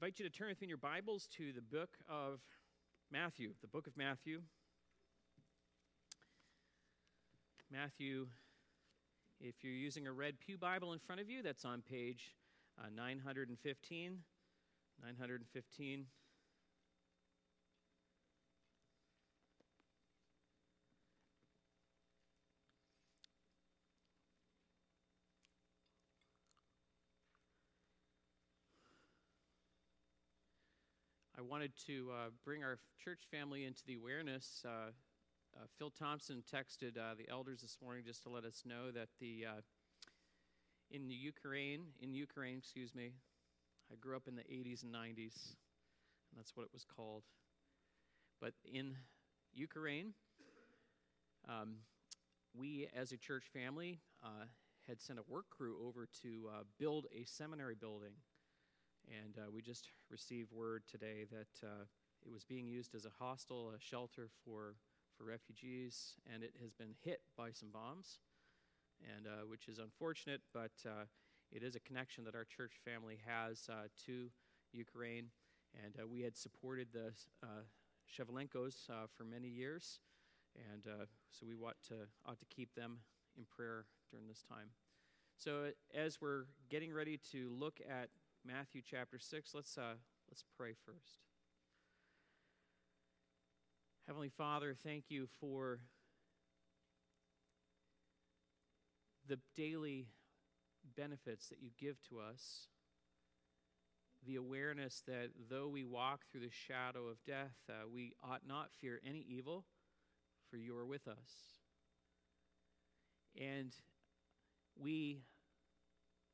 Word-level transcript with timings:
invite 0.00 0.20
you 0.20 0.24
to 0.24 0.30
turn 0.30 0.46
with 0.46 0.60
me 0.60 0.66
in 0.66 0.68
your 0.68 0.78
Bibles 0.78 1.26
to 1.36 1.52
the 1.52 1.60
book 1.60 1.98
of 2.08 2.38
Matthew, 3.10 3.50
the 3.62 3.66
book 3.66 3.88
of 3.88 3.96
Matthew. 3.96 4.42
Matthew, 7.68 8.28
if 9.40 9.56
you're 9.64 9.72
using 9.72 10.06
a 10.06 10.12
red 10.12 10.38
Pew 10.38 10.56
Bible 10.56 10.92
in 10.92 11.00
front 11.00 11.20
of 11.20 11.28
you, 11.28 11.42
that's 11.42 11.64
on 11.64 11.82
page 11.82 12.36
uh, 12.78 12.90
915. 12.94 14.18
915. 15.02 16.06
Wanted 31.48 31.72
to 31.86 32.10
uh, 32.12 32.28
bring 32.44 32.62
our 32.62 32.78
church 33.02 33.20
family 33.30 33.64
into 33.64 33.80
the 33.86 33.94
awareness. 33.94 34.62
Uh, 34.66 34.90
uh, 35.56 35.64
Phil 35.78 35.90
Thompson 35.90 36.42
texted 36.54 36.98
uh, 36.98 37.14
the 37.16 37.26
elders 37.30 37.62
this 37.62 37.78
morning 37.82 38.04
just 38.06 38.22
to 38.24 38.28
let 38.28 38.44
us 38.44 38.64
know 38.66 38.90
that 38.90 39.08
the 39.18 39.46
uh, 39.48 39.60
in 40.90 41.08
the 41.08 41.14
Ukraine, 41.14 41.86
in 42.02 42.14
Ukraine, 42.14 42.58
excuse 42.58 42.94
me, 42.94 43.12
I 43.90 43.96
grew 43.96 44.14
up 44.14 44.28
in 44.28 44.36
the 44.36 44.42
80s 44.42 44.82
and 44.82 44.94
90s, 44.94 45.54
and 46.30 46.36
that's 46.36 46.54
what 46.54 46.64
it 46.64 46.70
was 46.72 46.84
called. 46.84 47.22
But 48.40 48.52
in 48.70 48.94
Ukraine, 49.54 50.12
um, 51.48 51.76
we 52.54 52.88
as 52.94 53.12
a 53.12 53.16
church 53.16 53.44
family 53.52 54.00
had 54.86 55.00
sent 55.00 55.18
a 55.18 55.22
work 55.26 55.46
crew 55.50 55.76
over 55.86 56.06
to 56.22 56.48
build 56.78 57.06
a 57.14 57.24
seminary 57.24 57.74
building 57.74 58.12
and 59.08 59.38
uh, 59.38 59.50
we 59.52 59.62
just 59.62 59.90
received 60.10 60.52
word 60.52 60.82
today 60.90 61.24
that 61.30 61.66
uh, 61.66 61.84
it 62.24 62.32
was 62.32 62.44
being 62.44 62.66
used 62.66 62.94
as 62.94 63.04
a 63.04 63.10
hostel, 63.18 63.72
a 63.76 63.80
shelter 63.80 64.28
for, 64.44 64.74
for 65.16 65.24
refugees, 65.24 66.14
and 66.32 66.42
it 66.42 66.52
has 66.60 66.72
been 66.72 66.94
hit 67.02 67.20
by 67.36 67.50
some 67.50 67.70
bombs, 67.72 68.18
and 69.16 69.26
uh, 69.26 69.46
which 69.46 69.68
is 69.68 69.78
unfortunate, 69.78 70.40
but 70.52 70.72
uh, 70.86 71.04
it 71.50 71.62
is 71.62 71.76
a 71.76 71.80
connection 71.80 72.24
that 72.24 72.34
our 72.34 72.44
church 72.44 72.72
family 72.84 73.18
has 73.26 73.68
uh, 73.70 73.88
to 74.06 74.28
Ukraine. 74.72 75.26
And 75.84 75.94
uh, 76.02 76.06
we 76.06 76.22
had 76.22 76.36
supported 76.36 76.88
the 76.92 77.12
Shevlenkos 78.08 78.88
for 79.16 79.24
many 79.24 79.48
years, 79.48 80.00
and 80.56 80.82
so 81.30 81.46
we 81.46 81.54
ought 81.54 81.76
to, 81.88 81.94
ought 82.26 82.38
to 82.38 82.46
keep 82.46 82.74
them 82.74 82.98
in 83.36 83.44
prayer 83.44 83.84
during 84.10 84.26
this 84.26 84.42
time. 84.48 84.70
So, 85.36 85.70
as 85.94 86.20
we're 86.20 86.46
getting 86.68 86.92
ready 86.92 87.20
to 87.30 87.48
look 87.56 87.80
at 87.88 88.08
Matthew 88.44 88.82
chapter 88.84 89.18
6. 89.18 89.54
Let's, 89.54 89.76
uh, 89.76 89.94
let's 90.30 90.44
pray 90.56 90.72
first. 90.84 91.18
Heavenly 94.06 94.30
Father, 94.30 94.74
thank 94.82 95.04
you 95.08 95.28
for 95.40 95.80
the 99.28 99.38
daily 99.54 100.06
benefits 100.96 101.48
that 101.48 101.58
you 101.60 101.70
give 101.78 101.96
to 102.08 102.18
us. 102.18 102.68
The 104.26 104.36
awareness 104.36 105.02
that 105.06 105.30
though 105.50 105.68
we 105.68 105.84
walk 105.84 106.22
through 106.30 106.40
the 106.40 106.50
shadow 106.50 107.06
of 107.06 107.22
death, 107.26 107.56
uh, 107.68 107.86
we 107.92 108.14
ought 108.22 108.42
not 108.46 108.70
fear 108.80 109.00
any 109.06 109.24
evil, 109.28 109.64
for 110.50 110.56
you 110.56 110.76
are 110.76 110.86
with 110.86 111.06
us. 111.06 111.60
And 113.38 113.72
we 114.80 115.20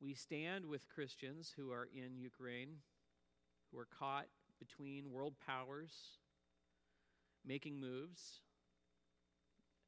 we 0.01 0.13
stand 0.13 0.65
with 0.65 0.89
Christians 0.89 1.53
who 1.55 1.71
are 1.71 1.87
in 1.93 2.17
Ukraine, 2.17 2.77
who 3.71 3.79
are 3.79 3.87
caught 3.97 4.27
between 4.59 5.11
world 5.11 5.35
powers, 5.45 5.91
making 7.45 7.79
moves. 7.79 8.41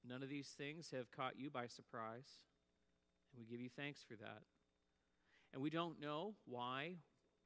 None 0.07 0.23
of 0.23 0.29
these 0.29 0.49
things 0.49 0.91
have 0.91 1.11
caught 1.11 1.37
you 1.37 1.49
by 1.49 1.67
surprise, 1.67 2.41
and 3.31 3.39
we 3.39 3.45
give 3.45 3.61
you 3.61 3.69
thanks 3.69 4.03
for 4.07 4.15
that. 4.15 4.43
And 5.53 5.61
we 5.61 5.69
don't 5.69 5.99
know 5.99 6.35
why, 6.45 6.95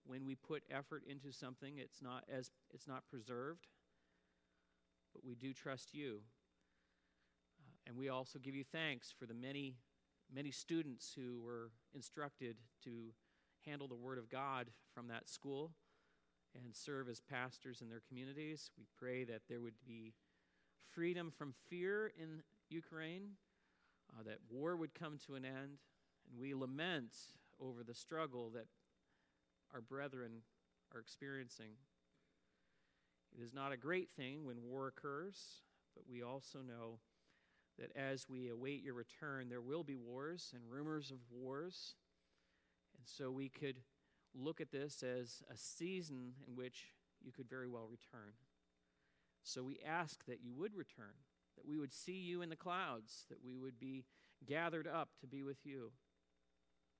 when 0.05 0.25
we 0.25 0.35
put 0.35 0.63
effort 0.69 1.03
into 1.07 1.31
something, 1.31 1.77
it's 1.77 2.01
not 2.01 2.23
as 2.31 2.51
it's 2.73 2.87
not 2.87 3.07
preserved. 3.09 3.67
But 5.13 5.25
we 5.25 5.35
do 5.35 5.53
trust 5.53 5.93
you, 5.93 6.21
uh, 7.59 7.73
and 7.85 7.97
we 7.97 8.09
also 8.09 8.39
give 8.39 8.55
you 8.55 8.63
thanks 8.63 9.13
for 9.17 9.25
the 9.25 9.33
many 9.33 9.75
many 10.33 10.51
students 10.51 11.13
who 11.15 11.39
were 11.43 11.71
instructed 11.93 12.57
to 12.83 13.13
handle 13.65 13.87
the 13.87 13.95
Word 13.95 14.17
of 14.17 14.29
God 14.29 14.67
from 14.93 15.07
that 15.07 15.29
school 15.29 15.71
and 16.55 16.75
serve 16.75 17.09
as 17.09 17.19
pastors 17.19 17.81
in 17.81 17.89
their 17.89 18.01
communities. 18.07 18.71
We 18.77 18.85
pray 18.97 19.23
that 19.25 19.41
there 19.49 19.61
would 19.61 19.79
be 19.85 20.13
freedom 20.89 21.31
from 21.31 21.53
fear 21.69 22.11
in 22.19 22.43
Ukraine, 22.69 23.31
uh, 24.13 24.23
that 24.23 24.39
war 24.49 24.75
would 24.75 24.93
come 24.93 25.17
to 25.27 25.35
an 25.35 25.45
end, 25.45 25.79
and 26.29 26.39
we 26.39 26.53
lament 26.53 27.15
over 27.59 27.83
the 27.83 27.93
struggle 27.93 28.49
that 28.51 28.65
our 29.73 29.81
brethren 29.81 30.41
are 30.93 30.99
experiencing. 30.99 31.71
It 33.37 33.41
is 33.41 33.53
not 33.53 33.71
a 33.71 33.77
great 33.77 34.09
thing 34.09 34.45
when 34.45 34.61
war 34.63 34.87
occurs, 34.87 35.61
but 35.95 36.03
we 36.09 36.21
also 36.23 36.59
know 36.59 36.99
that 37.79 37.95
as 37.95 38.27
we 38.29 38.49
await 38.49 38.83
your 38.83 38.93
return, 38.93 39.49
there 39.49 39.61
will 39.61 39.83
be 39.83 39.95
wars 39.95 40.51
and 40.53 40.63
rumors 40.69 41.11
of 41.11 41.17
wars. 41.31 41.95
And 42.97 43.07
so 43.07 43.31
we 43.31 43.49
could 43.49 43.77
look 44.35 44.61
at 44.61 44.71
this 44.71 45.03
as 45.03 45.43
a 45.51 45.57
season 45.57 46.33
in 46.47 46.55
which 46.55 46.93
you 47.23 47.31
could 47.31 47.49
very 47.49 47.67
well 47.67 47.87
return. 47.89 48.33
So 49.43 49.63
we 49.63 49.79
ask 49.85 50.25
that 50.25 50.43
you 50.43 50.53
would 50.53 50.75
return, 50.75 51.15
that 51.57 51.67
we 51.67 51.77
would 51.77 51.93
see 51.93 52.19
you 52.19 52.41
in 52.41 52.49
the 52.49 52.55
clouds, 52.55 53.25
that 53.29 53.43
we 53.43 53.57
would 53.57 53.79
be 53.79 54.05
gathered 54.45 54.87
up 54.87 55.09
to 55.21 55.27
be 55.27 55.43
with 55.43 55.65
you. 55.65 55.91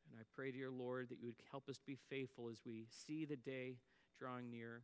And 0.10 0.20
I 0.20 0.24
pray, 0.36 0.52
dear 0.52 0.72
Lord, 0.72 1.10
that 1.10 1.20
you 1.20 1.28
would 1.28 1.44
help 1.52 1.70
us 1.70 1.78
to 1.78 1.86
be 1.86 1.98
faithful 2.10 2.50
as 2.50 2.62
we 2.66 2.88
see 2.90 3.26
the 3.26 3.36
day 3.36 3.76
drawing 4.18 4.50
near. 4.50 4.82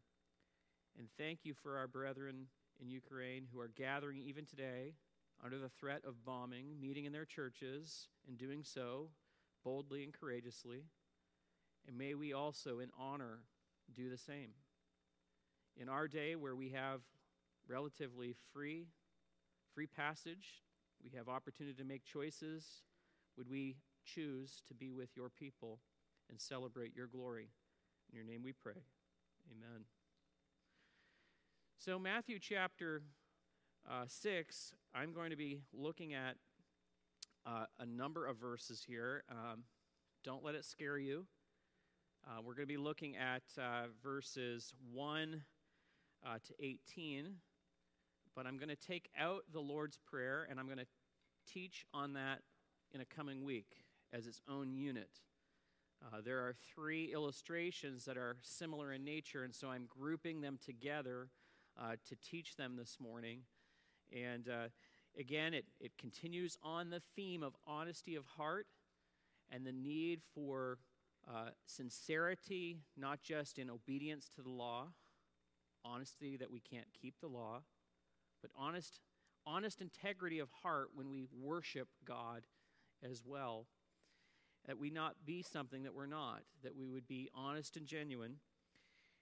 And 0.98 1.08
thank 1.18 1.40
you 1.44 1.54
for 1.54 1.78
our 1.78 1.88
brethren 1.88 2.48
in 2.80 2.90
Ukraine 2.90 3.48
who 3.52 3.60
are 3.60 3.72
gathering 3.76 4.22
even 4.26 4.46
today 4.46 4.94
under 5.44 5.58
the 5.58 5.70
threat 5.70 6.02
of 6.08 6.26
bombing, 6.26 6.80
meeting 6.80 7.06
in 7.06 7.14
their 7.14 7.26
churches, 7.26 8.08
and 8.28 8.38
doing 8.38 8.64
so 8.64 9.10
boldly 9.64 10.04
and 10.04 10.14
courageously. 10.14 10.84
And 11.88 11.98
may 11.98 12.14
we 12.14 12.34
also, 12.34 12.80
in 12.80 12.90
honor, 13.00 13.40
do 13.94 14.10
the 14.10 14.18
same. 14.18 14.52
In 15.80 15.90
our 15.90 16.08
day, 16.08 16.36
where 16.36 16.56
we 16.56 16.70
have 16.70 17.02
relatively 17.68 18.36
free, 18.54 18.88
free 19.74 19.88
passage, 19.88 20.64
we 21.04 21.12
have 21.18 21.30
opportunity 21.30 21.76
to 21.76 21.84
make 21.84 22.04
choices, 22.04 22.82
would 23.38 23.50
we 23.50 23.78
choose 24.04 24.64
to 24.68 24.74
be 24.74 24.92
with 24.92 25.10
your 25.16 25.30
people 25.30 25.80
and 26.30 26.40
celebrate 26.40 26.96
your 26.96 27.08
glory? 27.08 27.50
In 28.10 28.16
your 28.16 28.26
name 28.26 28.42
we 28.44 28.54
pray. 28.54 28.82
Amen. 29.52 29.86
So, 31.78 32.00
Matthew 32.00 32.40
chapter 32.40 33.04
uh, 33.90 34.06
6, 34.08 34.74
I'm 34.94 35.14
going 35.14 35.30
to 35.30 35.38
be 35.38 35.62
looking 35.74 36.14
at 36.14 36.36
uh, 37.46 37.66
a 37.80 37.86
number 37.86 38.26
of 38.26 38.38
verses 38.38 38.84
here. 38.86 39.24
Um, 39.32 39.64
don't 40.24 40.44
let 40.44 40.56
it 40.56 40.66
scare 40.66 40.98
you. 40.98 41.26
Uh, 42.26 42.42
we're 42.44 42.54
going 42.54 42.68
to 42.68 42.74
be 42.74 42.78
looking 42.78 43.16
at 43.16 43.44
uh, 43.58 43.88
verses 44.04 44.74
1 44.92 45.42
uh, 46.26 46.38
to 46.46 46.54
18, 46.60 47.36
but 48.36 48.46
I'm 48.46 48.58
going 48.58 48.70
to 48.70 48.76
take 48.76 49.10
out 49.18 49.44
the 49.54 49.62
Lord's 49.62 49.98
Prayer 49.98 50.46
and 50.50 50.60
I'm 50.60 50.66
going 50.66 50.80
to 50.80 50.88
teach 51.52 51.86
on 51.94 52.14
that 52.14 52.40
in 52.94 53.00
a 53.00 53.06
coming 53.06 53.46
week 53.46 53.86
as 54.12 54.28
its 54.28 54.42
own 54.50 54.74
unit. 54.74 55.10
Uh, 56.06 56.18
there 56.24 56.40
are 56.40 56.54
three 56.76 57.14
illustrations 57.14 58.04
that 58.06 58.18
are 58.18 58.36
similar 58.42 58.92
in 58.92 59.04
nature, 59.04 59.44
and 59.44 59.56
so 59.56 59.70
I'm 59.70 59.88
grouping 59.88 60.42
them 60.42 60.60
together 60.64 61.30
to 62.10 62.16
teach 62.28 62.56
them 62.56 62.76
this 62.76 62.98
morning. 63.00 63.42
And 64.14 64.48
uh, 64.48 64.68
again, 65.18 65.54
it, 65.54 65.66
it 65.80 65.98
continues 65.98 66.58
on 66.64 66.90
the 66.90 67.02
theme 67.16 67.44
of 67.44 67.56
honesty 67.66 68.16
of 68.16 68.26
heart 68.26 68.68
and 69.52 69.66
the 69.66 69.72
need 69.72 70.22
for 70.34 70.78
uh, 71.28 71.50
sincerity, 71.66 72.78
not 72.96 73.22
just 73.22 73.60
in 73.60 73.70
obedience 73.70 74.30
to 74.36 74.42
the 74.42 74.50
law, 74.50 74.88
honesty 75.84 76.38
that 76.38 76.52
we 76.52 76.60
can't 76.60 76.88
keep 77.00 77.16
the 77.20 77.28
law, 77.28 77.62
but 78.42 78.52
honest, 78.58 79.00
honest 79.46 79.82
integrity 79.82 80.40
of 80.40 80.50
heart 80.64 80.90
when 80.94 81.10
we 81.10 81.26
worship 81.38 81.88
God 82.06 82.46
as 83.04 83.24
well. 83.26 83.68
That 84.66 84.78
we 84.78 84.90
not 84.90 85.16
be 85.26 85.44
something 85.44 85.84
that 85.84 85.94
we're 85.94 86.08
not, 86.08 86.42
that 86.62 86.76
we 86.76 86.90
would 86.90 87.08
be 87.08 87.30
honest 87.34 87.78
and 87.78 87.86
genuine 87.86 88.36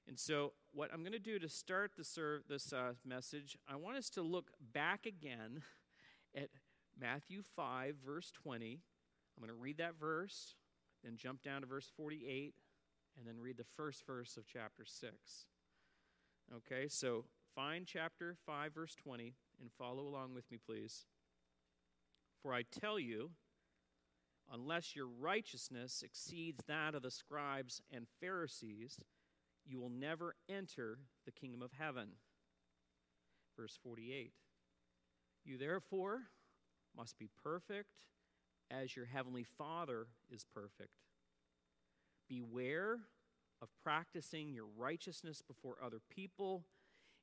and 0.07 0.19
so, 0.19 0.53
what 0.71 0.91
I'm 0.93 0.99
going 0.99 1.13
to 1.13 1.19
do 1.19 1.39
to 1.39 1.49
start 1.49 1.93
this, 1.97 2.17
this 2.47 2.71
uh, 2.71 2.93
message, 3.03 3.57
I 3.67 3.75
want 3.75 3.97
us 3.97 4.09
to 4.11 4.21
look 4.21 4.51
back 4.73 5.05
again 5.07 5.63
at 6.35 6.49
Matthew 6.99 7.41
5, 7.55 7.95
verse 8.05 8.31
20. 8.31 8.81
I'm 9.35 9.41
going 9.41 9.55
to 9.55 9.61
read 9.61 9.77
that 9.79 9.99
verse, 9.99 10.55
then 11.03 11.17
jump 11.17 11.41
down 11.41 11.61
to 11.61 11.67
verse 11.67 11.89
48, 11.97 12.53
and 13.17 13.27
then 13.27 13.39
read 13.39 13.57
the 13.57 13.65
first 13.75 14.05
verse 14.05 14.37
of 14.37 14.45
chapter 14.45 14.85
6. 14.85 15.13
Okay, 16.55 16.87
so 16.87 17.25
find 17.55 17.87
chapter 17.87 18.35
5, 18.45 18.73
verse 18.75 18.95
20, 18.95 19.33
and 19.59 19.71
follow 19.71 20.03
along 20.03 20.35
with 20.35 20.49
me, 20.51 20.59
please. 20.63 21.05
For 22.43 22.53
I 22.53 22.61
tell 22.61 22.99
you, 22.99 23.31
unless 24.53 24.95
your 24.95 25.07
righteousness 25.07 26.03
exceeds 26.05 26.63
that 26.67 26.93
of 26.93 27.01
the 27.01 27.09
scribes 27.09 27.81
and 27.91 28.05
Pharisees, 28.21 28.99
you 29.65 29.79
will 29.79 29.89
never 29.89 30.35
enter 30.47 30.99
the 31.25 31.31
kingdom 31.31 31.61
of 31.61 31.71
heaven. 31.77 32.09
Verse 33.57 33.77
48 33.83 34.33
You 35.43 35.57
therefore 35.57 36.23
must 36.95 37.17
be 37.17 37.29
perfect 37.43 37.97
as 38.71 38.95
your 38.95 39.05
heavenly 39.05 39.43
Father 39.43 40.07
is 40.29 40.45
perfect. 40.53 40.91
Beware 42.27 42.99
of 43.61 43.69
practicing 43.83 44.53
your 44.53 44.65
righteousness 44.77 45.41
before 45.41 45.77
other 45.83 46.01
people 46.09 46.65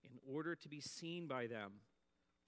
in 0.05 0.19
order 0.27 0.55
to 0.55 0.69
be 0.69 0.81
seen 0.81 1.27
by 1.27 1.47
them, 1.47 1.73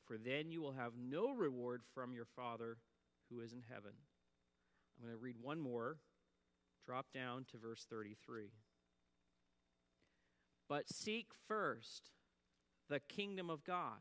for 0.07 0.17
then 0.19 0.51
you 0.51 0.61
will 0.61 0.73
have 0.73 0.93
no 0.97 1.33
reward 1.33 1.83
from 1.95 2.13
your 2.13 2.25
Father 2.25 2.79
who 3.31 3.41
is 3.41 3.53
in 3.53 3.63
heaven. 3.69 3.93
I'm 4.99 5.07
going 5.07 5.17
to 5.17 5.23
read 5.23 5.37
one 5.41 5.61
more. 5.61 5.97
Drop 6.87 7.07
down 7.13 7.47
to 7.51 7.59
verse 7.59 7.87
33. 7.89 8.51
But 10.69 10.89
seek 10.89 11.29
first 11.47 12.11
the 12.89 13.01
kingdom 13.01 13.51
of 13.51 13.65
God 13.65 14.01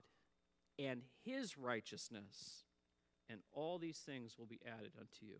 and 0.79 1.01
his 1.23 1.57
righteousness, 1.57 2.63
and 3.29 3.39
all 3.51 3.77
these 3.77 3.99
things 3.99 4.37
will 4.37 4.45
be 4.45 4.59
added 4.65 4.91
unto 4.99 5.25
you. 5.25 5.37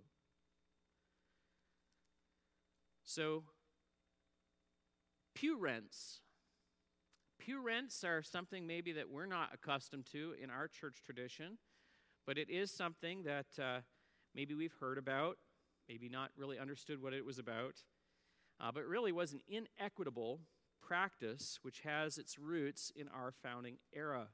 So, 3.04 3.44
pew 5.36 5.58
rents. 5.58 6.22
Pew 7.40 7.62
rents 7.62 8.04
are 8.04 8.22
something 8.22 8.66
maybe 8.66 8.94
that 8.94 9.10
we're 9.10 9.26
not 9.26 9.50
accustomed 9.54 10.06
to 10.14 10.34
in 10.42 10.50
our 10.50 10.68
church 10.68 11.02
tradition, 11.04 11.58
but 12.26 12.38
it 12.38 12.50
is 12.50 12.72
something 12.72 13.24
that 13.24 13.48
uh, 13.62 13.80
maybe 14.34 14.54
we've 14.54 14.76
heard 14.80 14.98
about, 14.98 15.38
maybe 15.90 16.08
not 16.08 16.32
really 16.38 16.58
understood 16.58 17.02
what 17.02 17.14
it 17.14 17.26
was 17.26 17.40
about, 17.40 17.84
uh, 18.62 18.72
but 18.74 18.86
really 18.86 19.12
was 19.12 19.34
an 19.34 19.42
inequitable 19.48 20.40
practice 20.88 21.60
which 21.62 21.82
has 21.82 22.18
its 22.18 22.38
roots 22.38 22.92
in 22.96 23.08
our 23.08 23.32
founding 23.32 23.78
era. 23.94 24.28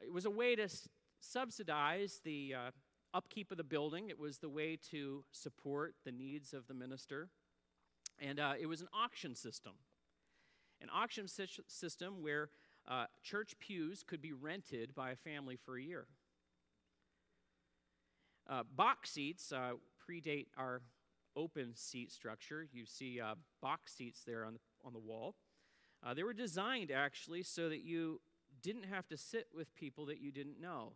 It 0.00 0.12
was 0.12 0.24
a 0.24 0.30
way 0.30 0.56
to 0.56 0.64
s- 0.64 0.88
subsidize 1.20 2.20
the 2.24 2.54
uh, 2.54 2.70
upkeep 3.14 3.50
of 3.50 3.56
the 3.56 3.64
building, 3.64 4.10
it 4.10 4.18
was 4.18 4.38
the 4.38 4.48
way 4.48 4.78
to 4.90 5.24
support 5.32 5.94
the 6.04 6.12
needs 6.12 6.52
of 6.52 6.66
the 6.66 6.74
minister, 6.74 7.30
and 8.18 8.38
uh, 8.38 8.54
it 8.58 8.66
was 8.66 8.80
an 8.80 8.88
auction 8.92 9.34
system. 9.34 9.72
An 10.82 10.88
auction 10.92 11.26
sy- 11.26 11.46
system 11.66 12.22
where 12.22 12.50
uh, 12.88 13.06
church 13.22 13.54
pews 13.58 14.02
could 14.06 14.20
be 14.20 14.32
rented 14.32 14.94
by 14.94 15.10
a 15.10 15.16
family 15.16 15.56
for 15.56 15.76
a 15.76 15.82
year. 15.82 16.06
Uh, 18.48 18.62
box 18.76 19.10
seats 19.10 19.50
uh, 19.50 19.72
predate 20.08 20.46
our 20.56 20.82
open 21.34 21.74
seat 21.74 22.12
structure. 22.12 22.66
You 22.72 22.86
see 22.86 23.20
uh, 23.20 23.34
box 23.60 23.94
seats 23.94 24.22
there 24.26 24.44
on 24.44 24.54
the, 24.54 24.60
on 24.86 24.92
the 24.92 24.98
wall. 24.98 25.34
Uh, 26.04 26.14
they 26.14 26.22
were 26.22 26.32
designed 26.32 26.90
actually 26.90 27.42
so 27.42 27.68
that 27.68 27.82
you 27.82 28.20
didn't 28.62 28.84
have 28.84 29.06
to 29.08 29.16
sit 29.16 29.48
with 29.54 29.74
people 29.74 30.06
that 30.06 30.20
you 30.20 30.30
didn't 30.30 30.60
know. 30.60 30.92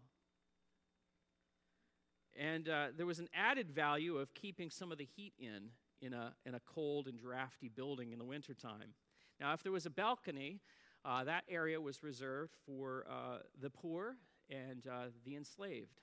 And 2.39 2.69
uh, 2.69 2.89
there 2.97 3.07
was 3.07 3.19
an 3.19 3.29
added 3.35 3.71
value 3.71 4.17
of 4.17 4.33
keeping 4.35 4.71
some 4.71 4.93
of 4.93 4.99
the 4.99 5.05
heat 5.05 5.35
in 5.39 5.71
in 6.01 6.15
a, 6.15 6.33
in 6.47 6.55
a 6.55 6.61
cold 6.61 7.09
and 7.09 7.19
drafty 7.19 7.69
building 7.69 8.13
in 8.13 8.19
the 8.19 8.25
wintertime. 8.25 8.95
Now, 9.39 9.53
if 9.53 9.63
there 9.63 9.73
was 9.73 9.85
a 9.85 9.91
balcony, 9.91 10.61
uh, 11.05 11.25
that 11.25 11.45
area 11.49 11.81
was 11.81 12.03
reserved 12.03 12.55
for 12.65 13.05
uh, 13.11 13.39
the 13.61 13.69
poor 13.69 14.17
and 14.49 14.87
uh, 14.87 15.07
the 15.25 15.37
enslaved. 15.37 16.01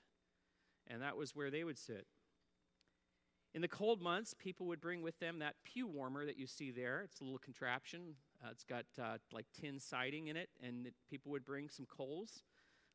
And 0.86 1.02
that 1.02 1.16
was 1.16 1.34
where 1.34 1.50
they 1.50 1.64
would 1.64 1.78
sit. 1.78 2.06
In 3.54 3.62
the 3.62 3.68
cold 3.68 4.02
months, 4.02 4.34
people 4.34 4.66
would 4.66 4.80
bring 4.80 5.02
with 5.02 5.18
them 5.20 5.38
that 5.38 5.54
pew 5.64 5.86
warmer 5.86 6.26
that 6.26 6.38
you 6.38 6.46
see 6.46 6.70
there. 6.70 7.02
It's 7.04 7.20
a 7.20 7.24
little 7.24 7.38
contraption. 7.38 8.14
Uh, 8.44 8.48
it's 8.50 8.64
got 8.64 8.84
uh, 9.02 9.18
like 9.32 9.46
tin 9.58 9.80
siding 9.80 10.28
in 10.28 10.36
it, 10.36 10.50
and 10.62 10.86
it, 10.86 10.94
people 11.08 11.32
would 11.32 11.44
bring 11.44 11.68
some 11.68 11.86
coals 11.86 12.42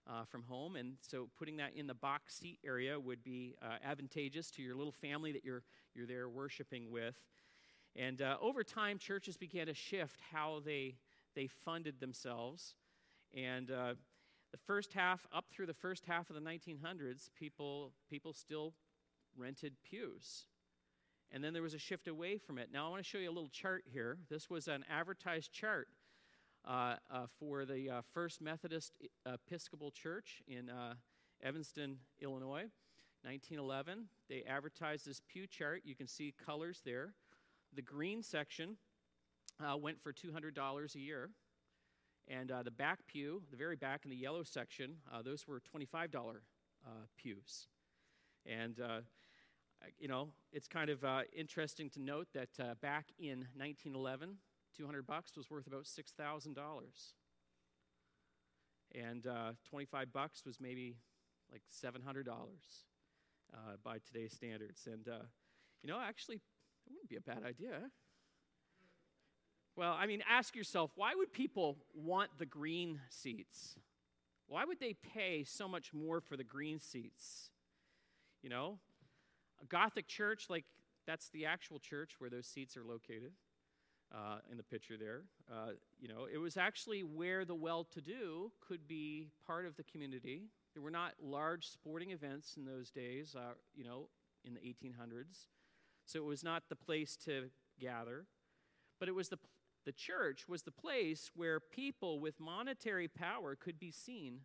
uh, 0.07 0.25
from 0.25 0.44
home. 0.44 0.75
And 0.75 0.94
so 1.01 1.29
putting 1.38 1.57
that 1.57 1.73
in 1.75 1.88
the 1.88 1.94
box 1.94 2.35
seat 2.35 2.59
area 2.65 3.00
would 3.00 3.23
be 3.23 3.55
uh, 3.61 3.77
advantageous 3.83 4.51
to 4.51 4.61
your 4.61 4.75
little 4.75 4.91
family 4.91 5.31
that 5.31 5.44
you're, 5.44 5.63
you're 5.95 6.07
there 6.07 6.29
worshiping 6.29 6.91
with. 6.91 7.15
And 7.95 8.21
uh, 8.21 8.38
over 8.41 8.63
time, 8.63 8.97
churches 8.97 9.38
began 9.38 9.67
to 9.67 9.73
shift 9.73 10.19
how 10.31 10.61
they, 10.63 10.95
they 11.35 11.47
funded 11.47 11.99
themselves. 11.99 12.75
And 13.35 13.71
uh, 13.71 13.94
the 14.51 14.57
first 14.65 14.94
half, 14.94 15.25
up 15.33 15.45
through 15.51 15.67
the 15.67 15.73
first 15.73 16.06
half 16.06 16.29
of 16.29 16.35
the 16.35 16.41
1900s, 16.41 17.29
people, 17.35 17.91
people 18.09 18.33
still 18.33 18.73
rented 19.38 19.74
pews. 19.83 20.45
And 21.31 21.44
then 21.44 21.53
there 21.53 21.63
was 21.63 21.74
a 21.74 21.80
shift 21.80 22.07
away 22.07 22.38
from 22.38 22.59
it. 22.59 22.69
Now, 22.71 22.85
I 22.85 22.89
want 22.89 23.03
to 23.03 23.09
show 23.09 23.18
you 23.18 23.30
a 23.30 23.33
little 23.33 23.50
chart 23.50 23.85
here. 23.91 24.19
This 24.30 24.51
was 24.51 24.68
an 24.68 24.85
advertised 24.88 25.51
chart 25.51 25.88
uh, 26.63 26.95
uh, 27.12 27.25
for 27.39 27.65
the 27.65 27.89
uh, 27.89 28.01
First 28.13 28.39
Methodist 28.39 28.94
Episcopal 29.25 29.89
Church 29.89 30.44
in 30.47 30.69
uh, 30.69 30.94
Evanston, 31.44 31.97
Illinois, 32.21 32.69
1911. 33.24 34.06
They 34.30 34.44
advertised 34.47 35.07
this 35.07 35.21
pew 35.27 35.47
chart. 35.47 35.81
You 35.85 35.95
can 35.95 36.07
see 36.07 36.35
colors 36.45 36.81
there. 36.85 37.15
The 37.75 37.81
green 37.81 38.21
section 38.21 38.77
uh, 39.59 39.75
went 39.75 40.01
for 40.03 40.13
$200 40.13 40.95
a 40.95 41.00
year. 41.00 41.31
And 42.27 42.51
uh, 42.51 42.62
the 42.62 42.71
back 42.71 43.00
pew, 43.07 43.41
the 43.50 43.57
very 43.57 43.75
back 43.75 44.01
in 44.06 44.12
the 44.12 44.15
yellow 44.15 44.44
section, 44.44 44.97
those 45.25 45.47
were 45.47 45.62
$25 45.75 46.09
pews. 47.18 47.68
And 48.45 48.80
you 50.00 50.07
know, 50.07 50.30
it's 50.51 50.68
kind 50.68 50.89
of 50.89 51.03
uh, 51.03 51.21
interesting 51.35 51.89
to 51.91 52.01
note 52.01 52.27
that 52.33 52.50
uh, 52.59 52.75
back 52.81 53.07
in 53.19 53.47
1911, 53.56 54.38
200 54.77 55.06
bucks 55.06 55.35
was 55.35 55.50
worth 55.50 55.68
about 55.68 55.83
$6,000. 55.83 56.56
And 58.95 59.27
uh, 59.27 59.53
25 59.69 60.13
bucks 60.13 60.45
was 60.45 60.59
maybe 60.59 60.97
like 61.51 61.62
$700 61.71 62.27
uh, 63.53 63.57
by 63.83 63.97
today's 64.06 64.33
standards. 64.33 64.88
And, 64.91 65.07
uh, 65.07 65.25
you 65.81 65.89
know, 65.89 66.00
actually, 66.00 66.35
it 66.35 66.91
wouldn't 66.91 67.09
be 67.09 67.15
a 67.15 67.21
bad 67.21 67.44
idea. 67.45 67.89
Well, 69.75 69.95
I 69.97 70.06
mean, 70.06 70.21
ask 70.30 70.56
yourself 70.56 70.91
why 70.95 71.15
would 71.15 71.33
people 71.33 71.78
want 71.94 72.37
the 72.37 72.45
green 72.45 72.99
seats? 73.09 73.75
Why 74.47 74.66
would 74.66 74.80
they 74.80 74.94
pay 74.94 75.44
so 75.44 75.68
much 75.68 75.94
more 75.94 76.21
for 76.21 76.37
the 76.37 76.44
green 76.44 76.80
seats? 76.80 77.49
You 78.44 78.49
know, 78.49 78.80
a 79.63 79.65
Gothic 79.65 80.07
church, 80.07 80.47
like 80.49 80.65
that's 81.07 81.29
the 81.29 81.45
actual 81.45 81.79
church 81.79 82.15
where 82.19 82.29
those 82.29 82.47
seats 82.47 82.77
are 82.77 82.83
located 82.83 83.31
uh, 84.13 84.37
in 84.51 84.57
the 84.57 84.63
picture 84.63 84.95
there. 84.97 85.21
Uh, 85.51 85.71
you 85.99 86.07
know, 86.07 86.27
it 86.31 86.37
was 86.37 86.57
actually 86.57 87.03
where 87.03 87.45
the 87.45 87.55
well 87.55 87.83
to 87.85 88.01
do 88.01 88.51
could 88.65 88.87
be 88.87 89.29
part 89.45 89.65
of 89.65 89.75
the 89.75 89.83
community. 89.83 90.43
There 90.73 90.81
were 90.81 90.91
not 90.91 91.13
large 91.21 91.67
sporting 91.67 92.11
events 92.11 92.55
in 92.57 92.65
those 92.65 92.89
days, 92.89 93.35
uh, 93.35 93.53
you 93.75 93.83
know, 93.83 94.09
in 94.43 94.53
the 94.53 94.59
1800s. 94.59 95.47
So 96.05 96.19
it 96.19 96.25
was 96.25 96.43
not 96.43 96.63
the 96.69 96.75
place 96.75 97.15
to 97.25 97.49
gather, 97.79 98.25
but 98.99 99.07
it 99.07 99.15
was 99.15 99.29
the, 99.29 99.39
the 99.85 99.91
church 99.91 100.47
was 100.47 100.63
the 100.63 100.71
place 100.71 101.31
where 101.35 101.59
people 101.59 102.19
with 102.19 102.39
monetary 102.39 103.07
power 103.07 103.55
could 103.55 103.79
be 103.79 103.91
seen 103.91 104.41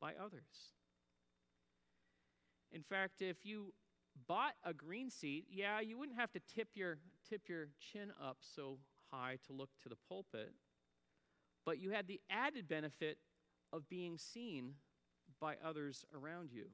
by 0.00 0.12
others. 0.22 0.70
In 2.72 2.82
fact, 2.82 3.22
if 3.22 3.44
you 3.44 3.72
bought 4.26 4.54
a 4.64 4.72
green 4.72 5.10
seat, 5.10 5.46
yeah, 5.50 5.80
you 5.80 5.98
wouldn't 5.98 6.18
have 6.18 6.32
to 6.32 6.40
tip 6.54 6.68
your, 6.74 6.98
tip 7.28 7.48
your 7.48 7.68
chin 7.78 8.12
up 8.22 8.38
so 8.40 8.78
high 9.10 9.38
to 9.46 9.52
look 9.52 9.70
to 9.82 9.88
the 9.88 9.96
pulpit, 10.08 10.52
but 11.64 11.78
you 11.78 11.90
had 11.90 12.06
the 12.06 12.20
added 12.30 12.68
benefit 12.68 13.18
of 13.72 13.88
being 13.88 14.18
seen 14.18 14.74
by 15.40 15.56
others 15.64 16.04
around 16.14 16.50
you. 16.52 16.66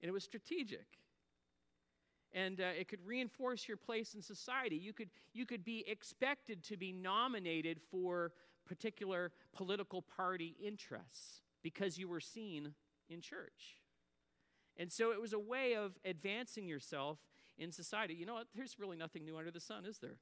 And 0.00 0.08
it 0.08 0.12
was 0.12 0.24
strategic. 0.24 0.86
And 2.34 2.60
uh, 2.60 2.70
it 2.78 2.88
could 2.88 3.04
reinforce 3.04 3.68
your 3.68 3.76
place 3.76 4.14
in 4.14 4.22
society. 4.22 4.76
You 4.76 4.92
could, 4.92 5.10
you 5.32 5.46
could 5.46 5.64
be 5.64 5.84
expected 5.86 6.62
to 6.64 6.76
be 6.76 6.92
nominated 6.92 7.80
for 7.90 8.32
particular 8.66 9.32
political 9.52 10.02
party 10.02 10.56
interests 10.64 11.42
because 11.62 11.98
you 11.98 12.08
were 12.08 12.20
seen 12.20 12.74
in 13.08 13.20
church. 13.20 13.81
And 14.76 14.90
so 14.90 15.12
it 15.12 15.20
was 15.20 15.32
a 15.32 15.38
way 15.38 15.74
of 15.74 15.98
advancing 16.04 16.66
yourself 16.66 17.18
in 17.58 17.72
society. 17.72 18.14
You 18.14 18.26
know 18.26 18.34
what? 18.34 18.48
There's 18.54 18.78
really 18.78 18.96
nothing 18.96 19.24
new 19.24 19.36
under 19.36 19.50
the 19.50 19.60
sun, 19.60 19.84
is 19.84 19.98
there? 19.98 20.16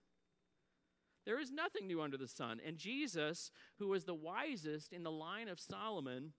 There 1.27 1.39
is 1.39 1.53
nothing 1.53 1.87
new 1.87 2.01
under 2.01 2.17
the 2.17 2.29
sun. 2.29 2.61
And 2.65 2.79
Jesus, 2.79 3.51
who 3.79 3.89
was 3.89 4.05
the 4.05 4.15
wisest 4.15 4.93
in 4.93 5.03
the 5.03 5.11
line 5.11 5.49
of 5.49 5.61
Solomon, 5.61 6.33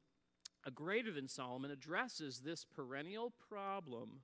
a 0.65 0.72
greater 0.72 1.12
than 1.12 1.27
Solomon, 1.27 1.72
addresses 1.72 2.39
this 2.39 2.65
perennial 2.65 3.34
problem 3.50 4.22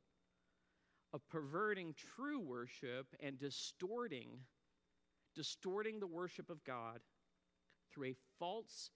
of 1.13 1.27
perverting 1.29 1.95
true 1.95 2.39
worship 2.39 3.07
and 3.21 3.39
distorting 3.39 4.39
distorting 5.37 5.99
the 5.99 6.07
worship 6.07 6.49
of 6.49 6.63
God 6.63 6.99
through 7.93 8.07
a 8.07 8.15
false 8.39 8.89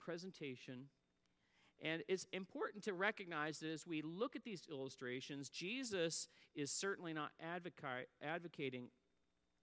presentation. 0.00 0.86
And 1.80 2.02
it's 2.08 2.26
important 2.32 2.82
to 2.84 2.92
recognize 2.92 3.60
that 3.60 3.70
as 3.70 3.86
we 3.86 4.02
look 4.02 4.34
at 4.34 4.44
these 4.44 4.62
illustrations, 4.70 5.48
Jesus 5.48 6.28
is 6.54 6.72
certainly 6.72 7.12
not 7.12 7.30
advoca- 7.44 8.06
advocating 8.22 8.88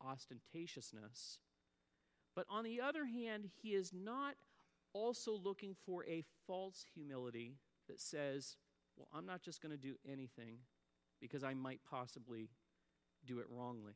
ostentatiousness. 0.01 1.37
But 2.35 2.45
on 2.49 2.63
the 2.63 2.81
other 2.81 3.05
hand, 3.05 3.49
he 3.61 3.69
is 3.69 3.91
not 3.93 4.35
also 4.93 5.33
looking 5.33 5.75
for 5.85 6.05
a 6.05 6.23
false 6.47 6.85
humility 6.93 7.57
that 7.87 7.99
says, 7.99 8.55
well, 8.97 9.09
I'm 9.13 9.25
not 9.25 9.41
just 9.41 9.61
going 9.61 9.71
to 9.71 9.77
do 9.77 9.95
anything 10.09 10.59
because 11.19 11.43
I 11.43 11.53
might 11.53 11.81
possibly 11.89 12.49
do 13.25 13.39
it 13.39 13.45
wrongly. 13.49 13.93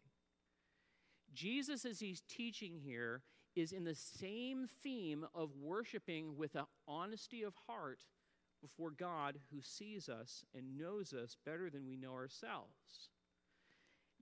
Jesus, 1.33 1.85
as 1.85 1.99
he's 1.99 2.21
teaching 2.27 2.79
here, 2.83 3.21
is 3.59 3.71
in 3.71 3.83
the 3.83 3.95
same 3.95 4.67
theme 4.83 5.25
of 5.33 5.55
worshiping 5.55 6.37
with 6.37 6.55
an 6.55 6.65
honesty 6.87 7.43
of 7.43 7.53
heart 7.67 7.99
before 8.61 8.91
God 8.91 9.39
who 9.51 9.61
sees 9.61 10.09
us 10.09 10.43
and 10.53 10.77
knows 10.77 11.13
us 11.13 11.37
better 11.45 11.69
than 11.69 11.85
we 11.85 11.97
know 11.97 12.13
ourselves. 12.13 13.09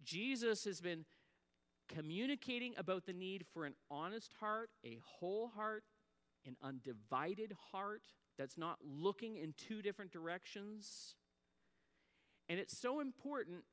Jesus 0.03 0.63
has 0.65 0.81
been 0.81 1.05
communicating 1.87 2.73
about 2.77 3.05
the 3.05 3.13
need 3.13 3.45
for 3.53 3.65
an 3.65 3.73
honest 3.89 4.33
heart, 4.39 4.69
a 4.85 4.99
whole 5.03 5.47
heart, 5.55 5.83
an 6.45 6.55
undivided 6.61 7.53
heart 7.71 8.03
that's 8.37 8.57
not 8.57 8.77
looking 8.83 9.37
in 9.37 9.53
two 9.57 9.81
different 9.81 10.11
directions. 10.11 11.15
And 12.49 12.59
it's 12.59 12.77
so 12.77 12.99
important. 12.99 13.63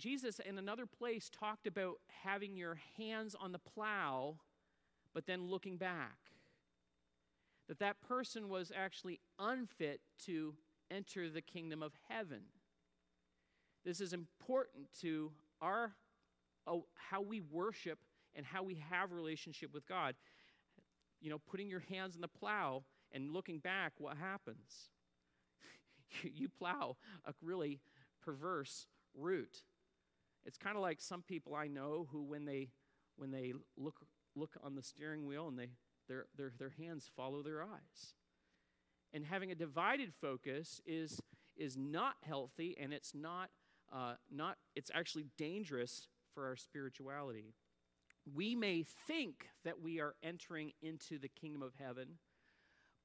Jesus, 0.00 0.40
in 0.40 0.58
another 0.58 0.86
place, 0.86 1.30
talked 1.30 1.66
about 1.66 1.96
having 2.24 2.56
your 2.56 2.78
hands 2.96 3.36
on 3.38 3.52
the 3.52 3.58
plow, 3.58 4.36
but 5.14 5.26
then 5.26 5.46
looking 5.46 5.76
back. 5.76 6.18
That 7.68 7.78
that 7.78 8.00
person 8.00 8.48
was 8.48 8.72
actually 8.74 9.20
unfit 9.38 10.00
to 10.26 10.54
enter 10.90 11.28
the 11.28 11.42
kingdom 11.42 11.82
of 11.82 11.92
heaven. 12.08 12.40
This 13.84 14.00
is 14.00 14.12
important 14.12 14.88
to 15.02 15.30
our 15.60 15.92
oh, 16.66 16.86
how 16.94 17.20
we 17.20 17.40
worship 17.40 17.98
and 18.34 18.44
how 18.44 18.62
we 18.62 18.82
have 18.90 19.12
relationship 19.12 19.72
with 19.72 19.86
God. 19.86 20.14
You 21.20 21.30
know, 21.30 21.38
putting 21.38 21.68
your 21.68 21.84
hands 21.88 22.14
on 22.14 22.22
the 22.22 22.28
plow 22.28 22.84
and 23.12 23.32
looking 23.32 23.58
back, 23.58 23.92
what 23.98 24.16
happens? 24.16 24.88
you 26.22 26.48
plow 26.48 26.96
a 27.24 27.34
really 27.42 27.80
perverse 28.22 28.86
route. 29.14 29.62
It's 30.44 30.58
kind 30.58 30.76
of 30.76 30.82
like 30.82 31.00
some 31.00 31.22
people 31.22 31.54
I 31.54 31.68
know 31.68 32.08
who, 32.10 32.22
when 32.22 32.44
they 32.44 32.70
when 33.16 33.30
they 33.30 33.52
look 33.76 34.00
look 34.34 34.56
on 34.62 34.74
the 34.74 34.82
steering 34.82 35.26
wheel 35.26 35.48
and 35.48 35.58
they 35.58 35.70
their 36.08 36.26
their 36.36 36.52
their 36.58 36.74
hands 36.78 37.10
follow 37.16 37.42
their 37.42 37.62
eyes. 37.62 38.14
And 39.12 39.24
having 39.24 39.50
a 39.50 39.56
divided 39.56 40.12
focus 40.20 40.80
is 40.86 41.20
is 41.56 41.76
not 41.76 42.14
healthy, 42.22 42.76
and 42.80 42.92
it's 42.92 43.14
not 43.14 43.50
uh, 43.92 44.14
not 44.30 44.56
it's 44.74 44.90
actually 44.94 45.26
dangerous 45.36 46.08
for 46.34 46.46
our 46.46 46.56
spirituality. 46.56 47.54
We 48.32 48.54
may 48.54 48.84
think 49.06 49.48
that 49.64 49.80
we 49.80 50.00
are 50.00 50.14
entering 50.22 50.72
into 50.82 51.18
the 51.18 51.28
kingdom 51.28 51.62
of 51.62 51.74
heaven, 51.74 52.18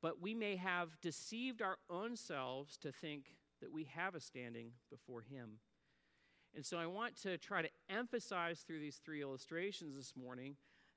but 0.02 0.22
we 0.22 0.34
may 0.34 0.58
have 0.58 1.00
deceived 1.02 1.62
our 1.62 1.78
own 1.90 2.16
selves 2.16 2.78
to 2.78 2.92
think 2.92 3.38
that 3.62 3.72
we 3.72 3.86
have 3.86 4.14
a 4.14 4.20
standing 4.20 4.72
before 4.92 5.22
Him. 5.22 5.60
And 6.56 6.66
so 6.66 6.78
I 6.78 6.86
want 6.86 7.18
to 7.24 7.38
try 7.38 7.62
to 7.62 7.70
emphasize 7.90 8.62
through 8.62 8.80
these 8.80 9.02
three 9.04 9.22
illustrations 9.22 9.96
this 9.96 10.14
morning 10.16 10.56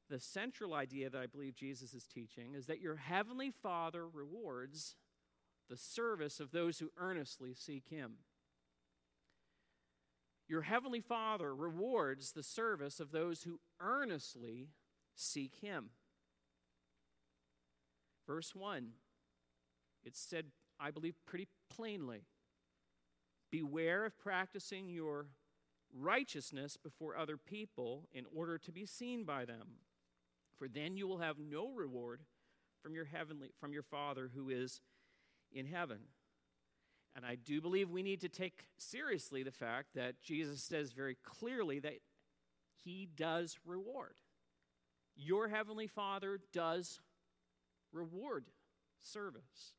the 0.08 0.20
central 0.20 0.72
idea 0.72 1.10
that 1.10 1.20
I 1.20 1.26
believe 1.26 1.56
Jesus 1.56 1.92
is 1.92 2.06
teaching 2.06 2.54
is 2.54 2.66
that 2.66 2.80
your 2.80 2.96
heavenly 2.96 3.50
Father 3.50 4.08
rewards 4.08 4.94
the 5.68 5.76
service 5.76 6.40
of 6.40 6.52
those 6.52 6.78
who 6.78 6.90
earnestly 6.96 7.54
seek 7.54 7.88
Him. 7.88 8.12
Your 10.48 10.62
heavenly 10.62 11.00
Father 11.00 11.54
rewards 11.54 12.32
the 12.32 12.42
service 12.42 13.00
of 13.00 13.10
those 13.10 13.42
who 13.42 13.60
earnestly 13.80 14.68
seek 15.14 15.56
Him. 15.60 15.90
Verse 18.26 18.54
1, 18.54 18.90
it 20.04 20.16
said, 20.16 20.46
I 20.80 20.90
believe, 20.90 21.16
pretty 21.26 21.48
plainly 21.74 22.22
Beware 23.50 24.04
of 24.04 24.18
practicing 24.18 24.88
your 24.88 25.26
righteousness 25.94 26.76
before 26.76 27.16
other 27.16 27.36
people 27.36 28.08
in 28.12 28.24
order 28.34 28.58
to 28.58 28.72
be 28.72 28.86
seen 28.86 29.24
by 29.24 29.44
them, 29.44 29.80
for 30.58 30.68
then 30.68 30.96
you 30.96 31.06
will 31.06 31.18
have 31.18 31.36
no 31.38 31.70
reward 31.70 32.22
from 32.82 32.94
your 32.94 33.04
heavenly 33.04 33.48
from 33.60 33.72
your 33.72 33.82
Father 33.82 34.30
who 34.34 34.48
is 34.50 34.80
in 35.52 35.66
heaven. 35.66 35.98
And 37.16 37.26
I 37.26 37.34
do 37.34 37.60
believe 37.60 37.90
we 37.90 38.02
need 38.02 38.20
to 38.20 38.28
take 38.28 38.66
seriously 38.76 39.42
the 39.42 39.50
fact 39.50 39.88
that 39.94 40.20
Jesus 40.22 40.62
says 40.62 40.92
very 40.92 41.16
clearly 41.24 41.80
that 41.80 41.94
he 42.84 43.08
does 43.16 43.58
reward. 43.64 44.14
Your 45.16 45.48
heavenly 45.48 45.88
Father 45.88 46.38
does 46.52 47.00
reward 47.92 48.44
service. 49.02 49.74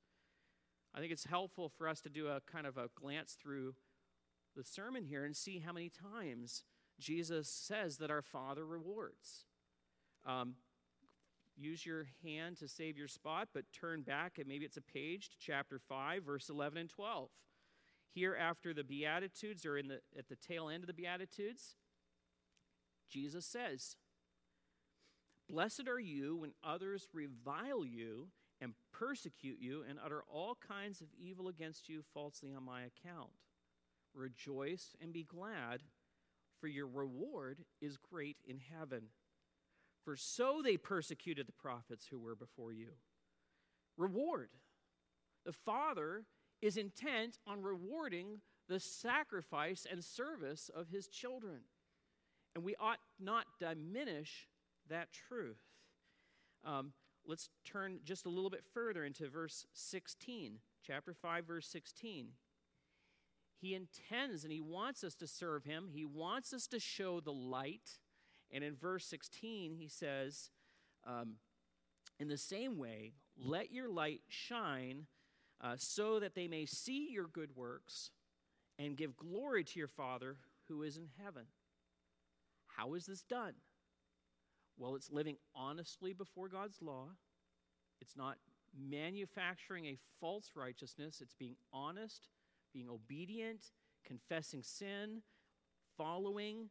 I 0.94 1.00
think 1.00 1.12
it's 1.12 1.26
helpful 1.26 1.70
for 1.70 1.88
us 1.88 2.02
to 2.02 2.10
do 2.10 2.28
a 2.28 2.42
kind 2.52 2.68
of 2.68 2.78
a 2.78 2.90
glance 2.96 3.38
through 3.42 3.76
the 4.60 4.66
sermon 4.66 5.06
here 5.06 5.24
and 5.24 5.38
see 5.38 5.60
how 5.60 5.72
many 5.72 5.90
times 5.90 6.66
Jesus 7.00 7.48
says 7.48 7.98
that 8.00 8.12
our 8.12 8.22
Father 8.22 8.66
rewards. 8.66 9.46
Um, 10.26 10.56
use 11.56 11.86
your 11.86 12.08
hand 12.24 12.58
to 12.58 12.68
save 12.68 12.98
your 12.98 13.08
spot, 13.08 13.48
but 13.54 13.64
turn 13.72 14.02
back 14.02 14.38
and 14.38 14.48
maybe 14.50 14.66
it's 14.66 14.76
a 14.76 14.82
page 14.82 15.30
to 15.30 15.38
chapter 15.40 15.80
5, 15.80 16.24
verse 16.24 16.50
11 16.50 16.78
and 16.78 16.90
12. 16.90 17.30
Here, 18.14 18.36
after 18.36 18.74
the 18.74 18.84
Beatitudes, 18.84 19.66
or 19.66 19.78
in 19.78 19.88
the, 19.88 20.02
at 20.18 20.28
the 20.28 20.36
tail 20.36 20.68
end 20.68 20.84
of 20.84 20.88
the 20.88 20.94
Beatitudes, 20.94 21.76
Jesus 23.10 23.46
says, 23.46 23.96
Blessed 25.48 25.88
are 25.88 26.02
you 26.02 26.36
when 26.36 26.52
others 26.66 27.08
revile 27.14 27.86
you 27.86 28.28
and 28.60 28.74
persecute 28.92 29.60
you 29.62 29.86
and 29.88 29.98
utter 30.04 30.22
all 30.30 30.58
kinds 30.68 31.00
of 31.00 31.08
evil 31.18 31.48
against 31.48 31.88
you 31.88 32.04
falsely 32.14 32.54
on 32.54 32.66
my 32.66 32.82
account. 32.82 33.30
Rejoice 34.14 34.96
and 35.02 35.14
be 35.14 35.24
glad, 35.24 35.84
for 36.60 36.68
your 36.68 36.88
reward 36.88 37.60
is 37.82 37.98
great 37.98 38.38
in 38.48 38.60
heaven. 38.78 39.04
For 40.04 40.16
so 40.16 40.62
they 40.64 40.78
persecuted 40.78 41.48
the 41.48 41.54
prophets 41.54 42.08
who 42.10 42.20
were 42.20 42.36
before 42.36 42.72
you. 42.72 42.90
Reward. 43.98 44.50
The 45.46 45.54
Father 45.54 46.24
is 46.62 46.78
intent 46.78 47.38
on 47.48 47.62
rewarding 47.62 48.42
the 48.68 48.80
sacrifice 48.80 49.86
and 49.90 50.04
service 50.04 50.70
of 50.74 50.90
his 50.90 51.08
children. 51.08 51.62
And 52.56 52.64
we 52.64 52.76
ought 52.80 53.00
not 53.20 53.46
diminish 53.60 54.48
that 54.90 55.10
truth. 55.12 55.62
Um, 56.66 56.94
let's 57.26 57.50
turn 57.66 58.00
just 58.04 58.26
a 58.26 58.30
little 58.30 58.50
bit 58.50 58.64
further 58.74 59.06
into 59.06 59.30
verse 59.30 59.66
16, 59.74 60.60
chapter 60.86 61.14
5, 61.14 61.46
verse 61.46 61.68
16. 61.68 62.30
He 63.62 63.76
intends 63.76 64.44
and 64.44 64.54
he 64.54 64.62
wants 64.62 65.04
us 65.04 65.16
to 65.16 65.28
serve 65.28 65.66
him, 65.66 65.90
he 65.92 66.06
wants 66.06 66.54
us 66.54 66.68
to 66.68 66.80
show 66.80 67.20
the 67.20 67.34
light. 67.34 68.00
And 68.52 68.64
in 68.64 68.76
verse 68.76 69.06
16, 69.06 69.76
he 69.76 69.88
says, 69.88 70.50
um, 71.06 71.36
In 72.20 72.30
the 72.30 72.38
same 72.38 72.78
way, 72.78 73.14
let 73.38 73.72
your 73.72 73.90
light 73.90 74.22
shine 74.28 75.06
uh, 75.62 75.76
so 75.78 76.20
that 76.20 76.36
they 76.36 76.48
may 76.48 76.66
see 76.66 77.10
your 77.12 77.28
good 77.28 77.56
works 77.56 78.12
and 78.80 78.98
give 78.98 79.18
glory 79.18 79.64
to 79.66 79.78
your 79.78 79.88
Father 79.88 80.38
who 80.68 80.82
is 80.84 80.98
in 80.98 81.10
heaven. 81.24 81.46
How 82.78 82.94
is 82.94 83.06
this 83.06 83.22
done? 83.22 83.54
Well, 84.78 84.96
it's 84.96 85.12
living 85.12 85.36
honestly 85.54 86.14
before 86.14 86.48
God's 86.48 86.82
law. 86.82 87.10
It's 88.00 88.16
not 88.16 88.38
manufacturing 88.78 89.86
a 89.86 89.98
false 90.22 90.52
righteousness. 90.56 91.20
It's 91.22 91.34
being 91.34 91.56
honest, 91.74 92.30
being 92.74 92.90
obedient, 92.90 93.72
confessing 94.06 94.64
sin, 94.64 95.22
following. 95.98 96.70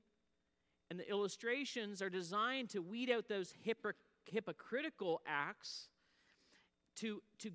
And 0.91 0.99
the 0.99 1.09
illustrations 1.09 2.01
are 2.01 2.11
designed 2.11 2.71
to 2.71 2.81
weed 2.81 3.11
out 3.11 3.29
those 3.29 3.53
hypocritical 4.25 5.21
acts, 5.27 5.89
to, 6.97 7.23
to 7.39 7.53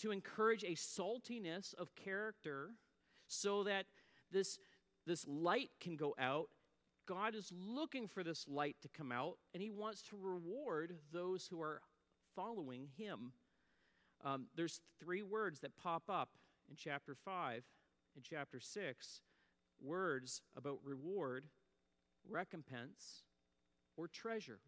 to 0.00 0.10
encourage 0.10 0.64
a 0.64 0.74
saltiness 0.74 1.74
of 1.74 1.94
character 1.94 2.70
so 3.26 3.64
that 3.64 3.84
this, 4.32 4.58
this 5.06 5.26
light 5.28 5.70
can 5.78 5.96
go 5.96 6.14
out. 6.18 6.48
God 7.06 7.34
is 7.34 7.52
looking 7.52 8.08
for 8.08 8.24
this 8.24 8.46
light 8.48 8.76
to 8.82 8.88
come 8.88 9.12
out, 9.12 9.36
and 9.52 9.62
He 9.62 9.70
wants 9.70 10.02
to 10.02 10.16
reward 10.18 10.96
those 11.12 11.46
who 11.46 11.60
are 11.60 11.82
following 12.34 12.88
Him. 12.96 13.32
Um, 14.24 14.46
there's 14.56 14.80
three 14.98 15.22
words 15.22 15.60
that 15.60 15.76
pop 15.76 16.04
up 16.08 16.30
in 16.68 16.76
chapter 16.76 17.14
5 17.14 17.62
and 18.14 18.24
chapter 18.24 18.60
6 18.60 19.20
words 19.82 20.42
about 20.56 20.78
reward, 20.84 21.46
recompense, 22.28 23.24
or 23.96 24.08
treasure. 24.08 24.60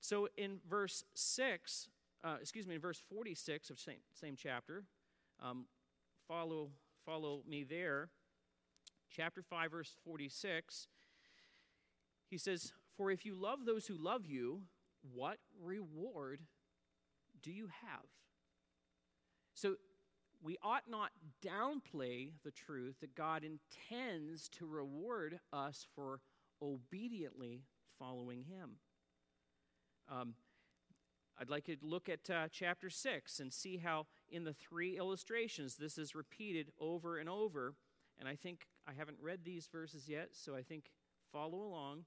So 0.00 0.28
in 0.36 0.58
verse 0.68 1.04
6, 1.14 1.88
uh, 2.22 2.36
excuse 2.40 2.66
me, 2.66 2.74
in 2.74 2.80
verse 2.80 3.00
46 3.08 3.70
of 3.70 3.78
same, 3.78 3.96
same 4.12 4.36
chapter, 4.36 4.84
um, 5.42 5.66
follow, 6.28 6.70
follow 7.04 7.42
me 7.48 7.64
there. 7.64 8.10
Chapter 9.10 9.42
5, 9.42 9.70
verse 9.70 9.94
46, 10.04 10.88
he 12.28 12.38
says, 12.38 12.72
For 12.96 13.10
if 13.10 13.24
you 13.24 13.34
love 13.34 13.60
those 13.64 13.86
who 13.86 13.96
love 13.96 14.26
you, 14.26 14.62
what 15.12 15.38
reward 15.62 16.40
do 17.42 17.52
you 17.52 17.66
have? 17.66 18.06
So 19.54 19.76
we 20.44 20.58
ought 20.62 20.84
not 20.86 21.10
downplay 21.42 22.28
the 22.44 22.50
truth 22.50 22.96
that 23.00 23.14
God 23.14 23.42
intends 23.42 24.48
to 24.50 24.66
reward 24.66 25.40
us 25.52 25.86
for 25.94 26.20
obediently 26.60 27.62
following 27.98 28.44
Him. 28.44 28.72
Um, 30.06 30.34
I'd 31.40 31.48
like 31.48 31.66
you 31.66 31.76
to 31.76 31.86
look 31.86 32.10
at 32.10 32.28
uh, 32.30 32.48
chapter 32.52 32.90
6 32.90 33.40
and 33.40 33.52
see 33.52 33.78
how, 33.78 34.06
in 34.28 34.44
the 34.44 34.52
three 34.52 34.98
illustrations, 34.98 35.76
this 35.76 35.96
is 35.96 36.14
repeated 36.14 36.70
over 36.78 37.16
and 37.16 37.28
over. 37.28 37.74
And 38.18 38.28
I 38.28 38.36
think 38.36 38.66
I 38.86 38.92
haven't 38.92 39.18
read 39.22 39.40
these 39.44 39.66
verses 39.66 40.08
yet, 40.08 40.28
so 40.32 40.54
I 40.54 40.62
think 40.62 40.90
follow 41.32 41.62
along. 41.62 42.04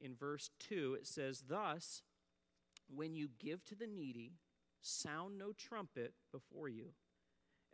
In 0.00 0.14
verse 0.14 0.50
2, 0.60 0.96
it 1.00 1.06
says, 1.06 1.44
Thus, 1.48 2.02
when 2.88 3.14
you 3.14 3.28
give 3.38 3.64
to 3.64 3.74
the 3.74 3.86
needy, 3.88 4.34
sound 4.80 5.36
no 5.36 5.52
trumpet 5.52 6.14
before 6.32 6.68
you, 6.68 6.92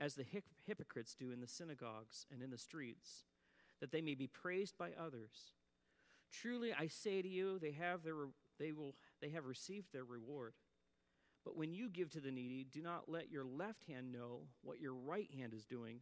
as 0.00 0.14
the 0.14 0.26
hypocrites 0.66 1.14
do 1.14 1.32
in 1.32 1.40
the 1.40 1.46
synagogues 1.46 2.26
and 2.32 2.42
in 2.42 2.50
the 2.50 2.58
streets, 2.58 3.24
that 3.80 3.90
they 3.90 4.00
may 4.00 4.14
be 4.14 4.26
praised 4.26 4.76
by 4.78 4.90
others. 4.98 5.52
Truly 6.30 6.72
I 6.72 6.88
say 6.88 7.22
to 7.22 7.28
you, 7.28 7.58
they 7.58 7.72
have, 7.72 8.02
their, 8.02 8.14
they 8.58 8.72
will, 8.72 8.94
they 9.20 9.30
have 9.30 9.46
received 9.46 9.92
their 9.92 10.04
reward. 10.04 10.52
But 11.44 11.56
when 11.56 11.72
you 11.72 11.88
give 11.88 12.10
to 12.10 12.20
the 12.20 12.30
needy, 12.30 12.66
do 12.70 12.82
not 12.82 13.08
let 13.08 13.30
your 13.30 13.44
left 13.44 13.84
hand 13.84 14.12
know 14.12 14.40
what 14.62 14.80
your 14.80 14.94
right 14.94 15.28
hand 15.36 15.54
is 15.54 15.64
doing, 15.64 16.00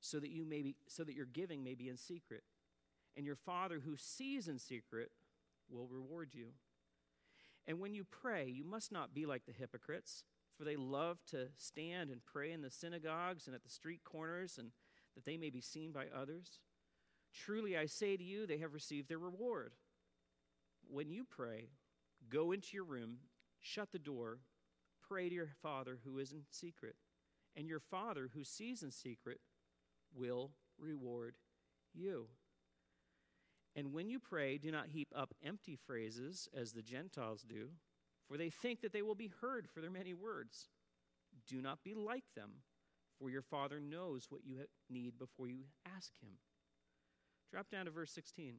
so 0.00 0.18
that 0.18 0.30
you 0.30 0.44
may 0.44 0.62
be, 0.62 0.76
so 0.88 1.04
that 1.04 1.14
your 1.14 1.26
giving 1.26 1.62
may 1.62 1.74
be 1.74 1.88
in 1.88 1.96
secret. 1.96 2.42
And 3.16 3.26
your 3.26 3.36
Father 3.36 3.80
who 3.84 3.96
sees 3.96 4.48
in 4.48 4.58
secret 4.58 5.10
will 5.68 5.86
reward 5.86 6.30
you. 6.32 6.48
And 7.66 7.80
when 7.80 7.92
you 7.92 8.04
pray, 8.04 8.48
you 8.48 8.64
must 8.64 8.90
not 8.90 9.12
be 9.12 9.26
like 9.26 9.44
the 9.44 9.52
hypocrites, 9.52 10.24
for 10.60 10.66
they 10.66 10.76
love 10.76 11.16
to 11.30 11.48
stand 11.56 12.10
and 12.10 12.20
pray 12.22 12.52
in 12.52 12.60
the 12.60 12.70
synagogues 12.70 13.46
and 13.46 13.54
at 13.54 13.62
the 13.62 13.70
street 13.70 14.02
corners, 14.04 14.58
and 14.58 14.72
that 15.14 15.24
they 15.24 15.38
may 15.38 15.48
be 15.48 15.62
seen 15.62 15.90
by 15.90 16.04
others. 16.14 16.60
Truly 17.32 17.78
I 17.78 17.86
say 17.86 18.14
to 18.14 18.22
you, 18.22 18.46
they 18.46 18.58
have 18.58 18.74
received 18.74 19.08
their 19.08 19.18
reward. 19.18 19.72
When 20.86 21.08
you 21.08 21.24
pray, 21.24 21.70
go 22.28 22.52
into 22.52 22.74
your 22.74 22.84
room, 22.84 23.20
shut 23.58 23.90
the 23.90 23.98
door, 23.98 24.40
pray 25.08 25.30
to 25.30 25.34
your 25.34 25.48
Father 25.62 26.00
who 26.04 26.18
is 26.18 26.32
in 26.32 26.42
secret, 26.50 26.96
and 27.56 27.66
your 27.66 27.80
Father 27.80 28.28
who 28.34 28.44
sees 28.44 28.82
in 28.82 28.90
secret 28.90 29.40
will 30.14 30.50
reward 30.78 31.36
you. 31.94 32.26
And 33.74 33.94
when 33.94 34.10
you 34.10 34.18
pray, 34.18 34.58
do 34.58 34.70
not 34.70 34.88
heap 34.88 35.08
up 35.16 35.32
empty 35.42 35.78
phrases 35.86 36.50
as 36.54 36.72
the 36.72 36.82
Gentiles 36.82 37.46
do, 37.48 37.70
for 38.30 38.36
they 38.36 38.50
think 38.50 38.80
that 38.82 38.92
they 38.92 39.02
will 39.02 39.16
be 39.16 39.32
heard 39.40 39.68
for 39.68 39.80
their 39.80 39.90
many 39.90 40.14
words. 40.14 40.68
Do 41.48 41.60
not 41.60 41.82
be 41.82 41.94
like 41.94 42.22
them, 42.36 42.50
for 43.18 43.28
your 43.28 43.42
Father 43.42 43.80
knows 43.80 44.26
what 44.30 44.42
you 44.44 44.58
need 44.88 45.18
before 45.18 45.48
you 45.48 45.64
ask 45.96 46.12
Him. 46.22 46.34
Drop 47.50 47.68
down 47.70 47.86
to 47.86 47.90
verse 47.90 48.12
16. 48.12 48.54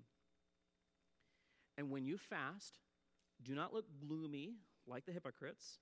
And 1.77 1.89
when 1.89 2.05
you 2.05 2.17
fast, 2.17 2.79
do 3.41 3.55
not 3.55 3.73
look 3.73 3.85
gloomy 4.05 4.55
like 4.85 5.05
the 5.05 5.13
hypocrites, 5.13 5.77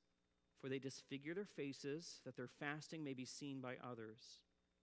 for 0.62 0.70
they 0.70 0.78
disfigure 0.78 1.34
their 1.34 1.46
faces, 1.46 2.20
that 2.26 2.36
their 2.38 2.50
fasting 2.60 3.04
may 3.04 3.14
be 3.14 3.26
seen 3.26 3.60
by 3.60 3.74
others. 3.84 4.20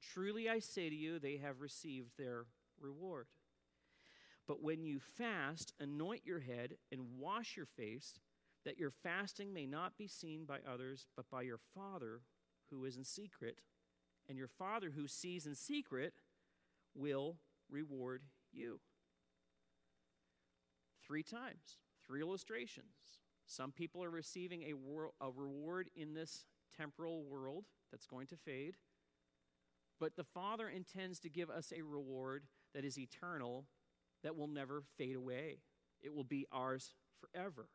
Truly 0.03 0.49
I 0.49 0.59
say 0.59 0.89
to 0.89 0.97
you, 0.97 1.21
they 1.21 1.37
have 1.37 1.61
received 1.61 2.11
their 2.19 2.47
reward. 2.81 3.27
But 4.49 4.63
when 4.63 4.83
you 4.83 4.99
fast, 4.99 5.73
anoint 5.79 6.23
your 6.25 6.41
head 6.41 6.77
and 6.91 7.19
wash 7.19 7.57
your 7.57 7.67
face, 7.67 8.19
that 8.67 8.79
your 8.79 8.91
fasting 8.91 9.55
may 9.55 9.65
not 9.65 9.97
be 9.97 10.09
seen 10.09 10.45
by 10.45 10.59
others, 10.71 11.07
but 11.17 11.31
by 11.31 11.41
your 11.41 11.61
Father 11.73 12.21
who 12.71 12.85
is 12.85 12.97
in 12.97 13.05
secret. 13.05 13.61
And 14.29 14.37
your 14.37 14.49
Father 14.49 14.91
who 14.95 15.07
sees 15.07 15.47
in 15.47 15.55
secret 15.55 16.15
will 16.95 17.37
reward 17.71 18.25
you. 18.53 18.81
Three 21.07 21.23
times, 21.23 21.79
three 22.05 22.21
illustrations. 22.21 23.21
Some 23.47 23.71
people 23.71 24.03
are 24.03 24.11
receiving 24.11 24.65
a, 24.65 24.75
wor- 24.75 25.13
a 25.21 25.31
reward 25.31 25.89
in 25.95 26.15
this 26.15 26.45
temporal 26.77 27.23
world 27.23 27.67
that's 27.93 28.07
going 28.07 28.27
to 28.27 28.37
fade. 28.37 28.75
But 30.01 30.17
the 30.17 30.25
Father 30.25 30.69
intends 30.69 31.21
to 31.21 31.31
give 31.31 31.51
us 31.51 31.73
a 31.73 31.83
reward 31.83 32.43
that 32.75 32.85
is 32.85 32.99
eternal, 32.99 33.67
that 34.25 34.37
will 34.37 34.49
never 34.49 34.83
fade 34.99 35.15
away. 35.15 35.61
It 36.03 36.13
will 36.13 36.25
be 36.25 36.47
ours 36.51 36.95
forever. 37.21 37.69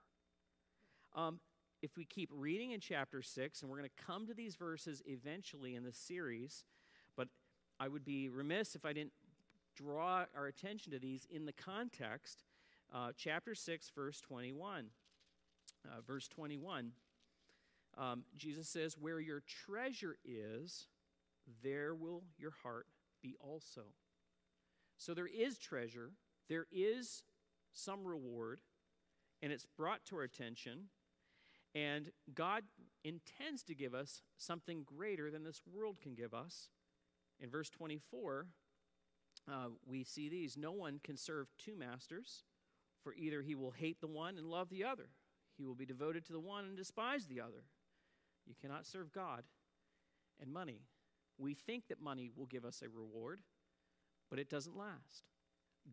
Um, 1.15 1.39
if 1.81 1.97
we 1.97 2.05
keep 2.05 2.29
reading 2.31 2.71
in 2.71 2.79
chapter 2.79 3.21
6, 3.21 3.61
and 3.61 3.69
we're 3.69 3.77
going 3.77 3.89
to 3.89 4.03
come 4.03 4.27
to 4.27 4.33
these 4.33 4.55
verses 4.55 5.01
eventually 5.05 5.75
in 5.75 5.83
the 5.83 5.93
series, 5.93 6.63
but 7.17 7.27
I 7.79 7.87
would 7.87 8.05
be 8.05 8.29
remiss 8.29 8.75
if 8.75 8.85
I 8.85 8.93
didn't 8.93 9.13
draw 9.75 10.25
our 10.35 10.47
attention 10.47 10.91
to 10.91 10.99
these 10.99 11.27
in 11.29 11.45
the 11.45 11.53
context. 11.53 12.43
Uh, 12.93 13.11
chapter 13.17 13.55
6, 13.55 13.91
verse 13.95 14.21
21. 14.21 14.87
Uh, 15.85 16.01
verse 16.05 16.27
21, 16.27 16.91
um, 17.97 18.23
Jesus 18.37 18.69
says, 18.69 18.97
Where 18.99 19.19
your 19.19 19.41
treasure 19.65 20.17
is, 20.23 20.87
there 21.63 21.95
will 21.95 22.23
your 22.37 22.53
heart 22.63 22.85
be 23.21 23.35
also. 23.39 23.81
So 24.97 25.15
there 25.15 25.27
is 25.27 25.57
treasure, 25.57 26.11
there 26.49 26.67
is 26.71 27.23
some 27.73 28.05
reward, 28.05 28.61
and 29.41 29.51
it's 29.51 29.65
brought 29.77 30.05
to 30.07 30.17
our 30.17 30.23
attention. 30.23 30.89
And 31.73 32.11
God 32.33 32.63
intends 33.03 33.63
to 33.63 33.75
give 33.75 33.93
us 33.93 34.21
something 34.37 34.83
greater 34.83 35.31
than 35.31 35.43
this 35.43 35.61
world 35.65 35.97
can 36.01 36.15
give 36.15 36.33
us. 36.33 36.69
In 37.39 37.49
verse 37.49 37.69
24, 37.69 38.47
uh, 39.49 39.67
we 39.85 40.03
see 40.03 40.29
these 40.29 40.57
No 40.57 40.71
one 40.71 40.99
can 41.03 41.17
serve 41.17 41.47
two 41.57 41.75
masters, 41.77 42.43
for 43.03 43.13
either 43.13 43.41
he 43.41 43.55
will 43.55 43.71
hate 43.71 44.01
the 44.01 44.07
one 44.07 44.37
and 44.37 44.47
love 44.47 44.69
the 44.69 44.83
other, 44.83 45.09
he 45.57 45.63
will 45.63 45.75
be 45.75 45.85
devoted 45.85 46.25
to 46.25 46.33
the 46.33 46.39
one 46.39 46.65
and 46.65 46.77
despise 46.77 47.25
the 47.25 47.41
other. 47.41 47.65
You 48.45 48.55
cannot 48.59 48.85
serve 48.85 49.13
God 49.13 49.43
and 50.39 50.51
money. 50.51 50.81
We 51.37 51.53
think 51.53 51.87
that 51.87 52.01
money 52.01 52.31
will 52.35 52.45
give 52.45 52.65
us 52.65 52.81
a 52.81 52.89
reward, 52.89 53.41
but 54.29 54.39
it 54.39 54.49
doesn't 54.49 54.77
last. 54.77 55.23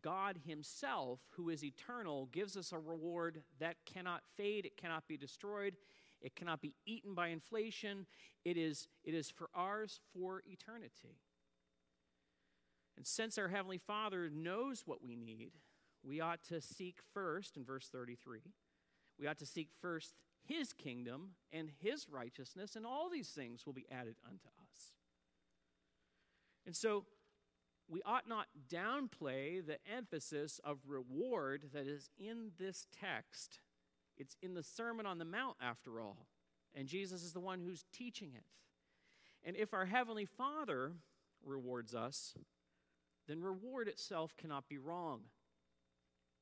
God 0.03 0.39
Himself, 0.47 1.21
who 1.31 1.49
is 1.49 1.65
eternal, 1.65 2.27
gives 2.33 2.57
us 2.57 2.73
a 2.73 2.79
reward 2.79 3.43
that 3.59 3.77
cannot 3.87 4.23
fade, 4.37 4.67
it 4.67 4.77
cannot 4.77 5.09
be 5.09 5.17
destroyed, 5.17 5.75
it 6.21 6.35
cannot 6.35 6.61
be 6.61 6.75
eaten 6.85 7.15
by 7.15 7.29
inflation. 7.29 8.07
It 8.45 8.57
is, 8.57 8.89
it 9.05 9.15
is 9.15 9.31
for 9.31 9.51
ours 9.55 10.01
for 10.13 10.43
eternity. 10.47 11.17
And 12.97 13.07
since 13.07 13.39
our 13.39 13.49
Heavenly 13.49 13.79
Father 13.79 14.29
knows 14.29 14.83
what 14.85 15.03
we 15.05 15.15
need, 15.15 15.53
we 16.03 16.21
ought 16.21 16.43
to 16.49 16.61
seek 16.61 16.99
first, 17.15 17.57
in 17.57 17.65
verse 17.65 17.89
33, 17.89 18.41
we 19.19 19.27
ought 19.27 19.39
to 19.39 19.47
seek 19.47 19.69
first 19.81 20.15
His 20.43 20.73
kingdom 20.73 21.31
and 21.53 21.71
His 21.81 22.09
righteousness, 22.09 22.75
and 22.75 22.85
all 22.85 23.09
these 23.11 23.29
things 23.29 23.67
will 23.67 23.73
be 23.73 23.87
added 23.91 24.17
unto 24.25 24.49
us. 24.49 24.93
And 26.67 26.75
so, 26.75 27.05
we 27.89 28.03
ought 28.05 28.29
not 28.29 28.47
downplay 28.71 29.65
the 29.65 29.79
emphasis 29.91 30.61
of 30.63 30.79
reward 30.87 31.71
that 31.73 31.87
is 31.87 32.11
in 32.19 32.51
this 32.59 32.87
text. 33.01 33.61
It's 34.17 34.37
in 34.43 34.55
the 34.55 34.63
Sermon 34.63 35.07
on 35.07 35.19
the 35.19 35.25
Mount, 35.25 35.57
after 35.61 36.01
all, 36.01 36.27
and 36.75 36.89
Jesus 36.89 37.23
is 37.23 37.33
the 37.33 37.41
one 37.41 37.61
who's 37.61 37.85
teaching 37.93 38.33
it. 38.35 38.45
And 39.45 39.57
if 39.57 39.73
our 39.73 39.87
Heavenly 39.87 40.27
Father 40.27 40.93
rewards 41.45 41.95
us, 41.95 42.35
then 43.27 43.41
reward 43.41 43.89
itself 43.89 44.37
cannot 44.37 44.69
be 44.69 44.79
wrong. 44.79 45.21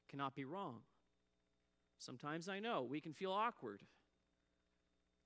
Cannot 0.09 0.35
be 0.35 0.45
wrong. 0.45 0.81
Sometimes 1.99 2.49
I 2.49 2.61
know 2.61 2.83
we 2.83 3.01
can 3.01 3.13
feel 3.13 3.33
awkward 3.33 3.83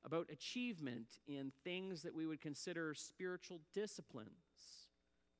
about 0.04 0.30
achievement 0.30 1.18
in 1.26 1.52
things 1.64 2.02
that 2.02 2.14
we 2.14 2.26
would 2.26 2.40
consider 2.40 2.94
spiritual 2.94 3.60
disciplines. 3.74 4.49